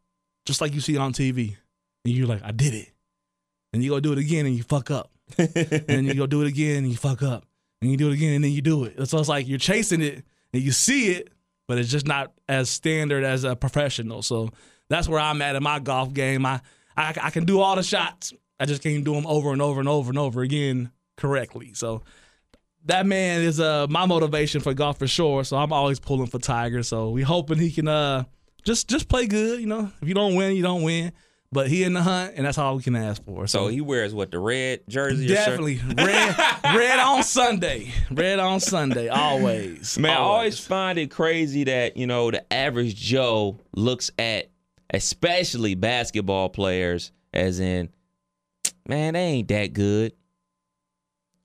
just 0.44 0.61
like 0.61 0.75
you 0.75 0.81
see 0.81 0.96
on 0.99 1.12
TV, 1.14 1.57
and 2.05 2.12
you're 2.14 2.27
like, 2.27 2.42
I 2.44 2.51
did 2.53 2.75
it, 2.75 2.92
and 3.72 3.83
you 3.83 3.90
go 3.90 4.01
do 4.01 4.12
it 4.12 4.18
again 4.18 4.44
and 4.46 4.55
you 4.55 4.62
fuck 4.62 4.90
up, 4.90 5.11
and 5.38 5.49
then 5.87 6.05
you 6.07 6.14
go 6.14 6.27
do 6.27 6.42
it 6.42 6.49
again 6.49 6.79
and 6.79 6.90
you 6.90 6.96
fuck 6.96 7.22
up, 7.22 7.46
and 7.81 7.90
you 7.90 7.96
do 7.96 8.11
it 8.11 8.14
again 8.14 8.35
and 8.35 8.44
then 8.44 8.51
you 8.53 8.61
do 8.62 8.85
it. 8.85 9.09
So 9.09 9.18
it's 9.18 9.29
like 9.29 9.49
you're 9.49 9.59
chasing 9.59 10.03
it 10.03 10.25
and 10.53 10.62
you 10.62 10.72
see 10.72 11.12
it, 11.12 11.33
but 11.66 11.79
it's 11.79 11.90
just 11.90 12.07
not 12.07 12.33
as 12.48 12.70
standard 12.70 13.24
as 13.24 13.44
a 13.44 13.57
professional. 13.57 14.22
So 14.22 14.50
that's 14.88 15.09
where 15.09 15.20
I'm 15.20 15.42
at 15.42 15.57
in 15.57 15.62
my 15.62 15.79
golf 15.79 16.12
game. 16.12 16.46
I 16.46 16.61
I, 16.96 17.14
I 17.22 17.31
can 17.31 17.44
do 17.44 17.61
all 17.61 17.76
the 17.76 17.83
shots. 17.83 18.33
I 18.59 18.66
just 18.66 18.83
can't 18.83 19.05
do 19.05 19.12
them 19.12 19.26
over 19.26 19.52
and 19.52 19.61
over 19.61 19.81
and 19.81 19.88
over 19.88 20.11
and 20.11 20.18
over 20.18 20.42
again 20.42 20.90
correctly. 21.16 21.72
So 21.74 22.02
that 22.87 23.07
man 23.07 23.42
is 23.42 23.61
uh 23.61 23.87
my 23.88 24.07
motivation 24.07 24.61
for 24.61 24.74
golf 24.74 24.98
for 24.98 25.07
sure. 25.07 25.44
So 25.44 25.57
I'm 25.57 25.72
always 25.72 26.00
pulling 26.00 26.29
for 26.29 26.38
Tiger. 26.38 26.83
So 26.83 27.11
we 27.11 27.22
hoping 27.22 27.59
he 27.59 27.70
can 27.70 27.88
uh 27.88 28.24
just 28.64 28.88
just 28.88 29.09
play 29.09 29.26
good. 29.26 29.61
You 29.61 29.66
know, 29.66 29.90
if 30.00 30.09
you 30.09 30.14
don't 30.14 30.35
win, 30.35 30.57
you 30.57 30.62
don't 30.62 30.83
win. 30.83 31.12
But 31.53 31.69
he 31.69 31.85
in 31.85 31.93
the 31.93 32.03
hunt, 32.03 32.35
and 32.37 32.45
that's 32.45 32.59
all 32.59 32.77
we 32.77 32.83
can 32.83 32.97
ask 32.97 33.25
for. 33.25 33.47
So 33.47 33.69
he 33.69 33.81
wears 33.81 34.13
what 34.13 34.31
the 34.33 34.39
red 34.39 34.81
jersey? 34.89 35.27
or 35.27 35.29
definitely 35.29 35.81
red 35.97 36.37
red 36.65 36.99
on 36.99 37.23
Sunday, 37.23 37.93
red 38.11 38.39
on 38.41 38.59
Sunday, 38.61 39.09
always. 39.09 39.97
Man, 39.99 40.11
I 40.11 40.17
always 40.21 40.59
find 40.59 40.99
it 40.99 41.11
crazy 41.11 41.65
that, 41.65 41.97
you 41.97 42.07
know, 42.07 42.31
the 42.31 42.53
average 42.53 42.97
Joe 42.97 43.59
looks 43.75 44.11
at 44.19 44.51
especially 44.93 45.75
basketball 45.77 46.49
players 46.49 47.13
as 47.33 47.61
in, 47.61 47.91
man, 48.89 49.15
they 49.15 49.21
ain't 49.21 49.49
that 49.49 49.73
good. 49.73 50.13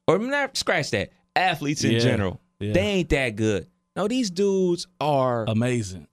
Or 0.08 0.18
not 0.20 0.58
scratch 0.58 0.92
that. 0.92 1.12
Athletes 1.36 1.84
in 1.84 1.92
Yeah. 1.92 2.00
general. 2.00 2.42
Yeah. 2.60 2.74
They 2.74 2.82
ain't 2.82 3.10
that 3.10 3.36
good. 3.36 3.68
No, 3.96 4.08
these 4.08 4.30
dudes 4.30 4.88
are 5.00 5.46
Amazing. 5.48 6.08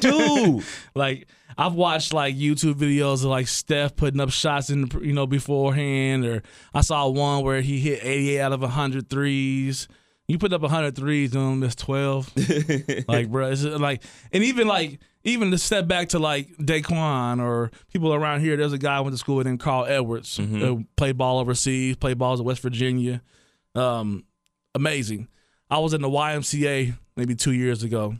dude. 0.00 0.64
like 0.94 1.28
I've 1.60 1.74
watched 1.74 2.14
like 2.14 2.36
YouTube 2.36 2.74
videos 2.74 3.24
of 3.24 3.24
like 3.24 3.48
Steph 3.48 3.96
putting 3.96 4.20
up 4.20 4.30
shots 4.30 4.70
in 4.70 4.82
the, 4.82 5.00
you 5.00 5.12
know 5.12 5.26
beforehand, 5.26 6.24
or 6.24 6.44
I 6.72 6.82
saw 6.82 7.08
one 7.08 7.42
where 7.42 7.60
he 7.60 7.80
hit 7.80 7.98
88 8.04 8.40
out 8.40 8.52
of 8.52 8.60
100 8.60 9.10
threes. 9.10 9.88
You 10.28 10.38
put 10.38 10.52
up 10.52 10.62
100 10.62 10.94
threes 10.94 11.34
and 11.34 11.42
only 11.42 11.66
miss 11.66 11.74
12. 11.74 12.32
like, 13.08 13.28
bro, 13.28 13.50
it's 13.50 13.64
like, 13.64 14.04
and 14.32 14.44
even 14.44 14.68
like, 14.68 15.00
even 15.24 15.50
to 15.50 15.58
step 15.58 15.88
back 15.88 16.10
to 16.10 16.20
like 16.20 16.48
Daquan 16.58 17.40
or 17.40 17.72
people 17.92 18.14
around 18.14 18.40
here. 18.40 18.56
There's 18.56 18.72
a 18.72 18.78
guy 18.78 18.96
I 18.96 19.00
went 19.00 19.14
to 19.14 19.18
school 19.18 19.36
with 19.36 19.46
named 19.46 19.60
Carl 19.60 19.84
Edwards, 19.86 20.36
who 20.36 20.84
played 20.96 21.18
ball 21.18 21.40
overseas, 21.40 21.96
played 21.96 22.18
balls 22.18 22.40
at 22.40 22.46
West 22.46 22.62
Virginia. 22.62 23.20
Um, 23.74 24.24
amazing. 24.74 25.28
I 25.70 25.78
was 25.78 25.92
in 25.92 26.02
the 26.02 26.08
YMCA 26.08 26.96
maybe 27.16 27.34
two 27.34 27.52
years 27.52 27.82
ago, 27.82 28.16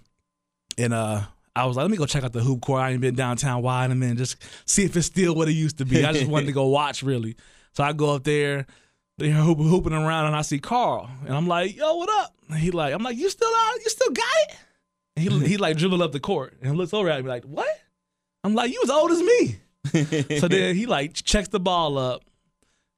and 0.77 0.93
uh, 0.93 1.23
I 1.55 1.67
was 1.67 1.77
like, 1.77 1.85
let 1.85 1.91
me 1.91 1.97
go 1.97 2.07
check 2.07 2.25
out 2.25 2.33
the 2.33 2.41
hoop 2.41 2.61
court. 2.61 2.81
I 2.81 2.91
ain't 2.91 3.01
been 3.01 3.15
downtown 3.15 3.63
wide 3.63 3.87
in 3.87 3.93
a 3.93 3.95
minute, 3.95 4.19
just 4.19 4.37
see 4.65 4.85
if 4.85 4.97
it's 4.97 5.07
still 5.07 5.35
what 5.35 5.49
it 5.49 5.53
used 5.53 5.79
to 5.79 5.85
be. 5.85 6.05
I 6.05 6.13
just 6.13 6.27
wanted 6.27 6.47
to 6.47 6.53
go 6.53 6.67
watch 6.69 7.03
really. 7.03 7.37
So 7.73 7.85
I 7.85 7.93
go 7.93 8.15
up 8.15 8.25
there, 8.25 8.67
they're 9.19 9.33
hoop, 9.33 9.59
hooping 9.59 9.93
around, 9.93 10.27
and 10.27 10.37
I 10.37 10.43
see 10.43 10.59
Carl, 10.59 11.09
and 11.27 11.35
I'm 11.35 11.47
like, 11.47 11.77
yo, 11.77 11.97
what 11.97 12.09
up? 12.23 12.35
And 12.49 12.59
he 12.59 12.71
like, 12.71 12.95
I'm 12.95 13.03
like, 13.03 13.17
you 13.17 13.29
still 13.31 13.49
out? 13.49 13.75
You 13.83 13.91
still 13.91 14.11
got 14.11 14.25
it? 14.49 14.57
And 15.17 15.43
he 15.43 15.49
he 15.49 15.57
like 15.57 15.77
dribbled 15.77 16.03
up 16.03 16.13
the 16.13 16.21
court 16.21 16.55
and 16.63 16.77
looks 16.77 16.95
over 16.95 17.09
at 17.11 17.23
me 17.23 17.29
like, 17.29 17.45
what? 17.45 17.69
I'm 18.45 18.55
like, 18.55 18.73
you 18.73 18.81
as 18.85 18.91
old 18.91 19.11
as 19.11 19.21
me. 19.21 19.59
so 20.39 20.49
then 20.49 20.77
he 20.77 20.87
like 20.87 21.15
checks 21.15 21.49
the 21.49 21.61
ball 21.61 21.99
up. 21.99 22.23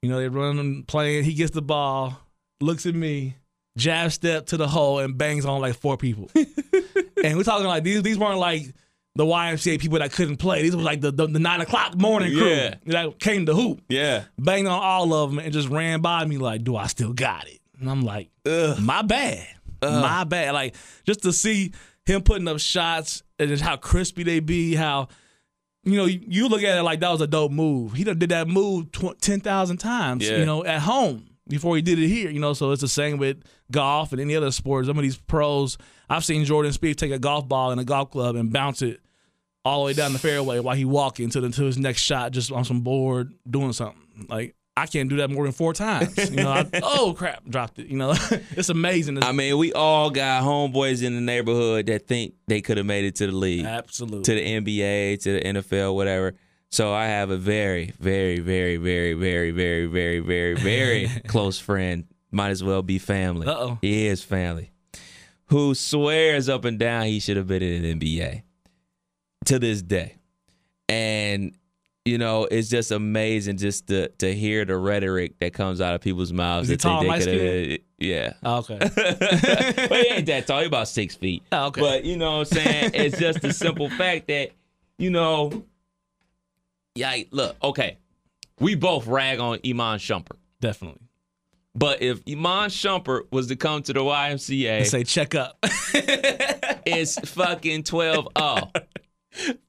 You 0.02 0.10
know, 0.10 0.18
they 0.18 0.28
run 0.28 0.82
playing. 0.84 1.24
He 1.24 1.34
gets 1.34 1.50
the 1.50 1.62
ball, 1.62 2.18
looks 2.60 2.86
at 2.86 2.94
me, 2.94 3.36
jab 3.76 4.12
step 4.12 4.46
to 4.46 4.56
the 4.56 4.68
hole, 4.68 4.98
and 4.98 5.16
bangs 5.16 5.44
on 5.44 5.60
like 5.60 5.76
four 5.76 5.96
people. 5.96 6.30
and 7.24 7.36
we're 7.36 7.44
talking 7.44 7.66
like 7.66 7.84
these. 7.84 8.02
These 8.02 8.18
weren't 8.18 8.38
like 8.38 8.74
the 9.16 9.24
YMCA 9.24 9.80
people 9.80 9.98
that 9.98 10.12
couldn't 10.12 10.36
play. 10.36 10.62
These 10.62 10.76
was 10.76 10.84
like 10.84 11.00
the 11.00 11.10
the, 11.10 11.26
the 11.26 11.38
nine 11.38 11.60
o'clock 11.60 11.96
morning 11.96 12.36
crew 12.36 12.48
Yeah. 12.48 12.74
that 12.86 13.18
came 13.18 13.46
to 13.46 13.54
hoop. 13.54 13.80
Yeah. 13.88 14.24
Banged 14.38 14.68
on 14.68 14.80
all 14.82 15.12
of 15.12 15.30
them 15.30 15.38
and 15.38 15.52
just 15.52 15.68
ran 15.68 16.00
by 16.00 16.24
me 16.24 16.38
like, 16.38 16.62
do 16.64 16.76
I 16.76 16.86
still 16.86 17.12
got 17.12 17.46
it? 17.48 17.58
And 17.80 17.90
I'm 17.90 18.02
like, 18.02 18.30
my 18.80 19.02
bad, 19.02 19.46
my 19.82 20.24
bad. 20.24 20.54
Like 20.54 20.74
just 21.04 21.22
to 21.22 21.32
see 21.32 21.72
him 22.06 22.22
putting 22.22 22.46
up 22.48 22.58
shots 22.60 23.22
and 23.38 23.48
just 23.48 23.62
how 23.62 23.76
crispy 23.76 24.22
they 24.22 24.40
be, 24.40 24.74
how 24.74 25.08
you 25.82 25.96
know, 25.96 26.04
you, 26.04 26.20
you 26.26 26.48
look 26.48 26.62
at 26.62 26.76
it 26.76 26.82
like 26.82 27.00
that 27.00 27.10
was 27.10 27.22
a 27.22 27.26
dope 27.26 27.52
move. 27.52 27.94
He 27.94 28.04
done 28.04 28.18
did 28.18 28.28
that 28.30 28.46
move 28.48 28.92
tw- 28.92 29.18
10,000 29.18 29.78
times, 29.78 30.28
Yeah. 30.28 30.36
you 30.36 30.44
know, 30.44 30.62
at 30.64 30.80
home 30.82 31.26
before 31.48 31.74
he 31.74 31.80
did 31.82 31.98
it 31.98 32.06
here, 32.06 32.30
you 32.30 32.38
know. 32.38 32.52
So 32.52 32.70
it's 32.72 32.82
the 32.82 32.88
same 32.88 33.16
with 33.16 33.42
golf 33.72 34.12
and 34.12 34.20
any 34.20 34.36
other 34.36 34.50
sports. 34.50 34.88
Some 34.88 34.98
of 34.98 35.02
these 35.02 35.16
pros, 35.16 35.78
I've 36.10 36.24
seen 36.24 36.44
Jordan 36.44 36.72
Spieth 36.72 36.96
take 36.96 37.12
a 37.12 37.18
golf 37.18 37.48
ball 37.48 37.70
in 37.70 37.78
a 37.78 37.84
golf 37.84 38.10
club 38.10 38.34
and 38.34 38.52
bounce 38.52 38.82
it 38.82 39.00
all 39.64 39.82
the 39.82 39.86
way 39.86 39.92
down 39.92 40.12
the 40.12 40.18
fairway 40.18 40.58
while 40.58 40.74
he 40.74 40.84
walking 40.84 41.30
to 41.30 41.40
the 41.40 41.50
to 41.50 41.64
his 41.64 41.78
next 41.78 42.02
shot 42.02 42.32
just 42.32 42.50
on 42.50 42.64
some 42.64 42.80
board 42.80 43.32
doing 43.48 43.72
something. 43.72 44.26
Like 44.28 44.56
I 44.76 44.86
can't 44.86 45.08
do 45.08 45.16
that 45.18 45.30
more 45.30 45.44
than 45.44 45.52
four 45.52 45.72
times. 45.72 46.16
You 46.30 46.36
know, 46.36 46.50
I, 46.50 46.66
oh 46.82 47.14
crap, 47.16 47.44
dropped 47.48 47.78
it. 47.78 47.86
You 47.86 47.96
know, 47.96 48.14
it's 48.50 48.70
amazing. 48.70 49.22
I 49.22 49.32
mean, 49.32 49.56
we 49.56 49.72
all 49.72 50.10
got 50.10 50.42
homeboys 50.42 51.02
in 51.04 51.14
the 51.14 51.20
neighborhood 51.20 51.86
that 51.86 52.06
think 52.06 52.34
they 52.48 52.60
could 52.60 52.76
have 52.76 52.86
made 52.86 53.04
it 53.04 53.16
to 53.16 53.26
the 53.26 53.32
league, 53.32 53.64
absolutely. 53.64 54.22
to 54.22 54.34
the 54.34 54.40
NBA, 54.40 55.22
to 55.22 55.32
the 55.34 55.40
NFL, 55.40 55.94
whatever. 55.94 56.34
So 56.70 56.92
I 56.92 57.06
have 57.06 57.30
a 57.30 57.36
very, 57.36 57.92
very, 57.98 58.38
very, 58.38 58.76
very, 58.76 59.14
very, 59.14 59.50
very, 59.50 59.86
very, 59.86 60.20
very, 60.20 60.54
very 60.54 61.08
close 61.26 61.58
friend. 61.58 62.04
Might 62.32 62.50
as 62.50 62.62
well 62.62 62.82
be 62.82 62.98
family. 62.98 63.48
Uh-oh. 63.48 63.78
He 63.82 64.06
is 64.06 64.22
family. 64.22 64.70
Who 65.50 65.74
swears 65.74 66.48
up 66.48 66.64
and 66.64 66.78
down 66.78 67.06
he 67.06 67.20
should 67.20 67.36
have 67.36 67.46
been 67.48 67.62
in 67.62 67.84
an 67.84 68.00
NBA 68.00 68.42
to 69.46 69.58
this 69.58 69.82
day. 69.82 70.16
And 70.88 71.54
you 72.04 72.16
know, 72.18 72.44
it's 72.50 72.68
just 72.68 72.90
amazing 72.92 73.58
just 73.58 73.88
to 73.88 74.08
to 74.18 74.34
hear 74.34 74.64
the 74.64 74.76
rhetoric 74.76 75.38
that 75.40 75.52
comes 75.52 75.80
out 75.80 75.94
of 75.94 76.00
people's 76.00 76.32
mouths. 76.32 76.70
Is 76.70 76.78
that 76.78 76.80
tall, 76.80 77.02
they 77.02 77.08
coulda- 77.08 77.78
Yeah. 77.98 78.32
Oh, 78.42 78.58
okay. 78.58 78.78
well, 79.90 80.00
he 80.02 80.08
ain't 80.08 80.26
that 80.26 80.46
tall. 80.46 80.60
He 80.60 80.66
about 80.66 80.88
six 80.88 81.14
feet. 81.14 81.42
Oh, 81.52 81.66
okay. 81.66 81.80
But 81.80 82.04
you 82.04 82.16
know 82.16 82.38
what 82.38 82.56
I'm 82.56 82.58
saying? 82.58 82.90
it's 82.94 83.18
just 83.18 83.42
the 83.42 83.52
simple 83.52 83.90
fact 83.90 84.28
that, 84.28 84.50
you 84.98 85.10
know, 85.10 85.64
yeah, 86.94 87.16
look, 87.30 87.56
okay. 87.62 87.98
We 88.58 88.74
both 88.74 89.06
rag 89.06 89.38
on 89.40 89.58
Iman 89.64 89.98
Shumpert. 89.98 90.38
Definitely. 90.60 91.02
But 91.74 92.02
if 92.02 92.20
Iman 92.28 92.68
Shumpert 92.70 93.30
was 93.30 93.46
to 93.48 93.56
come 93.56 93.82
to 93.84 93.92
the 93.92 94.00
YMCA, 94.00 94.78
And 94.78 94.86
say 94.86 95.04
check 95.04 95.34
up. 95.34 95.56
it's 95.62 97.18
fucking 97.30 97.84
12 97.84 98.28
0. 98.36 98.70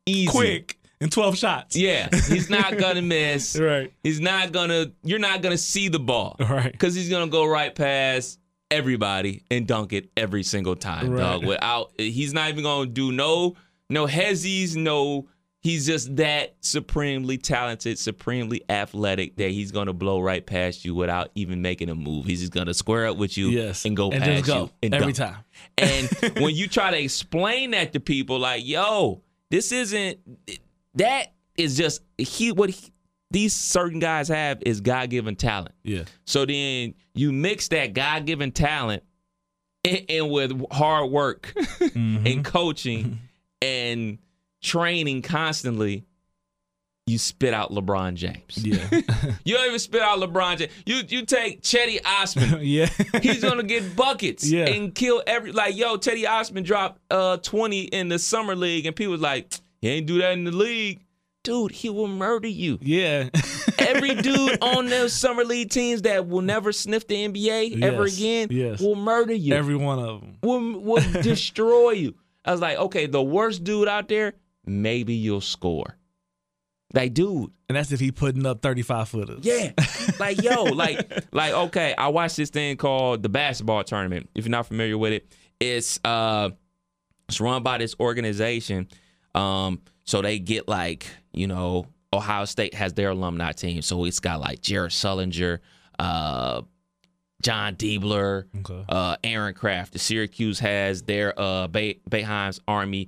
Easy. 0.06 0.28
Quick. 0.28 0.78
In 1.00 1.10
12 1.10 1.38
shots. 1.38 1.76
Yeah. 1.76 2.10
He's 2.12 2.50
not 2.50 2.78
gonna 2.80 3.02
miss. 3.02 3.58
Right. 3.58 3.92
He's 4.04 4.20
not 4.20 4.52
gonna 4.52 4.92
you're 5.04 5.20
not 5.20 5.42
gonna 5.42 5.58
see 5.58 5.88
the 5.88 6.00
ball. 6.00 6.36
Right. 6.40 6.72
Because 6.72 6.94
he's 6.96 7.10
gonna 7.10 7.30
go 7.32 7.46
right 7.46 7.74
past 7.74 8.40
everybody 8.70 9.44
and 9.52 9.68
dunk 9.68 9.94
it 9.94 10.10
every 10.16 10.44
single 10.44 10.76
time, 10.76 11.10
Right. 11.12 11.20
dog. 11.20 11.46
Without 11.46 11.92
he's 11.98 12.34
not 12.34 12.50
even 12.50 12.64
gonna 12.64 12.88
do 12.88 13.12
no 13.12 13.56
no 13.90 14.06
hezzies, 14.08 14.76
no 14.76 15.28
he's 15.62 15.86
just 15.86 16.16
that 16.18 16.56
supremely 16.62 17.38
talented, 17.38 17.98
supremely 17.98 18.64
athletic 18.70 19.38
that 19.38 19.52
he's 19.52 19.72
gonna 19.72 19.94
blow 19.94 20.20
right 20.20 20.46
past 20.46 20.84
you 20.84 20.94
without 20.96 21.30
even 21.36 21.62
making 21.62 21.90
a 21.90 21.96
move. 21.96 22.26
He's 22.26 22.42
just 22.42 22.52
gonna 22.52 22.74
square 22.74 23.08
up 23.08 23.18
with 23.18 23.38
you 23.38 23.50
Yes. 23.50 23.86
and 23.86 23.96
go 23.96 24.12
And 24.12 24.24
past 24.24 24.46
go. 24.46 24.64
you 24.64 24.72
and 24.84 24.94
Every 24.96 25.14
dunk. 25.14 25.34
time. 25.34 25.44
And 25.78 26.10
when 26.44 26.56
you 26.56 26.68
try 26.68 26.92
to 26.92 27.00
explain 27.02 27.72
that 27.72 27.94
to 27.94 28.00
people, 28.00 28.40
like, 28.40 28.66
yo, 28.66 29.22
this 29.50 29.72
isn't 29.72 30.20
that 30.96 31.28
is 31.58 31.78
just 31.78 32.02
he 32.18 32.52
what 32.52 32.70
he, 32.70 32.92
these 33.30 33.54
certain 33.56 34.00
guys 34.00 34.28
have 34.28 34.62
is 34.66 34.82
God 34.82 35.10
given 35.10 35.36
talent. 35.36 35.74
Yeah. 35.84 36.04
So 36.26 36.46
then 36.46 36.96
you 37.14 37.32
mix 37.32 37.68
that 37.70 37.94
God 37.94 38.26
given 38.26 38.52
talent 38.52 39.04
in, 39.84 39.96
in 40.08 40.30
with 40.30 40.62
hard 40.72 41.12
work 41.12 41.54
mm-hmm. 41.58 42.26
and 42.28 42.44
coaching 42.44 43.20
and 43.62 44.18
training 44.62 45.22
constantly. 45.22 46.06
You 47.08 47.18
spit 47.18 47.54
out 47.54 47.72
LeBron 47.72 48.14
James. 48.14 48.58
Yeah. 48.58 48.78
You 49.44 49.56
don't 49.56 49.66
even 49.68 49.80
spit 49.80 50.02
out 50.02 50.20
LeBron 50.20 50.58
James. 50.58 50.72
You 50.86 51.02
you 51.08 51.26
take 51.26 51.62
Cedi 51.62 52.00
Osman. 52.06 52.60
yeah. 52.62 52.86
He's 53.22 53.42
gonna 53.42 53.64
get 53.64 53.96
buckets 53.96 54.48
Yeah. 54.50 54.66
and 54.68 54.94
kill 54.94 55.22
every 55.26 55.52
like 55.52 55.76
yo. 55.76 55.98
Cedi 55.98 56.30
Osman 56.30 56.64
dropped 56.64 57.02
uh 57.12 57.38
twenty 57.38 57.82
in 57.82 58.08
the 58.08 58.20
summer 58.20 58.56
league, 58.56 58.86
and 58.86 58.96
people 58.96 59.12
was 59.14 59.22
like, 59.22 59.52
he 59.82 59.90
ain't 59.90 60.06
do 60.06 60.20
that 60.20 60.34
in 60.34 60.44
the 60.44 60.52
league, 60.52 61.02
dude. 61.44 61.72
He 61.72 61.90
will 61.90 62.08
murder 62.08 62.48
you. 62.48 62.78
yeah. 62.82 63.30
Every 63.80 64.14
dude 64.22 64.60
on 64.62 64.86
those 64.88 65.12
summer 65.12 65.44
league 65.44 65.70
teams 65.72 66.04
that 66.04 66.28
will 66.28 66.42
never 66.44 66.72
sniff 66.72 67.08
the 67.08 67.16
NBA 67.28 67.82
ever 67.82 68.06
Yes, 68.08 68.18
again 68.18 68.48
yes. 68.52 68.80
will 68.80 68.96
murder 68.96 69.34
you. 69.34 69.56
Every 69.56 69.76
one 69.76 69.98
of 70.00 70.22
them. 70.22 70.38
will 70.44 70.80
will 70.80 71.22
destroy 71.24 71.92
you. 71.92 72.14
I 72.46 72.52
was 72.52 72.62
like, 72.62 72.78
okay, 72.78 73.06
the 73.08 73.22
worst 73.22 73.64
dude 73.64 73.88
out 73.88 74.08
there, 74.08 74.34
maybe 74.72 75.14
you'll 75.14 75.42
score. 75.42 75.98
Like, 76.94 77.14
dude, 77.14 77.52
And 77.70 77.76
that's 77.78 77.92
if 77.94 78.00
he 78.02 78.12
putting 78.12 78.46
up 78.46 78.62
35 78.62 79.08
footers. 79.10 79.40
yeah. 79.46 79.72
Like, 80.20 80.44
yo, 80.44 80.64
like, 80.64 81.34
like, 81.34 81.54
okay, 81.54 81.96
I 81.98 82.10
watched 82.10 82.38
this 82.38 82.50
thing 82.52 82.78
called 82.78 83.24
the 83.24 83.30
basketball 83.30 83.84
tournament. 83.84 84.30
If 84.36 84.46
you're 84.46 84.52
not 84.52 84.68
familiar 84.68 84.98
with 84.98 85.14
it, 85.14 85.28
it's 85.60 86.00
uh 86.06 86.50
it's 87.30 87.40
run 87.42 87.64
by 87.64 87.78
this 87.80 87.96
organization. 88.00 88.88
Um, 89.34 89.82
so 90.04 90.22
they 90.22 90.38
get 90.38 90.68
like, 90.68 91.08
you 91.34 91.48
know, 91.48 91.88
Ohio 92.14 92.46
State 92.46 92.74
has 92.76 92.94
their 92.94 93.10
alumni 93.12 93.54
team. 93.54 93.82
So 93.82 94.04
it's 94.06 94.20
got 94.20 94.42
like 94.42 94.62
Jared 94.62 94.92
Sullinger, 94.92 95.60
uh, 95.98 96.62
Jon 97.42 97.76
Diebler, 97.76 98.46
Okay. 98.60 98.86
uh, 98.90 99.16
Aaron 99.24 99.54
Craft. 99.56 99.94
The 99.94 100.00
Syracuse 100.00 100.60
has 100.60 101.02
their 101.04 101.34
uh 101.40 101.68
Bay- 101.68 102.02
Boeheim's 102.10 102.60
Army 102.68 103.08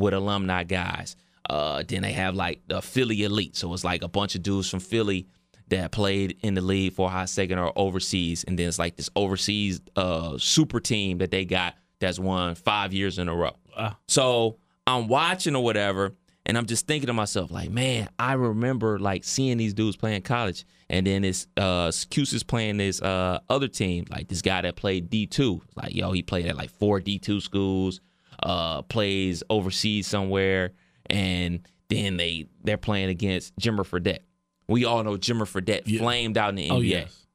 with 0.00 0.14
alumni 0.14 0.64
guys. 0.64 1.16
Uh, 1.48 1.82
then 1.86 2.02
they 2.02 2.12
have 2.12 2.34
like 2.34 2.60
the 2.68 2.80
Philly 2.80 3.22
Elite, 3.22 3.56
so 3.56 3.72
it's 3.72 3.84
like 3.84 4.02
a 4.02 4.08
bunch 4.08 4.34
of 4.34 4.42
dudes 4.42 4.70
from 4.70 4.80
Philly 4.80 5.26
that 5.68 5.92
played 5.92 6.36
in 6.42 6.54
the 6.54 6.60
league 6.60 6.92
for 6.92 7.10
high 7.10 7.24
second 7.24 7.58
or 7.58 7.72
overseas, 7.76 8.44
and 8.44 8.58
then 8.58 8.68
it's 8.68 8.78
like 8.78 8.96
this 8.96 9.10
overseas 9.16 9.80
uh 9.96 10.36
super 10.38 10.80
team 10.80 11.18
that 11.18 11.30
they 11.30 11.44
got 11.44 11.74
that's 12.00 12.18
won 12.18 12.54
five 12.54 12.92
years 12.92 13.18
in 13.18 13.28
a 13.28 13.34
row. 13.34 13.56
Wow. 13.76 13.96
So 14.08 14.58
I'm 14.86 15.08
watching 15.08 15.54
or 15.56 15.62
whatever, 15.62 16.14
and 16.46 16.58
I'm 16.58 16.66
just 16.66 16.86
thinking 16.86 17.06
to 17.06 17.12
myself, 17.12 17.50
like, 17.50 17.70
man, 17.70 18.08
I 18.18 18.32
remember 18.34 18.98
like 18.98 19.24
seeing 19.24 19.58
these 19.58 19.74
dudes 19.74 19.96
playing 19.96 20.22
college, 20.22 20.64
and 20.88 21.06
then 21.06 21.22
this 21.22 21.46
uh 21.56 21.92
Cuse 22.10 22.32
is 22.32 22.42
playing 22.42 22.76
this 22.76 23.00
uh 23.00 23.40
other 23.48 23.68
team, 23.68 24.06
like 24.10 24.28
this 24.28 24.42
guy 24.42 24.60
that 24.62 24.76
played 24.76 25.10
D2. 25.10 25.60
Like, 25.76 25.94
yo, 25.94 26.12
he 26.12 26.22
played 26.22 26.46
at 26.46 26.56
like 26.56 26.70
four 26.70 27.00
D2 27.00 27.40
schools, 27.42 28.00
uh, 28.42 28.82
plays 28.82 29.42
overseas 29.50 30.06
somewhere, 30.06 30.72
and 31.08 31.60
then 31.88 32.16
they 32.16 32.46
they're 32.64 32.76
playing 32.78 33.08
against 33.08 33.56
Jimmer 33.56 33.80
Fredette. 33.86 34.20
We 34.68 34.84
all 34.84 35.02
know 35.02 35.16
Jimmer 35.16 35.42
Fredette 35.42 35.82
Yeah. 35.86 36.00
flamed 36.00 36.38
out 36.38 36.50
in 36.50 36.54
the 36.56 36.68
NBA. 36.68 36.72
Oh, 36.72 36.80
yes. 36.80 37.26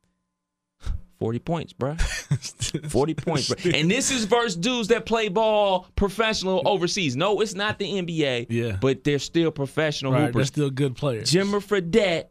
40 1.19 1.39
points, 1.39 1.73
bruh. 1.73 1.99
40 2.91 3.13
points, 3.13 3.49
bruh. 3.49 3.79
And 3.79 3.89
this 3.89 4.11
is 4.11 4.25
versus 4.25 4.55
dudes 4.55 4.89
that 4.89 5.05
play 5.05 5.29
ball 5.29 5.87
professional 5.95 6.61
overseas. 6.65 7.15
No, 7.15 7.39
it's 7.41 7.55
not 7.55 7.79
the 7.79 7.85
NBA. 7.85 8.47
Yeah. 8.49 8.77
But 8.79 9.03
they're 9.03 9.19
still 9.19 9.51
professional 9.51 10.11
right, 10.11 10.33
they're 10.33 10.45
still 10.45 10.69
good 10.69 10.95
players. 10.95 11.31
Jimmer 11.31 11.61
Fredette 11.63 12.25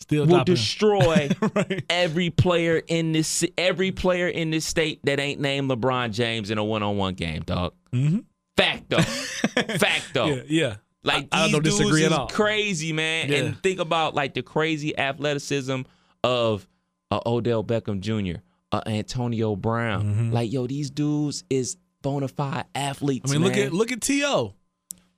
still 0.00 0.26
will 0.26 0.44
destroy 0.44 1.30
Right. 1.54 1.84
every 1.88 2.28
player 2.30 2.82
in 2.86 3.12
this 3.12 3.42
every 3.56 3.92
player 3.92 4.28
in 4.28 4.50
this 4.50 4.66
state 4.66 5.00
that 5.04 5.18
ain't 5.18 5.40
named 5.40 5.70
LeBron 5.70 6.12
James 6.12 6.50
in 6.50 6.58
a 6.58 6.64
one-on-one 6.64 7.14
game, 7.14 7.42
dog. 7.42 7.72
Mhm. 7.96 8.24
Facto. 8.56 8.96
though. 9.54 9.78
Fact 9.78 10.04
though. 10.14 10.26
Yeah, 10.26 10.42
yeah. 10.48 10.76
Like 11.02 11.28
I, 11.30 11.40
I 11.40 11.42
these 11.44 11.52
don't 11.52 11.62
dudes 11.64 11.78
disagree 11.78 12.00
is 12.04 12.12
at 12.12 12.18
all. 12.18 12.26
crazy, 12.28 12.92
man. 12.92 13.28
Yeah. 13.30 13.38
And 13.38 13.62
think 13.62 13.80
about 13.80 14.14
like 14.14 14.34
the 14.34 14.42
crazy 14.42 14.96
athleticism 14.98 15.82
of 16.24 16.66
uh, 17.10 17.20
Odell 17.26 17.62
Beckham 17.62 18.00
Jr., 18.00 18.40
uh, 18.72 18.80
Antonio 18.86 19.54
Brown. 19.56 20.32
Like 20.32 20.52
yo, 20.52 20.66
these 20.66 20.90
dudes 20.90 21.44
is 21.50 21.76
bona 22.02 22.28
fide 22.28 22.64
athletes. 22.74 23.30
Mm-hmm. 23.32 23.44
I 23.44 23.48
mean, 23.48 23.56
look 23.56 23.66
at 23.66 23.72
look 23.72 23.92
at 23.92 24.00
To. 24.02 24.52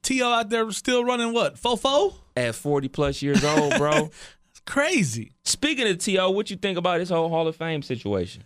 T.O. 0.03 0.31
out 0.33 0.49
there 0.49 0.71
still 0.71 1.05
running 1.05 1.33
what 1.33 1.57
fofo? 1.57 2.15
at 2.37 2.55
forty 2.55 2.89
plus 2.89 3.21
years 3.23 3.43
old, 3.45 3.77
bro. 3.77 4.11
It's 4.51 4.61
crazy. 4.65 5.33
Speaking 5.45 5.87
of 5.89 5.99
T.O., 5.99 6.31
what 6.31 6.51
you 6.51 6.57
think 6.57 6.79
about 6.79 6.99
this 6.99 7.09
whole 7.11 7.29
Hall 7.29 7.47
of 7.49 7.55
Fame 7.57 7.83
situation? 7.83 8.45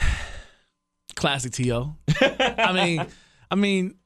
Classic 1.16 1.52
To. 1.52 1.94
I 2.20 2.72
mean, 2.72 3.06
I 3.50 3.54
mean, 3.56 3.96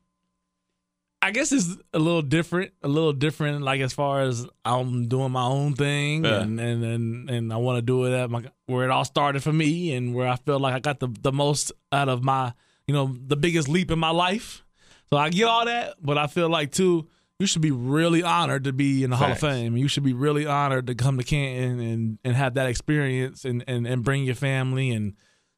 I 1.22 1.30
guess 1.30 1.52
it's 1.52 1.76
a 1.94 1.98
little 1.98 2.22
different. 2.22 2.72
A 2.82 2.88
little 2.88 3.12
different, 3.14 3.62
like 3.62 3.80
as 3.80 3.92
far 3.94 4.20
as 4.22 4.46
I'm 4.64 5.08
doing 5.08 5.32
my 5.32 5.44
own 5.44 5.74
thing, 5.74 6.24
Yeah. 6.24 6.40
and 6.42 6.60
and 6.60 6.84
and, 6.84 7.30
and 7.30 7.52
I 7.52 7.56
want 7.56 7.78
to 7.78 7.82
do 7.82 8.04
it 8.04 8.12
at 8.12 8.30
my 8.30 8.44
where 8.66 8.84
it 8.84 8.90
all 8.90 9.04
started 9.06 9.42
for 9.42 9.52
me, 9.52 9.94
and 9.94 10.14
where 10.14 10.28
I 10.28 10.36
feel 10.36 10.58
like 10.58 10.74
I 10.74 10.80
got 10.80 11.00
the 11.00 11.08
the 11.22 11.32
most 11.32 11.72
out 11.92 12.08
of 12.10 12.22
my, 12.22 12.52
you 12.86 12.92
know, 12.94 13.14
the 13.26 13.36
biggest 13.36 13.68
leap 13.68 13.90
in 13.90 13.98
my 13.98 14.10
life. 14.10 14.64
So 15.10 15.16
I 15.16 15.30
get 15.30 15.44
all 15.44 15.64
that, 15.64 15.94
but 16.02 16.18
I 16.18 16.26
feel 16.26 16.48
like 16.48 16.72
too. 16.72 17.08
You 17.40 17.48
should 17.48 17.62
be 17.62 17.72
really 17.72 18.22
honored 18.22 18.62
to 18.64 18.72
be 18.72 19.02
in 19.02 19.10
the 19.10 19.16
Hall 19.16 19.32
of 19.32 19.40
Fame. 19.40 19.76
You 19.76 19.88
should 19.88 20.04
be 20.04 20.12
really 20.12 20.46
honored 20.46 20.86
to 20.86 20.94
come 20.94 21.18
to 21.18 21.24
Canton 21.24 21.80
and, 21.80 22.18
and 22.22 22.36
have 22.36 22.54
that 22.54 22.68
experience 22.68 23.44
and, 23.44 23.64
and, 23.66 23.88
and 23.88 24.04
bring 24.04 24.22
your 24.24 24.36
family 24.36 24.90
and 24.92 25.14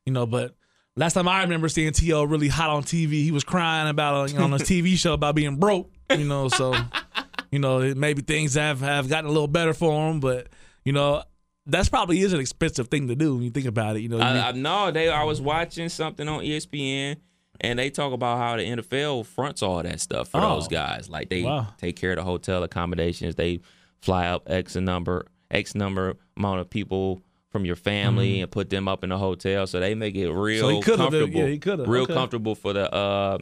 you 0.06 0.12
know. 0.14 0.24
But 0.24 0.54
last 0.96 1.12
time 1.14 1.28
I 1.28 1.42
remember 1.42 1.68
seeing 1.68 1.92
T.O. 1.92 2.24
really 2.24 2.48
hot 2.48 2.70
on 2.70 2.82
TV, 2.82 3.22
he 3.22 3.30
was 3.30 3.44
crying 3.44 3.88
about 3.88 4.14
uh, 4.14 4.32
you 4.32 4.38
know, 4.38 4.44
on 4.44 4.52
a 4.52 4.58
TV 4.58 4.96
show 4.96 5.12
about 5.12 5.34
being 5.34 5.56
broke. 5.56 5.90
You 6.10 6.24
know, 6.24 6.48
so 6.48 6.74
you 7.50 7.58
know 7.58 7.94
maybe 7.94 8.22
things 8.22 8.54
have 8.54 8.80
have 8.80 9.08
gotten 9.08 9.26
a 9.28 9.32
little 9.32 9.48
better 9.48 9.74
for 9.74 10.10
him, 10.10 10.20
but 10.20 10.48
you 10.84 10.92
know 10.92 11.22
that's 11.66 11.88
probably 11.88 12.20
is 12.20 12.32
an 12.32 12.38
expensive 12.40 12.88
thing 12.88 13.08
to 13.08 13.16
do 13.16 13.34
when 13.34 13.42
you 13.42 13.50
think 13.50 13.66
about 13.66 13.96
it. 13.96 14.00
You 14.00 14.08
know, 14.08 14.18
I, 14.18 14.48
I 14.48 14.52
no, 14.52 14.90
they. 14.90 15.08
I 15.08 15.24
was 15.24 15.40
watching 15.40 15.88
something 15.88 16.28
on 16.28 16.42
ESPN, 16.44 17.16
and 17.60 17.78
they 17.78 17.90
talk 17.90 18.12
about 18.12 18.38
how 18.38 18.56
the 18.56 18.62
NFL 18.62 19.26
fronts 19.26 19.62
all 19.62 19.82
that 19.82 20.00
stuff 20.00 20.28
for 20.28 20.38
Oh. 20.40 20.54
those 20.54 20.68
guys. 20.68 21.08
Like 21.10 21.28
they 21.28 21.42
Wow. 21.42 21.66
take 21.78 21.96
care 21.96 22.10
of 22.12 22.16
the 22.16 22.22
hotel 22.22 22.62
accommodations. 22.62 23.34
They 23.34 23.58
fly 24.00 24.28
up 24.28 24.44
X 24.48 24.76
number, 24.76 25.26
X 25.50 25.74
number 25.74 26.14
amount 26.36 26.60
of 26.60 26.70
people 26.70 27.20
from 27.56 27.64
your 27.64 27.76
family 27.76 28.40
and 28.42 28.50
put 28.50 28.68
them 28.68 28.86
up 28.88 29.02
in 29.02 29.10
a 29.10 29.16
hotel, 29.18 29.66
so 29.66 29.80
they 29.80 29.94
make 29.94 30.14
it 30.14 30.30
real 30.30 30.66
Mm-hmm. 30.68 30.76
he 30.90 30.96
comfortable. 30.96 31.32
yeah, 31.40 31.46
he 31.46 31.60
real 31.90 32.02
Okay. 32.02 32.12
comfortable 32.14 32.54
for 32.54 32.72
the 32.74 32.92
uh 32.92 33.38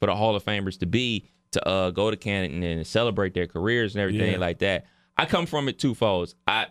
for 0.00 0.06
the 0.06 0.14
Hall 0.16 0.34
of 0.34 0.44
Famers 0.44 0.78
to 0.80 0.86
be 0.86 1.28
to 1.52 1.68
uh 1.68 1.90
go 1.90 2.10
to 2.10 2.16
Canton 2.16 2.62
and 2.64 2.84
celebrate 2.86 3.32
their 3.34 3.46
careers 3.46 3.94
and 3.94 4.02
everything 4.02 4.32
Yeah. 4.32 4.38
like 4.38 4.58
that. 4.58 4.86
I 5.16 5.26
come 5.26 5.46
from 5.46 5.68
it 5.68 5.78
twofold. 5.78 6.34
I 6.48 6.66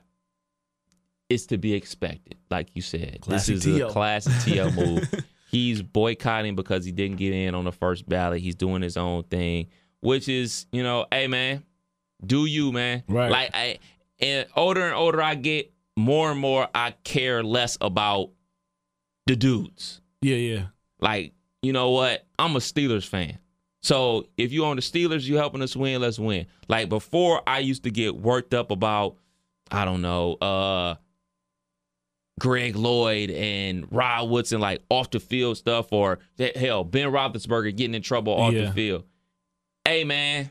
it's 1.29 1.45
to 1.47 1.57
be 1.57 1.73
expected, 1.73 2.37
like 2.51 2.75
you 2.75 2.81
said. 2.81 3.21
Classic 3.21 3.55
this 3.55 3.65
is 3.65 3.75
T.O. 3.77 3.87
a 3.87 3.91
classic 3.91 4.33
TO 4.43 4.71
move. 4.75 5.25
He's 5.49 5.81
boycotting 5.81 6.55
because 6.55 6.83
he 6.85 6.91
didn't 6.91 7.17
get 7.17 7.33
in 7.33 7.55
on 7.55 7.63
the 7.63 7.71
first 7.71 8.07
ballot. 8.07 8.41
He's 8.41 8.55
doing 8.55 8.81
his 8.81 8.97
own 8.97 9.23
thing, 9.23 9.67
which 10.01 10.27
is, 10.27 10.65
you 10.71 10.83
know, 10.83 11.05
hey 11.11 11.27
man, 11.27 11.63
do 12.25 12.45
you, 12.45 12.71
man. 12.71 13.03
Right. 13.07 13.31
Like 13.31 13.49
I 13.53 13.79
and 14.19 14.47
older 14.55 14.81
and 14.85 14.93
older 14.95 15.21
I 15.21 15.35
get, 15.35 15.72
more 15.97 16.31
and 16.31 16.39
more 16.39 16.67
I 16.73 16.91
care 17.03 17.43
less 17.43 17.77
about 17.81 18.31
the 19.27 19.35
dudes. 19.35 20.01
yeah, 20.21 20.35
yeah. 20.35 20.65
Like, 20.99 21.33
you 21.61 21.73
know 21.73 21.91
what? 21.91 22.25
I'm 22.39 22.55
a 22.55 22.59
Steelers 22.59 23.07
fan. 23.07 23.37
So 23.81 24.25
if 24.37 24.51
you 24.53 24.63
own 24.65 24.77
the 24.77 24.81
Steelers, 24.81 25.23
you 25.23 25.35
helping 25.37 25.61
us 25.61 25.75
win, 25.75 26.01
let's 26.01 26.17
win. 26.19 26.45
Like 26.69 26.87
before 26.89 27.41
I 27.45 27.59
used 27.59 27.83
to 27.83 27.91
get 27.91 28.15
worked 28.15 28.53
up 28.53 28.71
about, 28.71 29.17
I 29.71 29.83
don't 29.85 30.01
know, 30.01 30.33
uh 30.35 30.95
Greg 32.39 32.75
Lloyd 32.75 33.29
and 33.29 33.85
Rod 33.91 34.29
Woodson, 34.29 34.59
like 34.59 34.81
off 34.89 35.11
the 35.11 35.19
field 35.19 35.57
stuff, 35.57 35.91
or 35.91 36.19
hell, 36.55 36.83
Ben 36.83 37.09
Roethlisberger 37.09 37.75
getting 37.75 37.93
in 37.93 38.01
trouble 38.01 38.33
off 38.33 38.53
Yeah. 38.53 38.65
the 38.65 38.71
field. 38.71 39.03
Hey 39.85 40.03
man, 40.03 40.49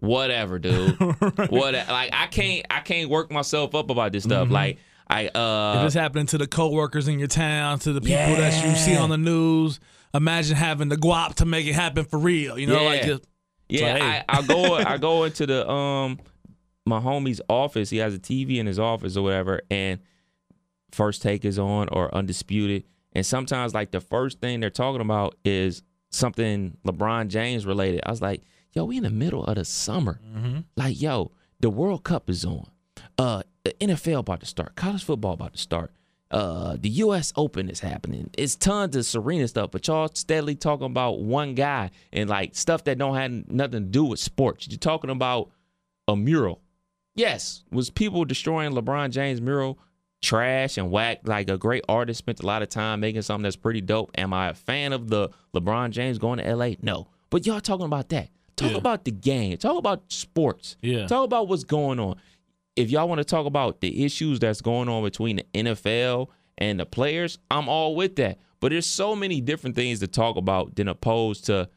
whatever, 0.00 0.58
dude. 0.58 0.98
what 1.00 1.74
like 1.74 2.10
I 2.12 2.26
can't 2.30 2.66
I 2.70 2.80
can't 2.80 3.10
work 3.10 3.30
myself 3.30 3.74
up 3.74 3.90
about 3.90 4.12
this 4.12 4.24
stuff. 4.24 4.50
Like 4.50 4.78
I 5.08 5.28
uh 5.28 5.78
if 5.80 5.86
it's 5.86 5.94
happening 5.94 6.26
to 6.26 6.38
the 6.38 6.46
coworkers 6.46 7.08
in 7.08 7.18
your 7.18 7.28
town, 7.28 7.78
to 7.80 7.92
the 7.92 8.00
people 8.00 8.36
that 8.36 8.64
you 8.66 8.74
see 8.76 8.96
on 8.96 9.10
the 9.10 9.18
news, 9.18 9.80
imagine 10.14 10.56
having 10.56 10.88
the 10.88 10.96
guap 10.96 11.34
to 11.36 11.44
make 11.46 11.66
it 11.66 11.74
happen 11.74 12.04
for 12.04 12.18
real. 12.18 12.58
You 12.58 12.66
know, 12.66 12.84
like 12.84 13.02
Yeah. 13.02 13.06
just, 13.06 13.24
Yeah, 13.68 13.92
like, 13.94 14.02
hey. 14.02 14.24
I, 14.28 14.38
I 14.38 14.42
go 14.42 14.74
I 14.74 14.98
go 14.98 15.24
into 15.24 15.46
the 15.46 15.68
um 15.68 16.18
my 16.84 17.00
homie's 17.00 17.40
office. 17.48 17.90
He 17.90 17.98
has 17.98 18.14
a 18.14 18.18
TV 18.18 18.58
in 18.58 18.66
his 18.66 18.78
office 18.78 19.16
or 19.16 19.22
whatever, 19.22 19.62
and 19.70 20.00
first 20.92 21.20
take 21.22 21.44
is 21.44 21.58
on 21.58 21.88
or 21.90 22.14
undisputed. 22.14 22.84
And 23.12 23.24
sometimes 23.24 23.74
like 23.74 23.90
the 23.90 24.00
first 24.00 24.40
thing 24.40 24.60
they're 24.60 24.70
talking 24.70 25.00
about 25.00 25.36
is 25.44 25.82
something 26.10 26.76
LeBron 26.86 27.28
James 27.28 27.66
related. 27.66 28.00
I 28.06 28.10
was 28.10 28.20
like, 28.22 28.42
yo, 28.76 28.84
we 28.84 28.98
in 28.98 29.02
the 29.02 29.10
middle 29.10 29.44
of 29.44 29.56
the 29.56 29.64
summer. 29.64 30.20
Mm-hmm. 30.36 30.58
Like, 30.76 31.00
yo, 31.00 31.32
the 31.60 31.70
World 31.70 32.04
Cup 32.04 32.30
is 32.30 32.44
on. 32.44 32.68
Uh 33.18 33.42
the 33.64 33.72
NFL 33.80 34.20
about 34.20 34.40
to 34.40 34.46
start, 34.46 34.76
college 34.76 35.02
football 35.02 35.32
about 35.32 35.54
to 35.54 35.58
start. 35.58 35.90
Uh, 36.30 36.76
the 36.80 36.88
U.S. 36.88 37.32
Open 37.36 37.68
is 37.68 37.80
happening. 37.80 38.30
It's 38.36 38.56
tons 38.56 38.96
of 38.96 39.06
Serena 39.06 39.46
stuff, 39.46 39.70
but 39.70 39.86
y'all 39.86 40.08
steadily 40.12 40.54
talking 40.56 40.86
about 40.86 41.20
one 41.20 41.54
guy 41.54 41.90
and 42.12 42.28
like 42.28 42.54
stuff 42.54 42.84
that 42.84 42.98
don't 42.98 43.14
have 43.14 43.48
nothing 43.48 43.84
to 43.84 43.88
do 43.88 44.04
with 44.04 44.18
sports. 44.18 44.66
You're 44.68 44.78
talking 44.78 45.10
about 45.10 45.50
a 46.08 46.16
mural. 46.16 46.60
Yes, 47.14 47.64
was 47.70 47.90
people 47.90 48.24
destroying 48.24 48.72
LeBron 48.72 49.10
James 49.10 49.40
mural 49.40 49.78
trash 50.20 50.78
and 50.78 50.90
whack? 50.90 51.20
Like 51.24 51.48
a 51.48 51.58
great 51.58 51.84
artist 51.88 52.18
spent 52.18 52.40
a 52.40 52.46
lot 52.46 52.62
of 52.62 52.68
time 52.68 53.00
making 53.00 53.22
something 53.22 53.44
that's 53.44 53.56
pretty 53.56 53.80
dope. 53.80 54.10
Am 54.16 54.32
I 54.32 54.48
a 54.48 54.54
fan 54.54 54.92
of 54.92 55.08
the 55.08 55.30
LeBron 55.54 55.90
James 55.90 56.18
going 56.18 56.38
to 56.38 56.46
L.A.? 56.46 56.76
No, 56.82 57.08
but 57.30 57.46
y'all 57.46 57.60
talking 57.60 57.86
about 57.86 58.08
that. 58.10 58.30
Talk 58.56 58.72
Yeah. 58.72 58.76
about 58.78 59.04
the 59.04 59.10
game. 59.10 59.56
Talk 59.58 59.78
about 59.78 60.10
sports. 60.10 60.76
Yeah. 60.82 61.06
Talk 61.06 61.24
about 61.24 61.48
what's 61.48 61.64
going 61.64 62.00
on. 62.00 62.16
If 62.74 62.90
y'all 62.90 63.08
want 63.08 63.18
to 63.18 63.24
talk 63.24 63.46
about 63.46 63.80
the 63.80 64.04
issues 64.04 64.38
that's 64.38 64.60
going 64.60 64.88
on 64.88 65.02
between 65.02 65.36
the 65.36 65.46
NFL 65.54 66.28
and 66.58 66.80
the 66.80 66.86
players, 66.86 67.38
I'm 67.50 67.68
all 67.68 67.94
with 67.94 68.16
that. 68.16 68.38
But 68.60 68.70
there's 68.72 68.86
so 68.86 69.14
many 69.14 69.40
different 69.40 69.76
things 69.76 70.00
to 70.00 70.06
talk 70.06 70.36
about 70.36 70.74
than 70.76 70.88
opposed 70.88 71.46
to, 71.46 71.68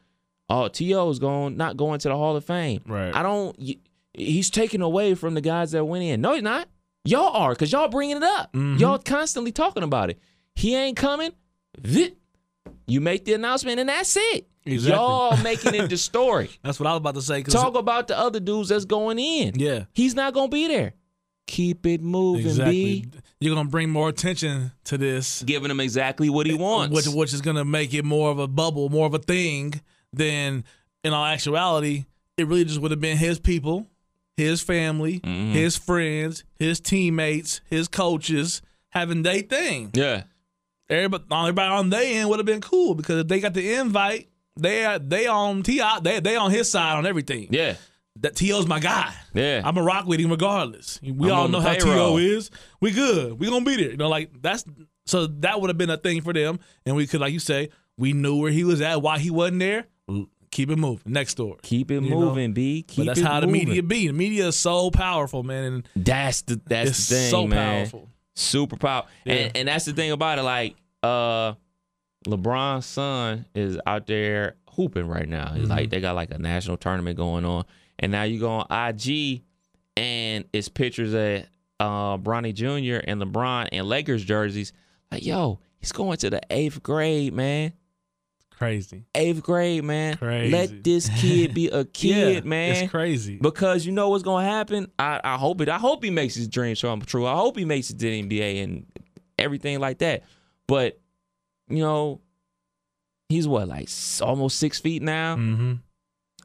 oh, 0.48 0.68
T.O. 0.68 1.10
is 1.10 1.18
going 1.18 1.56
not 1.56 1.76
going 1.76 1.98
to 2.00 2.08
the 2.08 2.16
Hall 2.16 2.36
of 2.36 2.44
Fame. 2.44 2.82
Right. 2.86 3.14
I 3.14 3.22
don't. 3.22 3.58
He's 4.14 4.50
taking 4.50 4.80
away 4.82 5.14
from 5.14 5.34
the 5.34 5.40
guys 5.40 5.72
that 5.72 5.84
went 5.84 6.04
in. 6.04 6.20
No, 6.20 6.34
he's 6.34 6.42
not. 6.42 6.68
Y'all 7.04 7.34
are 7.34 7.50
because 7.52 7.72
y'all 7.72 7.88
bringing 7.88 8.16
it 8.18 8.22
up. 8.22 8.52
Mm-hmm. 8.52 8.76
Y'all 8.78 8.98
constantly 8.98 9.52
talking 9.52 9.82
about 9.82 10.10
it. 10.10 10.18
He 10.54 10.74
ain't 10.74 10.96
coming. 10.96 11.32
Vit. 11.78 12.16
You 12.86 13.00
make 13.00 13.24
the 13.24 13.34
announcement 13.34 13.78
and 13.80 13.88
that's 13.88 14.16
it. 14.16 14.46
Exactly. 14.66 14.96
Y'all 14.98 15.36
making 15.38 15.74
it 15.74 15.88
the 15.88 15.96
story. 16.10 16.50
that's 16.62 16.78
what 16.78 16.86
I 16.86 16.90
was 16.92 16.98
about 16.98 17.14
to 17.14 17.22
say. 17.22 17.42
Talk 17.42 17.74
about 17.76 18.08
the 18.08 18.18
other 18.18 18.40
dudes 18.40 18.68
that's 18.68 18.84
going 18.84 19.18
in. 19.18 19.58
Yeah. 19.58 19.84
He's 19.92 20.14
not 20.14 20.34
gonna 20.34 20.48
be 20.48 20.66
there. 20.68 20.92
Keep 21.46 21.86
it 21.86 22.00
moving, 22.02 22.46
Exactly. 22.46 22.72
B. 23.00 23.10
You're 23.40 23.54
gonna 23.54 23.68
bring 23.68 23.90
more 23.90 24.08
attention 24.08 24.70
to 24.84 24.98
this, 24.98 25.42
Giving 25.42 25.70
him 25.70 25.80
exactly 25.80 26.28
what 26.30 26.46
he 26.46 26.54
wants. 26.54 26.94
which 26.94 27.08
which 27.08 27.32
is 27.32 27.40
gonna 27.40 27.64
make 27.64 27.94
it 27.94 28.04
more 28.04 28.30
of 28.30 28.38
a 28.38 28.46
bubble, 28.46 28.88
more 28.88 29.06
of 29.06 29.14
a 29.14 29.18
thing 29.18 29.80
than 30.12 30.64
in 31.02 31.12
all 31.12 31.24
actuality. 31.24 32.04
It 32.36 32.46
really 32.46 32.64
just 32.64 32.80
would 32.80 32.90
have 32.90 33.00
been 33.00 33.16
his 33.16 33.38
people, 33.38 33.86
his 34.36 34.60
family, 34.60 35.20
Mm-hmm. 35.20 35.52
his 35.52 35.76
friends, 35.76 36.44
his 36.58 36.80
teammates, 36.80 37.60
his 37.70 37.88
coaches 37.88 38.60
having 38.90 39.22
their 39.22 39.40
thing. 39.42 39.90
yeah. 39.94 40.24
Everybody, 40.90 41.24
everybody 41.30 41.68
on 41.70 41.88
their 41.90 42.02
end 42.02 42.28
would 42.28 42.38
have 42.38 42.46
been 42.46 42.60
cool 42.60 42.94
because 42.94 43.20
if 43.20 43.28
they 43.28 43.40
got 43.40 43.54
the 43.54 43.74
invite, 43.74 44.28
they 44.56 44.98
they 45.00 45.26
on 45.26 45.62
Ti, 45.62 45.80
they 46.02 46.20
they 46.20 46.36
on 46.36 46.50
his 46.50 46.70
side 46.70 46.96
on 46.96 47.06
everything. 47.06 47.48
Yeah. 47.50 47.74
That 48.16 48.34
T.O.'s 48.36 48.66
my 48.66 48.80
guy. 48.80 49.14
Yeah. 49.32 49.62
I'm 49.64 49.78
a 49.78 49.82
rock 49.82 50.04
with 50.06 50.20
him 50.20 50.30
regardless. 50.30 50.98
We 51.02 51.30
I'm 51.30 51.36
all 51.38 51.48
know 51.48 51.60
how 51.60 51.72
payroll. 51.74 52.18
T.O. 52.18 52.36
is. 52.36 52.50
We 52.80 52.90
good. 52.90 53.38
We 53.38 53.48
gonna 53.48 53.64
be 53.64 53.76
there. 53.76 53.92
You 53.92 53.96
know, 53.96 54.08
like 54.08 54.30
that's 54.42 54.64
so 55.06 55.26
that 55.28 55.60
would 55.60 55.70
have 55.70 55.78
been 55.78 55.90
a 55.90 55.96
thing 55.96 56.20
for 56.20 56.32
them, 56.32 56.58
and 56.84 56.96
we 56.96 57.06
could, 57.06 57.20
like 57.20 57.32
you 57.32 57.38
say, 57.38 57.70
we 57.96 58.12
knew 58.12 58.36
where 58.36 58.50
he 58.50 58.64
was 58.64 58.80
at, 58.80 59.00
why 59.00 59.18
he 59.18 59.30
wasn't 59.30 59.60
there. 59.60 59.86
Keep 60.50 60.70
it 60.70 60.76
moving. 60.76 61.12
Next 61.12 61.34
door. 61.34 61.56
Keep 61.62 61.92
it 61.92 62.02
You 62.02 62.10
know? 62.10 62.20
moving, 62.20 62.52
B. 62.52 62.82
Keep 62.82 63.06
But 63.06 63.14
that's 63.14 63.20
how 63.26 63.38
the 63.38 63.46
media 63.46 63.82
be. 63.84 64.08
The 64.08 64.12
media 64.12 64.48
is 64.48 64.56
so 64.56 64.90
powerful, 64.90 65.44
man, 65.44 65.64
and 65.72 65.88
That's 65.94 66.42
the 66.42 66.60
that's 66.66 66.90
it's 66.90 67.08
the 67.08 67.14
thing, 67.14 67.30
so 67.30 67.46
man. 67.46 67.82
powerful. 67.86 68.08
Super 68.34 68.76
powerful. 68.76 69.10
Yeah. 69.24 69.34
And 69.34 69.56
and 69.58 69.68
that's 69.68 69.84
the 69.84 69.92
thing 69.92 70.10
about 70.10 70.38
it. 70.38 70.42
Like 70.42 70.74
uh, 71.02 71.54
LeBron's 72.26 72.86
son 72.86 73.46
is 73.54 73.78
out 73.86 74.06
there 74.06 74.56
hooping 74.68 75.06
right 75.06 75.28
now. 75.28 75.52
He's 75.54 75.68
like 75.68 75.90
they 75.90 76.00
got 76.00 76.14
like 76.14 76.30
a 76.30 76.38
national 76.38 76.76
tournament 76.76 77.16
going 77.16 77.44
on, 77.44 77.64
and 77.98 78.12
now 78.12 78.24
you 78.24 78.38
go 78.38 78.50
on 78.50 78.66
IG, 78.70 79.42
and 79.96 80.44
it's 80.52 80.68
pictures 80.68 81.14
of 81.14 81.46
uh 81.80 82.18
Bronny 82.18 82.54
Jr. 82.54 83.02
and 83.06 83.20
LeBron 83.20 83.68
and 83.72 83.86
Lakers 83.86 84.24
jerseys. 84.24 84.72
Like, 85.10 85.24
yo, 85.24 85.60
he's 85.78 85.92
going 85.92 86.18
to 86.18 86.30
the 86.30 86.40
eighth 86.50 86.82
grade, 86.82 87.32
man. 87.32 87.72
Crazy. 88.50 89.06
Eighth 89.14 89.42
grade, 89.42 89.82
man. 89.84 90.18
Crazy. 90.18 90.52
Let 90.52 90.84
this 90.84 91.08
kid 91.18 91.54
be 91.54 91.68
a 91.68 91.84
kid, 91.86 92.44
yeah, 92.44 92.48
man. 92.48 92.76
It's 92.76 92.90
crazy. 92.90 93.38
Because 93.38 93.86
you 93.86 93.92
know 93.92 94.10
what's 94.10 94.22
gonna 94.22 94.46
happen. 94.46 94.92
I, 94.98 95.18
I 95.24 95.36
hope 95.38 95.62
it. 95.62 95.70
I 95.70 95.78
hope 95.78 96.04
he 96.04 96.10
makes 96.10 96.34
his 96.34 96.46
dream 96.46 96.76
come 96.76 97.00
true. 97.00 97.26
I 97.26 97.34
hope 97.36 97.56
he 97.56 97.64
makes 97.64 97.88
it 97.88 97.94
to 97.94 98.04
the 98.04 98.22
NBA 98.22 98.62
and 98.62 98.86
everything 99.38 99.80
like 99.80 99.98
that. 99.98 100.24
But 100.70 101.00
you 101.68 101.80
know, 101.80 102.20
he's 103.28 103.48
what 103.48 103.66
like 103.66 103.88
almost 104.22 104.56
six 104.56 104.78
feet 104.78 105.02
now. 105.02 105.34
mm-hmm. 105.34 105.72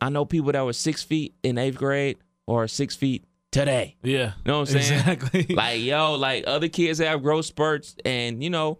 I 0.01 0.09
know 0.09 0.25
people 0.25 0.51
that 0.51 0.65
were 0.65 0.73
six 0.73 1.03
feet 1.03 1.35
in 1.43 1.59
eighth 1.59 1.77
grade 1.77 2.17
or 2.47 2.67
six 2.67 2.95
feet 2.95 3.23
today. 3.51 3.97
Yeah. 4.01 4.33
You 4.43 4.51
know 4.51 4.59
what 4.61 4.71
I'm 4.71 4.81
saying? 4.81 4.99
Exactly. 4.99 5.45
Like 5.55 5.81
yo, 5.81 6.15
like 6.15 6.45
other 6.47 6.69
kids 6.69 6.97
have 6.97 7.21
growth 7.21 7.45
spurts, 7.45 7.95
and 8.03 8.43
you 8.43 8.49
know, 8.49 8.79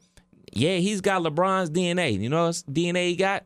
yeah, 0.52 0.78
he's 0.78 1.02
got 1.02 1.22
LeBron's 1.22 1.70
DNA. 1.70 2.20
You 2.20 2.30
know, 2.30 2.48
what 2.48 2.56
DNA 2.68 3.10
he 3.10 3.16
got 3.16 3.46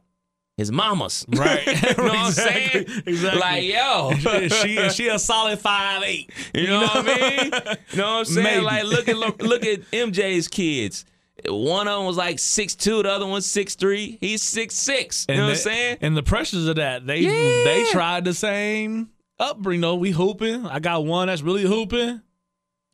his 0.55 0.71
mama's. 0.71 1.25
right. 1.35 1.67
you 1.67 1.73
know 1.97 2.03
what 2.05 2.15
I'm 2.15 2.31
saying? 2.47 2.85
Exactly. 3.07 3.41
Like 3.41 3.63
yo, 3.65 4.47
she 4.47 4.89
she 4.91 5.09
a 5.09 5.19
solid 5.19 5.59
five 5.59 6.01
eight. 6.03 6.31
You 6.53 6.67
know 6.67 6.79
what 6.79 6.95
I 6.95 7.01
mean? 7.01 7.51
You 7.91 7.97
know 7.97 8.11
what 8.13 8.19
I'm 8.19 8.25
saying? 8.25 8.43
Maybe. 8.45 8.61
Like 8.61 8.85
look 8.85 9.09
at 9.09 9.17
look 9.41 9.65
at 9.65 9.81
MJ's 9.91 10.47
kids. 10.47 11.03
One 11.47 11.87
of 11.87 11.97
them 11.99 12.05
was 12.05 12.17
like 12.17 12.39
six 12.39 12.75
two, 12.75 13.03
the 13.03 13.09
other 13.11 13.25
one's 13.25 13.45
six 13.45 13.75
three. 13.75 14.17
He's 14.21 14.43
six 14.43 14.75
six. 14.75 15.25
You 15.29 15.35
know 15.35 15.43
what 15.43 15.49
I'm 15.51 15.55
saying? 15.57 15.97
And 16.01 16.15
the 16.17 16.23
pressures 16.23 16.67
of 16.67 16.75
that, 16.77 17.05
they 17.05 17.19
Yeah. 17.19 17.63
they 17.63 17.85
tried 17.91 18.25
the 18.25 18.33
same 18.33 19.09
upbringing. 19.39 19.81
though. 19.81 19.95
we 19.95 20.11
hooping. 20.11 20.65
I 20.65 20.79
got 20.79 21.05
one 21.05 21.27
that's 21.27 21.41
really 21.41 21.63
hooping. 21.63 22.21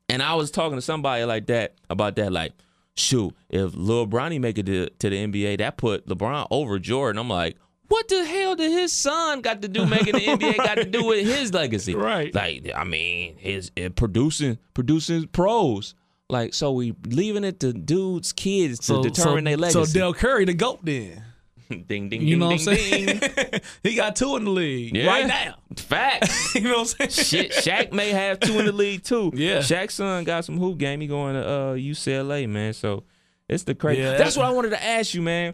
And 0.10 0.22
I 0.22 0.36
was 0.36 0.52
talking 0.52 0.78
to 0.78 0.82
somebody 0.82 1.24
like 1.26 1.48
that 1.48 1.76
about 1.90 2.16
that. 2.18 2.32
Like, 2.32 2.54
shoot, 2.96 3.34
if 3.50 3.74
Lil 3.74 4.06
Bronny 4.08 4.40
make 4.40 4.58
it 4.60 4.66
to, 4.68 4.88
to 4.90 5.10
the 5.10 5.16
NBA, 5.28 5.58
that 5.58 5.78
put 5.78 6.08
LeBron 6.08 6.48
over 6.52 6.78
Jordan. 6.78 7.20
I'm 7.20 7.30
like, 7.30 7.58
what 7.88 8.08
the 8.08 8.24
hell 8.26 8.56
did 8.56 8.72
his 8.72 8.92
son 8.92 9.42
got 9.42 9.62
to 9.64 9.68
do 9.68 9.86
making 9.86 10.14
the 10.14 10.26
NBA? 10.26 10.58
Got 10.66 10.76
to 10.76 10.86
do 10.86 11.06
with 11.06 11.26
his 11.26 11.54
legacy? 11.54 11.94
Right. 11.96 12.34
Like, 12.34 12.72
I 12.76 12.84
mean, 12.84 13.36
his 13.38 13.72
producing 13.96 14.58
producing 14.74 15.28
pros. 15.28 15.94
Like, 16.30 16.54
so 16.54 16.72
we 16.72 16.96
leaving 17.06 17.44
it 17.44 17.60
to 17.60 17.72
dudes' 17.74 18.34
kids 18.34 18.80
to 18.80 18.86
So 18.86 19.04
determine 19.04 19.46
so, 19.46 19.50
their 19.50 19.58
legacy. 19.58 19.86
So 19.86 20.00
Dell 20.00 20.14
Curry, 20.14 20.46
the 20.46 20.54
goat, 20.56 20.80
then 20.84 21.22
ding 21.70 21.84
ding 21.88 22.10
ding 22.10 22.22
you 22.28 22.36
know 22.38 22.50
ding 22.50 22.66
what 22.66 22.68
I'm 22.70 22.76
ding. 22.76 23.20
saying? 23.20 23.62
he 23.84 23.96
got 23.96 24.16
two 24.16 24.36
in 24.38 24.46
the 24.46 24.50
league 24.52 24.96
Yeah. 24.96 25.08
right 25.08 25.28
now. 25.28 25.56
Facts. 25.76 26.56
You 26.56 26.62
know 26.62 26.80
what 26.80 26.96
I'm 27.00 27.10
saying? 27.10 27.26
Shit, 27.28 27.52
Shaq 27.52 27.92
may 27.92 28.10
have 28.12 28.40
two 28.40 28.58
in 28.60 28.66
the 28.66 28.72
league 28.72 29.04
too. 29.04 29.32
Yeah. 29.36 29.60
Shaq's 29.60 29.96
son 29.96 30.24
got 30.24 30.46
some 30.46 30.58
hoop 30.58 30.78
game. 30.80 31.02
He 31.02 31.08
going 31.08 31.36
to 31.36 31.46
uh, 31.48 31.74
UCLA, 31.76 32.48
man. 32.50 32.74
So 32.74 33.04
it's 33.50 33.64
the 33.64 33.76
crazy. 33.76 34.02
Yeah. 34.02 34.18
That's 34.18 34.36
what 34.38 34.46
I 34.48 34.52
wanted 34.52 34.70
to 34.70 34.84
ask 34.84 35.14
you, 35.14 35.22
man. 35.22 35.54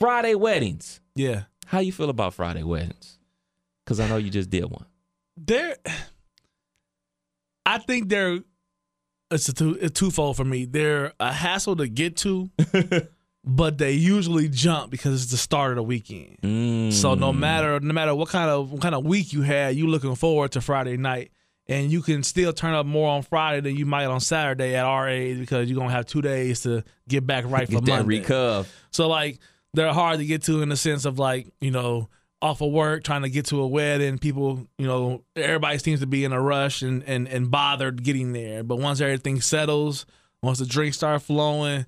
Friday 0.00 0.34
weddings. 0.34 1.00
Yeah. 1.14 1.42
How 1.66 1.78
you 1.80 1.92
feel 1.92 2.10
about 2.10 2.34
Friday 2.34 2.62
weddings? 2.64 3.18
Because 3.84 4.00
I 4.00 4.08
know 4.08 4.16
you 4.16 4.30
just 4.30 4.50
did 4.50 4.64
one. 4.64 4.86
They're 5.36 5.76
I 7.66 7.78
think 7.78 8.08
they're 8.08 8.40
it's 9.30 9.48
a 9.48 9.52
two 9.52 9.78
it's 9.80 9.98
twofold 9.98 10.36
for 10.36 10.44
me. 10.44 10.64
They're 10.64 11.12
a 11.20 11.32
hassle 11.32 11.76
to 11.76 11.88
get 11.88 12.16
to, 12.18 12.50
but 13.44 13.78
they 13.78 13.92
usually 13.92 14.48
jump 14.48 14.90
because 14.90 15.22
it's 15.22 15.30
the 15.30 15.38
start 15.38 15.70
of 15.70 15.76
the 15.76 15.82
weekend. 15.82 16.38
Mm. 16.42 16.92
So 16.92 17.14
no 17.14 17.32
matter 17.32 17.80
no 17.80 17.92
matter 17.94 18.14
what 18.14 18.28
kind 18.28 18.50
of 18.50 18.72
what 18.72 18.82
kind 18.82 18.94
of 18.94 19.04
week 19.04 19.32
you 19.32 19.42
had, 19.42 19.76
you 19.76 19.86
looking 19.86 20.14
forward 20.14 20.52
to 20.52 20.60
Friday 20.60 20.96
night, 20.96 21.30
and 21.68 21.90
you 21.92 22.02
can 22.02 22.22
still 22.22 22.52
turn 22.52 22.74
up 22.74 22.86
more 22.86 23.08
on 23.08 23.22
Friday 23.22 23.60
than 23.60 23.76
you 23.76 23.86
might 23.86 24.06
on 24.06 24.20
Saturday 24.20 24.74
at 24.74 24.84
our 24.84 25.08
age 25.08 25.38
because 25.38 25.70
you're 25.70 25.78
gonna 25.78 25.92
have 25.92 26.06
two 26.06 26.22
days 26.22 26.62
to 26.62 26.82
get 27.08 27.26
back 27.26 27.44
right 27.46 27.66
for 27.66 27.74
get 27.74 27.84
that 27.84 27.90
Monday. 27.98 28.06
So 28.90 29.08
like 29.08 29.38
they're 29.74 29.92
hard 29.92 30.18
to 30.18 30.26
get 30.26 30.42
to 30.44 30.62
in 30.62 30.68
the 30.68 30.76
sense 30.76 31.04
of 31.04 31.18
like 31.18 31.46
you 31.60 31.70
know 31.70 32.08
off 32.42 32.60
of 32.62 32.70
work 32.72 33.04
trying 33.04 33.22
to 33.22 33.28
get 33.28 33.46
to 33.46 33.60
a 33.60 33.66
wedding. 33.66 34.18
People 34.18 34.66
you 34.78 34.86
know 34.86 35.22
everybody 35.36 35.78
seems 35.78 36.00
to 36.00 36.06
be 36.06 36.24
in 36.24 36.32
a 36.32 36.40
rush 36.40 36.82
and 36.82 37.02
and 37.04 37.28
and 37.28 37.50
bothered 37.50 38.02
getting 38.02 38.32
there. 38.32 38.62
But 38.62 38.76
once 38.78 39.00
everything 39.00 39.40
settles, 39.40 40.06
once 40.42 40.58
the 40.58 40.66
drinks 40.66 40.96
start 40.96 41.22
flowing, 41.22 41.86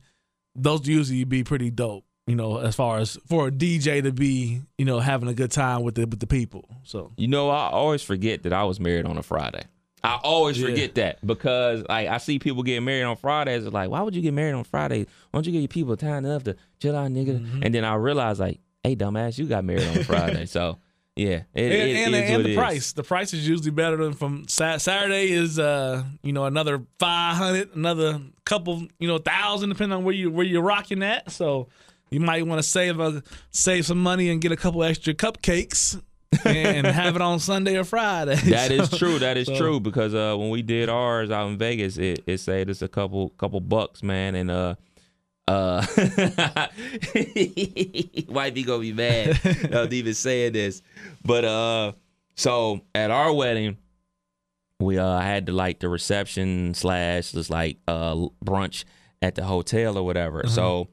those 0.55 0.87
usually 0.87 1.25
be 1.25 1.45
pretty 1.45 1.71
dope. 1.71 2.05
You 2.27 2.37
know, 2.37 2.59
as 2.59 2.77
far 2.77 2.99
as 2.99 3.19
for 3.27 3.49
a 3.49 3.51
DJ 3.51 4.01
to 4.05 4.13
be, 4.13 4.61
you 4.79 4.85
know, 4.85 5.01
having 5.01 5.29
a 5.29 5.35
good 5.35 5.51
time 5.51 5.83
with 5.83 5.97
the 5.97 6.07
with 6.07 6.21
the 6.21 6.27
people. 6.27 6.69
So 6.85 7.13
You 7.17 7.27
know, 7.29 7.51
I 7.51 7.69
always 7.71 8.03
forget 8.03 8.45
that 8.45 8.53
I 8.53 8.63
was 8.65 8.79
married 8.79 9.07
on 9.07 9.19
a 9.19 9.23
Friday. 9.23 9.65
I 10.05 10.19
always 10.23 10.59
Yeah. 10.61 10.69
forget 10.69 10.95
that 10.97 11.27
because 11.27 11.85
like 11.89 12.09
I 12.09 12.19
see 12.19 12.39
people 12.39 12.63
getting 12.63 12.85
married 12.85 13.05
on 13.05 13.17
Fridays. 13.17 13.65
It's 13.65 13.73
like, 13.73 13.89
why 13.91 14.03
would 14.03 14.15
you 14.15 14.23
get 14.23 14.35
married 14.35 14.53
on 14.55 14.65
Friday? 14.65 15.01
Why 15.01 15.07
don't 15.39 15.47
you 15.47 15.53
give 15.53 15.63
your 15.63 15.69
people 15.69 15.97
time 15.97 16.25
enough 16.25 16.45
to 16.45 16.57
chill 16.81 16.97
out, 16.97 17.11
nigga? 17.11 17.41
Mm-hmm. 17.41 17.63
And 17.65 17.75
then 17.75 17.85
I 17.85 17.95
realize, 17.95 18.39
like, 18.39 18.61
hey, 18.85 18.97
dumbass, 18.97 19.39
you 19.39 19.47
got 19.47 19.65
married 19.65 19.87
on 19.87 20.05
Friday. 20.05 20.47
so 20.47 20.79
yeah, 21.15 21.29
it, 21.29 21.45
and, 21.55 21.73
it 21.73 21.97
and, 22.07 22.15
is 22.15 22.31
and 22.31 22.45
the 22.45 22.51
is. 22.51 22.57
price. 22.57 22.93
The 22.93 23.03
price 23.03 23.35
is 23.35 23.47
usually 23.47 23.71
better 23.71 23.97
than 23.99 24.15
from 24.15 24.47
Saturday 24.49 25.31
is 25.33 25.59
uh 25.59 26.05
you 26.23 26.33
know 26.33 26.45
another 26.47 26.83
five 26.99 27.37
hundred, 27.37 27.75
another 27.77 28.21
couple 28.45 28.87
you 28.99 29.09
know 29.09 29.19
thousand 29.19 29.69
depending 29.69 29.97
on 29.99 30.05
where 30.05 30.15
you 30.15 30.31
where 30.31 30.47
you're 30.47 30.63
rocking 30.63 31.03
at. 31.03 31.31
So 31.31 31.69
you 32.11 32.21
might 32.21 32.47
want 32.47 32.61
to 32.63 32.69
save 32.69 32.99
a 32.99 33.23
save 33.51 33.85
some 33.87 34.03
money 34.03 34.31
and 34.31 34.41
get 34.41 34.53
a 34.53 34.57
couple 34.57 34.83
extra 34.85 35.13
cupcakes 35.13 36.01
and 36.47 36.87
have 37.01 37.15
it 37.15 37.21
on 37.23 37.39
Sunday 37.41 37.77
or 37.77 37.85
Friday. 37.85 38.37
That 38.37 38.73
is 38.73 38.89
So- 38.91 38.97
true. 38.97 39.19
That 39.19 39.37
is 39.37 39.49
so- 39.49 39.57
true 39.59 39.81
because 39.81 40.15
uh, 40.15 40.35
when 40.39 40.49
we 40.49 40.63
did 40.63 40.89
ours 40.89 41.31
out 41.31 41.49
in 41.49 41.59
Vegas, 41.59 41.99
it, 41.99 42.25
it 42.27 42.39
saved 42.39 42.71
us 42.71 42.81
a 42.81 42.89
couple 42.89 43.29
couple 43.37 43.61
bucks, 43.61 44.03
man. 44.03 44.35
And 44.35 44.51
uh, 44.51 44.77
uh, 45.49 45.85
be 47.15 48.63
gonna 48.63 48.79
be 48.81 48.93
mad. 48.93 49.41
Of 49.73 49.93
even 49.93 50.15
saying 50.15 50.53
this, 50.53 50.83
but 51.25 51.45
uh, 51.45 51.93
so 52.35 52.81
at 52.95 53.11
our 53.11 53.33
wedding, 53.33 53.77
we 54.81 54.99
uh 54.99 55.19
had 55.21 55.47
to 55.47 55.53
like 55.53 55.81
the 55.81 55.89
reception 55.89 56.75
slash 56.75 57.33
just 57.33 57.51
like 57.51 57.79
uh 57.89 58.15
brunch 58.45 58.85
at 59.21 59.35
the 59.35 59.45
hotel 59.45 59.99
or 59.99 60.05
whatever. 60.05 60.45
So 60.47 60.89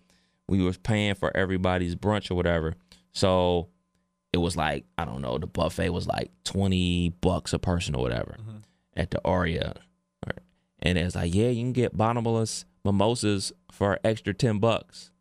we 0.47 0.61
was 0.61 0.77
paying 0.77 1.15
for 1.15 1.35
everybody's 1.35 1.95
brunch 1.95 2.31
or 2.31 2.35
whatever. 2.35 2.75
So 3.11 3.69
it 4.33 4.37
was 4.37 4.55
like 4.57 4.85
I 4.97 5.05
don't 5.05 5.21
know, 5.21 5.37
the 5.37 5.47
buffet 5.47 5.89
was 5.89 6.07
like 6.07 6.31
twenty 6.43 7.09
bucks 7.21 7.53
a 7.53 7.59
person 7.59 7.95
or 7.95 8.01
whatever 8.01 8.37
at 8.95 9.11
the 9.11 9.21
Aria, 9.23 9.75
and 10.79 10.97
it's 10.97 11.15
like 11.15 11.33
yeah, 11.33 11.49
you 11.49 11.61
can 11.61 11.73
get 11.73 11.95
bottomless 11.95 12.65
mimosas 12.83 13.51
for 13.71 13.93
an 13.93 13.99
extra 14.03 14.33
ten 14.33 14.59
bucks. 14.59 15.11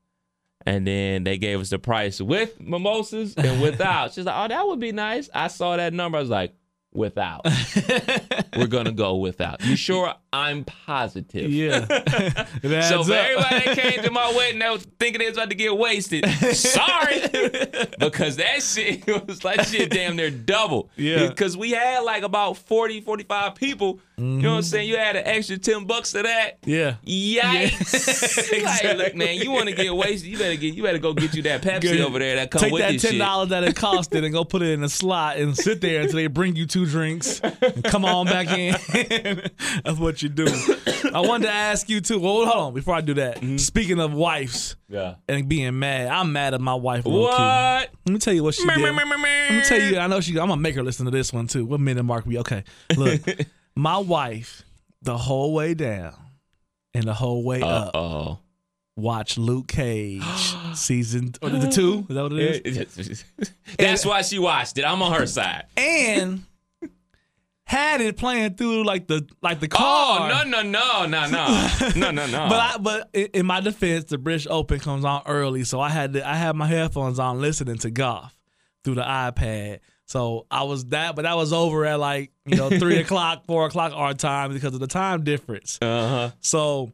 And 0.66 0.86
then 0.86 1.24
they 1.24 1.38
gave 1.38 1.60
us 1.60 1.70
the 1.70 1.78
price 1.78 2.20
with 2.20 2.60
mimosas 2.60 3.34
and 3.36 3.62
without. 3.62 4.12
She's 4.14 4.26
like, 4.26 4.34
"Oh, 4.36 4.48
that 4.48 4.66
would 4.66 4.80
be 4.80 4.92
nice." 4.92 5.30
I 5.32 5.48
saw 5.48 5.76
that 5.76 5.94
number. 5.94 6.18
I 6.18 6.20
was 6.20 6.30
like, 6.30 6.52
"Without." 6.92 7.46
We're 8.56 8.66
gonna 8.66 8.92
go 8.92 9.16
without. 9.16 9.64
You 9.64 9.76
sure? 9.76 10.14
I'm 10.32 10.64
positive. 10.64 11.50
Yeah. 11.50 11.86
So 12.88 13.04
for 13.04 13.12
up. 13.12 13.18
everybody 13.18 13.64
that 13.64 13.78
came 13.78 14.02
to 14.02 14.10
my 14.10 14.32
wedding 14.34 14.58
that 14.60 14.72
was 14.72 14.86
thinking 14.98 15.20
they 15.20 15.26
was 15.26 15.36
about 15.36 15.50
to 15.50 15.54
get 15.54 15.76
wasted, 15.76 16.26
sorry, 16.54 17.20
because 17.98 18.36
that 18.36 18.62
shit 18.62 19.06
was 19.26 19.44
like 19.44 19.62
shit 19.64 19.90
damn 19.90 20.16
near 20.16 20.30
double. 20.30 20.90
Yeah. 20.96 21.28
Because 21.28 21.56
we 21.56 21.70
had 21.70 22.00
like 22.00 22.22
about 22.22 22.56
40, 22.56 23.00
45 23.02 23.54
people. 23.54 24.00
You 24.18 24.24
know 24.24 24.30
what 24.32 24.34
I'm 24.34 24.42
mm-hmm. 24.42 24.62
saying? 24.62 24.88
You 24.88 24.96
had 24.96 25.14
an 25.14 25.26
extra 25.26 25.58
ten 25.58 25.84
bucks 25.84 26.10
to 26.12 26.24
that. 26.24 26.58
yeah. 26.64 26.96
Yikes! 27.06 28.62
like, 28.64 28.96
look, 28.96 29.14
man, 29.14 29.36
you 29.36 29.52
want 29.52 29.68
to 29.68 29.74
get 29.74 29.94
wasted? 29.94 30.28
You 30.28 30.36
better 30.38 30.56
get. 30.56 30.74
You 30.74 30.82
better 30.82 30.98
go 30.98 31.14
get 31.14 31.34
you 31.34 31.42
that 31.42 31.62
Pepsi 31.62 31.82
Good. 31.82 32.00
over 32.00 32.18
there 32.18 32.34
that 32.34 32.50
come 32.50 32.62
Take 32.62 32.72
with 32.72 32.82
that 32.82 32.92
this 32.92 33.02
ten 33.02 33.12
shit. 33.12 33.20
dollars 33.20 33.50
that 33.50 33.62
it 33.62 33.76
costed 33.76 34.24
and 34.24 34.32
go 34.32 34.42
put 34.42 34.62
it 34.62 34.70
in 34.70 34.82
a 34.82 34.88
slot 34.88 35.36
and 35.36 35.56
sit 35.56 35.80
there 35.80 36.00
until 36.00 36.16
they 36.16 36.26
bring 36.26 36.56
you 36.56 36.66
two 36.78 36.86
drinks. 36.86 37.40
And 37.40 37.84
come 37.84 38.04
on 38.04 38.26
back 38.26 38.48
in. 38.56 38.72
That's 39.84 39.98
what 39.98 40.22
you 40.22 40.28
do. 40.28 40.46
I 41.12 41.20
wanted 41.20 41.46
to 41.46 41.52
ask 41.52 41.88
you 41.88 42.00
too. 42.00 42.18
Well, 42.20 42.46
hold 42.46 42.48
on 42.48 42.74
before 42.74 42.94
I 42.94 43.00
do 43.00 43.14
that. 43.14 43.36
Mm-hmm. 43.36 43.56
Speaking 43.56 44.00
of 44.00 44.12
wives 44.12 44.76
Yeah. 44.88 45.16
and 45.28 45.48
being 45.48 45.78
mad, 45.78 46.08
I'm 46.08 46.32
mad 46.32 46.54
at 46.54 46.60
my 46.60 46.74
wife. 46.74 47.04
What? 47.04 47.30
Let 47.32 47.90
me 48.06 48.18
tell 48.18 48.34
you 48.34 48.44
what 48.44 48.54
she 48.54 48.66
did. 48.66 48.78
Let 48.78 48.94
me 49.50 49.62
tell 49.64 49.80
you. 49.80 49.98
I 49.98 50.06
know 50.06 50.20
she. 50.20 50.32
I'm 50.38 50.48
gonna 50.48 50.60
make 50.60 50.74
her 50.74 50.82
listen 50.82 51.04
to 51.06 51.10
this 51.10 51.32
one 51.32 51.46
too. 51.46 51.64
What 51.64 51.80
minute 51.80 52.02
mark 52.02 52.26
we? 52.26 52.38
Okay. 52.38 52.64
Look, 52.96 53.22
my 53.76 53.98
wife, 53.98 54.62
the 55.02 55.16
whole 55.16 55.54
way 55.54 55.74
down 55.74 56.14
and 56.94 57.04
the 57.04 57.14
whole 57.14 57.42
way 57.42 57.60
up, 57.60 57.90
oh. 57.94 58.38
watch 58.96 59.36
Luke 59.38 59.68
Cage 59.68 60.22
season 60.74 61.34
or 61.42 61.50
the 61.50 61.68
two. 61.68 62.06
Is 62.08 62.14
that 62.14 62.22
what 62.22 62.32
it 62.32 62.66
is? 62.66 63.24
That's 63.78 64.06
why 64.06 64.22
she 64.22 64.38
watched 64.38 64.78
it. 64.78 64.84
I'm 64.84 65.02
on 65.02 65.12
her 65.18 65.26
side. 65.26 65.64
and 65.76 66.44
had 67.68 68.00
it 68.00 68.16
playing 68.16 68.54
through 68.54 68.82
like 68.84 69.06
the 69.08 69.28
like 69.42 69.60
the 69.60 69.68
Oh 69.78 70.26
no 70.30 70.42
no 70.42 70.62
no 70.62 71.04
no 71.04 71.26
no 71.26 71.68
no 71.96 72.10
no 72.10 72.26
no. 72.26 72.46
But 72.48 72.58
I, 72.58 72.76
but 72.80 73.10
in 73.12 73.44
my 73.44 73.60
defense, 73.60 74.04
the 74.04 74.16
British 74.16 74.46
Open 74.48 74.80
comes 74.80 75.04
on 75.04 75.20
early, 75.26 75.64
so 75.64 75.78
I 75.78 75.90
had 75.90 76.14
to, 76.14 76.26
I 76.26 76.34
had 76.34 76.56
my 76.56 76.66
headphones 76.66 77.18
on 77.18 77.42
listening 77.42 77.76
to 77.78 77.90
golf 77.90 78.34
through 78.84 78.94
the 78.94 79.02
iPad. 79.02 79.80
So 80.06 80.46
I 80.50 80.62
was 80.62 80.86
that, 80.86 81.14
but 81.14 81.22
that 81.22 81.36
was 81.36 81.52
over 81.52 81.84
at 81.84 82.00
like 82.00 82.32
you 82.46 82.56
know 82.56 82.70
three 82.70 82.98
o'clock, 83.00 83.44
four 83.44 83.66
o'clock 83.66 83.92
our 83.94 84.14
time 84.14 84.50
because 84.54 84.72
of 84.72 84.80
the 84.80 84.86
time 84.86 85.22
difference. 85.22 85.78
uh 85.82 86.08
huh. 86.08 86.30
So 86.40 86.92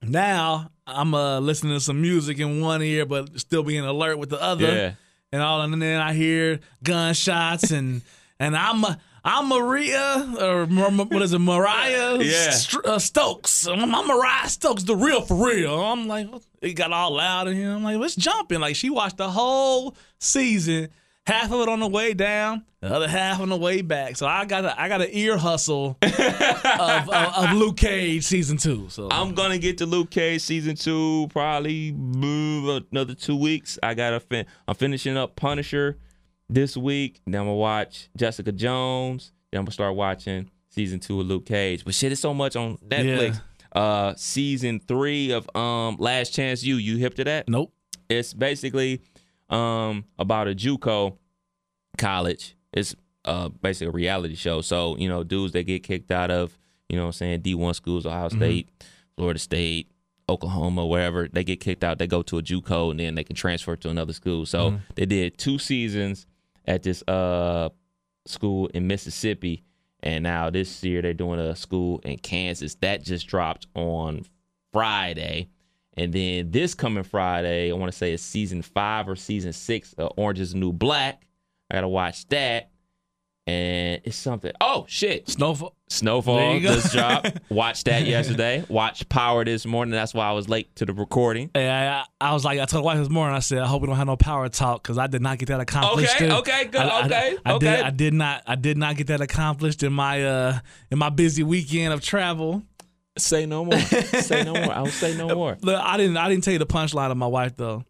now 0.00 0.70
I'm 0.86 1.12
uh, 1.12 1.40
listening 1.40 1.74
to 1.74 1.80
some 1.80 2.00
music 2.00 2.38
in 2.38 2.62
one 2.62 2.80
ear, 2.80 3.04
but 3.04 3.38
still 3.38 3.62
being 3.62 3.84
alert 3.84 4.16
with 4.18 4.30
the 4.30 4.40
other. 4.40 4.66
Yeah. 4.66 4.92
And 5.30 5.42
all, 5.42 5.60
and 5.60 5.82
then 5.82 6.00
I 6.00 6.14
hear 6.14 6.60
gunshots, 6.82 7.70
and 7.70 8.00
and 8.40 8.56
I'm 8.56 8.82
I'm 9.28 9.48
Maria 9.48 10.34
or 10.40 10.66
what 10.66 11.20
is 11.22 11.32
it, 11.32 11.40
Mariah 11.40 12.18
Yeah. 12.20 12.50
St- 12.50 12.86
uh, 12.86 13.00
Stokes. 13.00 13.66
I'm, 13.66 13.92
I'm 13.92 14.06
Mariah 14.06 14.48
Stokes, 14.48 14.84
the 14.84 14.94
real 14.94 15.20
for 15.20 15.48
real. 15.48 15.80
I'm 15.82 16.06
like, 16.06 16.28
it 16.62 16.74
got 16.74 16.92
all 16.92 17.10
loud 17.10 17.48
in 17.48 17.56
here. 17.56 17.72
I'm 17.72 17.82
like, 17.82 17.96
let's 17.98 18.14
jumping. 18.14 18.60
Like 18.60 18.76
she 18.76 18.88
watched 18.88 19.16
the 19.16 19.28
whole 19.28 19.96
season, 20.20 20.90
half 21.26 21.50
of 21.50 21.60
it 21.60 21.68
on 21.68 21.80
the 21.80 21.88
way 21.88 22.14
down, 22.14 22.64
the 22.80 22.94
other 22.94 23.08
half 23.08 23.40
on 23.40 23.48
the 23.48 23.56
way 23.56 23.82
back. 23.82 24.14
So 24.14 24.28
I 24.28 24.44
got 24.44 24.64
a, 24.64 24.80
I 24.80 24.88
got 24.88 25.02
an 25.02 25.08
ear 25.10 25.36
hustle 25.36 25.98
of, 26.02 26.20
of, 26.20 27.08
of 27.10 27.52
Luke 27.54 27.78
Cage 27.78 28.22
season 28.22 28.58
two. 28.58 28.88
So 28.90 29.08
I'm 29.10 29.34
gonna 29.34 29.58
get 29.58 29.78
to 29.78 29.86
Luke 29.86 30.10
Cage 30.10 30.40
season 30.42 30.76
two 30.76 31.26
probably 31.30 31.88
another 31.88 33.14
two 33.16 33.36
weeks. 33.36 33.76
I 33.82 33.94
gotta 33.94 34.20
fin- 34.20 34.46
I'm 34.68 34.76
finishing 34.76 35.16
up 35.16 35.34
Punisher 35.34 35.98
this 36.48 36.76
week. 36.76 37.20
Then 37.26 37.40
I'm 37.40 37.46
gonna 37.46 37.54
watch 37.54 38.08
Jessica 38.16 38.52
Jones. 38.52 39.32
Then 39.50 39.60
I'm 39.60 39.64
gonna 39.64 39.72
start 39.72 39.94
watching 39.94 40.50
season 40.68 41.00
two 41.00 41.20
of 41.20 41.26
Luke 41.26 41.46
Cage. 41.46 41.84
But 41.84 41.94
shit, 41.94 42.12
it's 42.12 42.20
so 42.20 42.34
much 42.34 42.56
on 42.56 42.76
Netflix. 42.78 43.40
Uh, 43.72 44.14
season 44.16 44.80
three 44.80 45.32
of 45.32 45.54
um 45.56 45.96
Last 45.98 46.32
Chance 46.34 46.62
U. 46.64 46.76
You 46.76 46.96
hip 46.96 47.14
to 47.14 47.24
that? 47.24 47.48
nope. 47.48 47.72
It's 48.08 48.32
basically 48.32 49.02
um 49.50 50.04
about 50.18 50.48
a 50.48 50.54
JUCO 50.54 51.16
college. 51.98 52.56
It's 52.72 52.94
uh 53.24 53.48
basically 53.48 53.88
a 53.88 53.92
reality 53.92 54.34
show. 54.34 54.60
So, 54.60 54.96
you 54.96 55.08
know, 55.08 55.24
dudes 55.24 55.52
that 55.52 55.64
get 55.64 55.82
kicked 55.82 56.10
out 56.10 56.30
of, 56.30 56.56
you 56.88 56.96
know 56.96 57.02
what 57.02 57.08
I'm 57.08 57.12
saying, 57.12 57.40
D1 57.42 57.74
schools, 57.74 58.06
Ohio 58.06 58.28
State, 58.28 58.68
Florida 59.16 59.38
State, 59.38 59.90
Oklahoma, 60.28 60.86
wherever, 60.86 61.28
they 61.28 61.44
get 61.44 61.60
kicked 61.60 61.84
out, 61.84 61.98
they 61.98 62.06
go 62.06 62.22
to 62.22 62.38
a 62.38 62.42
JUCO 62.42 62.92
and 62.92 63.00
then 63.00 63.14
they 63.14 63.24
can 63.24 63.36
transfer 63.36 63.76
to 63.76 63.88
another 63.88 64.12
school. 64.12 64.46
So, 64.46 64.70
they 64.94 65.06
did 65.06 65.38
two 65.38 65.58
seasons 65.58 66.26
at 66.66 66.82
this 66.82 67.02
uh 67.08 67.68
school 68.26 68.66
in 68.68 68.86
Mississippi 68.86 69.64
and 70.06 70.22
now 70.22 70.50
this 70.50 70.82
year 70.84 71.02
they're 71.02 71.14
doing 71.14 71.40
a 71.40 71.56
school 71.56 72.00
in 72.04 72.18
Kansas. 72.18 72.76
That 72.76 73.02
just 73.02 73.26
dropped 73.26 73.66
on 73.74 74.24
Friday. 74.72 75.48
And 75.96 76.12
then 76.12 76.50
this 76.50 76.74
coming 76.74 77.02
Friday, 77.02 77.70
I 77.70 77.74
want 77.74 77.90
to 77.90 77.96
say 77.96 78.12
it's 78.12 78.22
season 78.22 78.62
five 78.62 79.08
or 79.08 79.16
season 79.16 79.52
six 79.52 79.94
of 79.94 80.12
Orange 80.16 80.40
is 80.40 80.52
the 80.52 80.58
New 80.58 80.72
Black. 80.72 81.26
I 81.70 81.74
gotta 81.74 81.88
watch 81.88 82.28
that. 82.28 82.70
And 83.48 84.00
it's 84.02 84.16
something. 84.16 84.50
Oh 84.60 84.86
shit! 84.88 85.28
Snowfall. 85.30 85.68
There 85.68 85.76
Snowfall 85.88 86.54
you 86.54 86.60
go. 86.62 86.74
just 86.74 86.92
dropped. 86.92 87.38
Watched 87.48 87.84
that 87.84 88.04
yesterday. 88.04 88.64
Watched 88.68 89.08
Power 89.08 89.44
this 89.44 89.64
morning. 89.64 89.92
That's 89.92 90.12
why 90.12 90.26
I 90.26 90.32
was 90.32 90.48
late 90.48 90.74
to 90.76 90.84
the 90.84 90.92
recording. 90.92 91.52
Yeah, 91.54 92.02
I, 92.20 92.30
I 92.30 92.32
was 92.34 92.44
like, 92.44 92.58
I 92.58 92.64
told 92.64 92.82
the 92.82 92.86
wife 92.86 92.98
this 92.98 93.08
morning. 93.08 93.36
I 93.36 93.38
said, 93.38 93.58
I 93.58 93.66
hope 93.68 93.82
we 93.82 93.86
don't 93.86 93.94
have 93.96 94.08
no 94.08 94.16
power 94.16 94.48
talk 94.48 94.82
because 94.82 94.98
I 94.98 95.06
did 95.06 95.22
not 95.22 95.38
get 95.38 95.46
that 95.46 95.60
accomplished. 95.60 96.16
Okay, 96.16 96.24
in- 96.24 96.32
okay, 96.32 96.64
good, 96.64 96.80
I- 96.80 96.88
I- 96.88 97.04
okay, 97.06 97.36
I, 97.46 97.52
okay. 97.52 97.76
Did, 97.76 97.84
I 97.84 97.90
did 97.90 98.14
not. 98.14 98.42
I 98.48 98.54
did 98.56 98.76
not 98.78 98.96
get 98.96 99.06
that 99.06 99.20
accomplished 99.20 99.84
in 99.84 99.92
my 99.92 100.24
uh 100.24 100.58
in 100.90 100.98
my 100.98 101.10
busy 101.10 101.44
weekend 101.44 101.92
of 101.94 102.00
travel. 102.00 102.64
Say 103.16 103.46
no 103.46 103.64
more. 103.64 103.78
say 103.78 104.42
no 104.42 104.54
more. 104.54 104.72
I 104.72 104.80
will 104.80 104.88
say 104.88 105.16
no 105.16 105.28
more. 105.36 105.56
Look, 105.60 105.80
I 105.80 105.96
didn't. 105.96 106.16
I 106.16 106.28
didn't 106.28 106.42
tell 106.42 106.52
you 106.52 106.58
the 106.58 106.66
punchline 106.66 107.12
of 107.12 107.16
my 107.16 107.28
wife 107.28 107.56
though. 107.56 107.84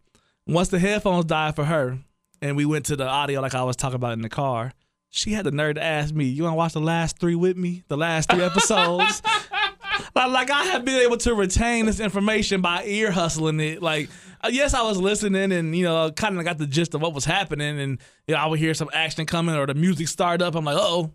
Once 0.45 0.67
the 0.69 0.77
headphones 0.77 1.25
died 1.25 1.55
for 1.55 1.65
her, 1.65 1.97
and 2.43 2.55
we 2.55 2.63
went 2.65 2.85
to 2.85 2.95
the 2.95 3.07
audio 3.07 3.41
like 3.41 3.55
I 3.55 3.63
was 3.63 3.75
talking 3.75 3.95
about 3.95 4.13
in 4.13 4.21
the 4.21 4.29
car, 4.29 4.71
she 5.09 5.31
had 5.33 5.45
the 5.45 5.51
nerve 5.51 5.75
to 5.75 5.83
ask 5.83 6.13
me, 6.13 6.25
"You 6.25 6.43
want 6.43 6.53
to 6.53 6.57
watch 6.57 6.73
the 6.73 6.81
last 6.81 7.17
three 7.19 7.35
with 7.35 7.57
me? 7.57 7.83
The 7.87 7.97
last 7.97 8.29
three 8.29 8.43
episodes?" 8.43 9.21
like, 10.15 10.29
like 10.31 10.51
I 10.51 10.63
have 10.65 10.85
been 10.85 11.01
able 11.01 11.17
to 11.17 11.33
retain 11.33 11.85
this 11.85 11.99
information 11.99 12.61
by 12.61 12.83
ear 12.85 13.11
hustling 13.11 13.59
it. 13.59 13.81
Like, 13.81 14.09
uh, 14.41 14.49
yes, 14.51 14.73
I 14.73 14.81
was 14.83 14.97
listening 14.99 15.51
and 15.51 15.75
you 15.75 15.83
know, 15.85 16.11
kind 16.11 16.37
of 16.37 16.45
got 16.45 16.57
the 16.57 16.67
gist 16.67 16.93
of 16.93 17.01
what 17.01 17.13
was 17.13 17.25
happening, 17.25 17.79
and 17.79 17.99
you 18.27 18.35
know, 18.35 18.41
I 18.41 18.45
would 18.47 18.59
hear 18.59 18.73
some 18.73 18.89
action 18.93 19.25
coming 19.25 19.55
or 19.55 19.65
the 19.65 19.73
music 19.73 20.07
start 20.07 20.41
up. 20.41 20.55
I'm 20.55 20.65
like, 20.65 20.77
oh, 20.79 21.11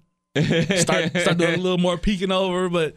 start 0.77 1.11
start 1.19 1.37
doing 1.39 1.55
a 1.55 1.63
little 1.63 1.79
more 1.79 1.99
peeking 1.99 2.33
over, 2.33 2.69
but. 2.69 2.95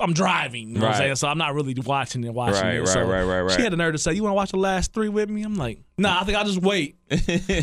I'm 0.00 0.12
driving, 0.12 0.70
you 0.70 0.74
know 0.74 0.80
what 0.80 0.86
I'm 0.86 0.90
Right. 0.90 0.98
saying? 0.98 1.14
So 1.16 1.28
I'm 1.28 1.38
not 1.38 1.54
really 1.54 1.72
watching 1.86 2.24
it, 2.24 2.34
watching 2.34 2.60
Right, 2.64 2.74
it. 2.74 2.80
right, 2.80 2.88
So 2.88 3.00
right, 3.04 3.22
right, 3.22 3.40
right. 3.42 3.50
She 3.52 3.62
had 3.62 3.72
the 3.72 3.76
nerve 3.76 3.92
to 3.92 3.98
say, 3.98 4.12
"You 4.12 4.24
want 4.24 4.32
to 4.32 4.34
watch 4.36 4.50
the 4.50 4.56
last 4.58 4.92
three 4.92 5.08
with 5.08 5.30
me?" 5.30 5.44
I'm 5.44 5.54
like, 5.54 5.78
"Nah, 5.96 6.20
I 6.20 6.24
think 6.24 6.36
I'll 6.36 6.44
just 6.44 6.60
wait. 6.60 6.96
I'm 7.08 7.20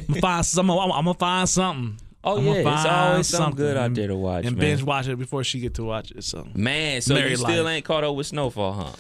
gonna 0.08 0.22
find 0.22 0.46
some. 0.46 0.72
I'm, 0.72 0.80
I'm 0.94 1.04
gonna 1.04 1.14
find 1.16 1.48
something. 1.48 1.98
Oh 2.28 2.38
I'm 2.38 2.46
yeah, 2.46 2.54
it's 2.74 2.86
always 2.86 3.28
something 3.28 3.56
good 3.56 3.78
out 3.78 3.94
there 3.94 4.08
to 4.08 4.16
watch, 4.16 4.46
and 4.46 4.56
man. 4.58 4.60
binge 4.62 4.84
watch 4.84 5.08
it 5.08 5.16
before 5.18 5.44
she 5.44 5.60
get 5.60 5.76
to 5.76 5.84
watch 5.84 6.12
it. 6.12 6.24
So 6.24 6.48
Man, 6.56 7.02
so 7.02 7.16
you 7.16 7.36
still 7.38 7.68
ain't 7.70 7.86
caught 7.86 8.04
up 8.04 8.16
with 8.16 8.28
Snowfall, 8.28 8.74
huh, 8.74 8.92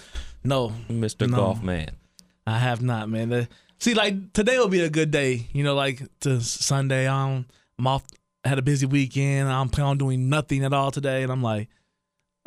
no, 0.43 0.69
Mr. 0.89 1.27
No. 1.29 1.37
Golf 1.37 1.63
Man? 1.63 1.89
I 2.45 2.59
have 2.59 2.81
not, 2.83 3.09
man. 3.09 3.29
The- 3.29 3.47
see, 3.79 3.95
like 3.95 4.31
today 4.33 4.59
will 4.59 4.67
be 4.67 4.81
a 4.81 4.89
good 4.89 5.09
day. 5.09 5.47
You 5.53 5.63
know, 5.63 5.73
like 5.73 6.03
to 6.21 6.39
Sunday. 6.41 7.09
I'm 7.09 7.45
I'm 7.79 7.87
off. 7.87 8.03
Had 8.43 8.59
a 8.59 8.61
busy 8.61 8.85
weekend. 8.85 9.49
I'm 9.49 9.69
planning 9.69 9.89
on 9.89 9.97
doing 9.97 10.29
nothing 10.29 10.63
at 10.63 10.71
all 10.71 10.91
today, 10.91 11.23
and 11.23 11.31
I'm 11.31 11.41
like, 11.41 11.67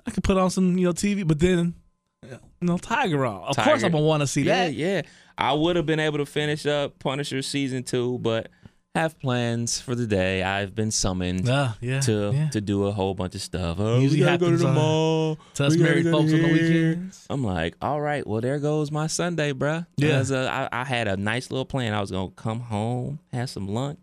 I 0.07 0.13
could 0.13 0.23
put 0.23 0.37
on 0.37 0.51
some 0.51 0.79
you 0.79 0.85
know 0.87 0.93
TV, 0.93 1.27
but 1.27 1.41
then 1.41 1.75
you 2.23 2.39
know 2.61 2.79
Tiger 2.79 3.27
on. 3.27 3.43
Of 3.49 3.57
course, 3.57 3.83
I'm 3.83 3.91
gonna 3.91 4.05
want 4.05 4.21
to 4.21 4.29
see 4.29 4.43
Yeah, 4.43 4.67
that. 4.67 4.75
yeah. 4.75 5.03
I 5.37 5.53
would 5.53 5.75
have 5.77 5.87
been 5.87 5.99
able 6.01 6.19
to 6.19 6.27
finish 6.27 6.67
up 6.67 6.99
Punisher 7.01 7.43
season 7.43 7.83
two, 7.83 8.19
but 8.19 8.49
have 8.95 9.19
plans 9.21 9.81
for 9.81 9.95
the 9.95 10.07
day. 10.07 10.43
I've 10.43 10.75
been 10.75 10.91
summoned 10.91 11.47
Yeah, 11.47 11.75
yeah, 11.81 12.01
to 12.01 12.33
yeah. 12.35 12.49
to 12.51 12.61
do 12.61 12.87
a 12.87 12.93
whole 12.93 13.15
bunch 13.15 13.35
of 13.35 13.41
stuff. 13.43 13.77
Oh, 13.79 14.01
Usually 14.01 14.21
we 14.21 14.25
gotta 14.27 14.39
go 14.39 14.51
to 14.51 14.57
the 14.57 14.73
mall. 14.73 15.39
to 15.55 15.67
us 15.67 15.77
married 15.77 16.05
go 16.05 16.13
folks 16.13 16.33
on 16.33 16.41
the 16.43 16.49
here. 16.49 16.89
weekends. 16.89 17.27
I'm 17.31 17.45
like, 17.45 17.77
all 17.81 18.01
right, 18.01 18.27
well 18.27 18.41
there 18.41 18.59
goes 18.59 18.91
my 18.91 19.07
Sunday, 19.07 19.53
bruh. 19.53 19.87
Yeah. 19.97 20.09
Because, 20.09 20.33
uh, 20.33 20.69
I, 20.73 20.81
I 20.81 20.85
had 20.85 21.07
a 21.07 21.17
nice 21.17 21.51
little 21.51 21.65
plan. 21.67 21.93
I 21.95 22.01
was 22.01 22.11
gonna 22.11 22.31
come 22.31 22.61
home, 22.61 23.21
have 23.33 23.51
some 23.51 23.69
lunch, 23.69 24.01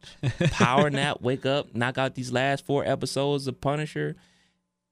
power 0.51 0.89
nap, 0.91 1.17
wake 1.21 1.45
up, 1.45 1.75
knock 1.75 1.97
out 1.97 2.15
these 2.15 2.31
last 2.31 2.65
four 2.65 2.85
episodes 2.85 3.47
of 3.47 3.59
Punisher, 3.59 4.15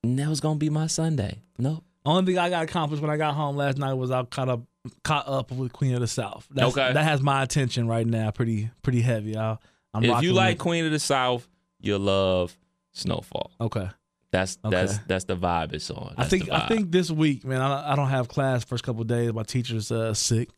and 0.03 0.17
that 0.19 0.27
was 0.27 0.41
gonna 0.41 0.59
be 0.59 0.69
my 0.69 0.87
Sunday. 0.87 1.41
Nope. 1.57 1.83
Only 2.05 2.33
thing 2.33 2.39
I 2.39 2.49
got 2.49 2.63
accomplished 2.63 3.01
when 3.01 3.11
I 3.11 3.15
got 3.15 3.35
home 3.35 3.55
last 3.55 3.77
night 3.77 3.93
was 3.93 4.11
I 4.11 4.23
caught 4.23 4.49
up 4.49 4.63
caught 5.03 5.29
up 5.29 5.49
with 5.53 5.71
Queen 5.71 5.93
of 5.93 6.01
the 6.01 6.07
South. 6.07 6.45
That's, 6.51 6.75
Okay. 6.75 6.91
that 6.91 7.03
has 7.05 7.21
my 7.21 7.41
attention 7.43 7.87
right 7.87 8.05
now, 8.05 8.31
pretty 8.31 8.69
pretty 8.81 8.99
heavy. 9.01 9.37
I, 9.37 9.57
I'm 9.93 10.03
if 10.03 10.21
you 10.23 10.33
like 10.33 10.55
with- 10.55 10.59
Queen 10.59 10.85
of 10.85 10.91
the 10.91 10.99
South, 10.99 11.47
you'll 11.79 11.99
love 11.99 12.57
Snowfall. 12.93 13.51
okay. 13.61 13.89
That's 14.31 14.57
Okay. 14.65 14.75
that's 14.75 14.97
that's 15.05 15.25
the 15.25 15.37
vibe 15.37 15.73
it's 15.73 15.91
on. 15.91 16.15
I 16.17 16.25
think 16.25 16.49
I 16.49 16.67
think 16.67 16.91
this 16.91 17.11
week, 17.11 17.45
man, 17.45 17.61
I, 17.61 17.91
I 17.91 17.95
don't 17.95 18.09
have 18.09 18.27
class 18.27 18.63
first 18.63 18.83
couple 18.83 19.01
of 19.03 19.07
days. 19.07 19.31
My 19.31 19.43
teacher's 19.43 19.91
uh, 19.91 20.15
sick. 20.15 20.49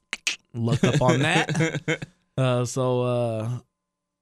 Looked 0.53 0.83
up 0.85 1.01
on 1.01 1.19
that. 1.19 2.05
Uh, 2.37 2.65
so 2.65 3.01
uh, 3.01 3.49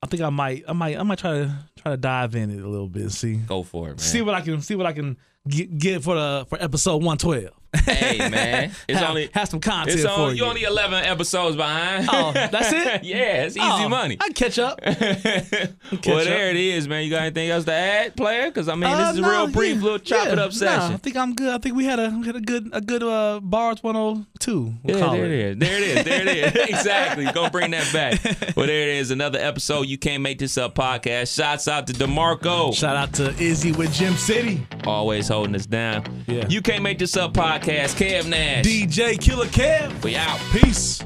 I 0.03 0.05
think 0.05 0.21
I 0.21 0.29
might 0.29 0.63
I 0.67 0.73
might 0.73 0.99
I 0.99 1.01
might 1.01 1.17
try 1.17 1.31
to 1.31 1.51
try 1.81 1.91
to 1.93 1.97
dive 1.97 2.35
in 2.35 2.51
it 2.51 2.61
a 2.63 2.67
little 2.67 2.87
bit. 2.87 3.09
See 3.11 3.37
go 3.37 3.63
for 3.63 3.87
it, 3.87 3.93
man. 3.93 3.97
see 3.97 4.21
what 4.21 4.35
I 4.35 4.41
can 4.41 4.61
see 4.61 4.75
what 4.75 4.85
I 4.85 4.93
can 4.93 5.17
get, 5.47 5.75
get 5.79 6.03
for 6.03 6.13
the 6.13 6.45
for 6.47 6.61
episode 6.61 7.01
one 7.03 7.17
twelve. 7.17 7.49
Hey 7.85 8.29
man, 8.29 8.71
it's 8.87 8.99
have, 8.99 9.09
only 9.09 9.29
have 9.33 9.49
some 9.49 9.59
content 9.59 9.99
it's 9.99 10.03
for 10.07 10.11
only 10.21 10.35
you. 10.35 10.43
you 10.43 10.49
only 10.49 10.63
eleven 10.63 11.03
episodes 11.03 11.55
behind. 11.55 12.07
Oh, 12.11 12.31
that's 12.33 12.71
it? 12.71 13.03
yeah, 13.03 13.43
it's 13.43 13.57
easy 13.57 13.65
Oh, 13.67 13.89
money. 13.89 14.17
I 14.19 14.29
catch 14.29 14.59
up. 14.59 14.79
well, 14.85 14.95
catch 14.95 16.03
there 16.25 16.49
up. 16.49 16.55
it 16.55 16.55
is, 16.55 16.87
man. 16.87 17.03
You 17.03 17.09
got 17.09 17.21
anything 17.23 17.49
else 17.49 17.65
to 17.65 17.73
add, 17.73 18.15
player? 18.15 18.45
Because 18.49 18.67
I 18.69 18.75
mean, 18.75 18.85
Uh, 18.85 18.97
this 19.11 19.19
is 19.19 19.25
a 19.25 19.29
real 19.29 19.47
brief 19.47 19.77
yeah, 19.77 19.81
little 19.83 19.99
chop 19.99 20.27
it 20.27 20.39
up 20.39 20.53
session. 20.53 20.93
I 20.93 20.97
think 20.97 21.15
I'm 21.17 21.33
good. 21.33 21.53
I 21.53 21.57
think 21.57 21.75
we 21.75 21.85
had 21.85 21.99
a 21.99 22.09
we 22.09 22.25
had 22.25 22.35
a 22.35 22.41
good 22.41 22.69
a 22.73 22.81
good 22.81 23.03
uh 23.03 23.39
bars 23.41 23.81
102. 23.83 24.73
We'll 24.83 24.97
Yeah, 24.97 25.09
there 25.11 25.25
it. 25.25 25.31
it 25.31 25.39
is. 25.39 25.57
There 25.57 25.77
it 25.77 25.83
is. 25.83 26.03
There 26.03 26.21
it 26.27 26.55
is. 26.57 26.69
exactly. 26.69 27.25
Go 27.31 27.49
bring 27.49 27.71
that 27.71 27.91
back. 27.93 28.55
Well, 28.55 28.67
there 28.67 28.89
it 28.89 28.97
is. 28.97 29.11
Another 29.11 29.39
episode. 29.39 29.87
You 29.87 29.97
can't 29.97 30.21
make 30.21 30.39
this 30.39 30.57
up 30.57 30.75
podcast. 30.75 31.35
Shouts 31.35 31.67
out 31.67 31.87
to 31.87 31.93
Demarco. 31.93 32.73
Shout 32.75 32.95
out 32.95 33.13
to 33.13 33.29
Izzy 33.41 33.71
with 33.71 33.93
Jim 33.93 34.13
City, 34.15 34.65
Always 34.85 35.27
holding 35.27 35.55
us 35.55 35.65
down. 35.65 36.23
Yeah. 36.27 36.45
You 36.47 36.61
can't 36.61 36.83
make 36.83 36.99
this 36.99 37.17
up 37.17 37.33
podcast. 37.63 37.95
Kev 37.95 38.27
Nash. 38.27 38.65
DJ 38.65 39.19
Killer 39.19 39.45
Kev. 39.47 40.03
we 40.03 40.15
out. 40.15 40.39
Peace. 40.51 40.99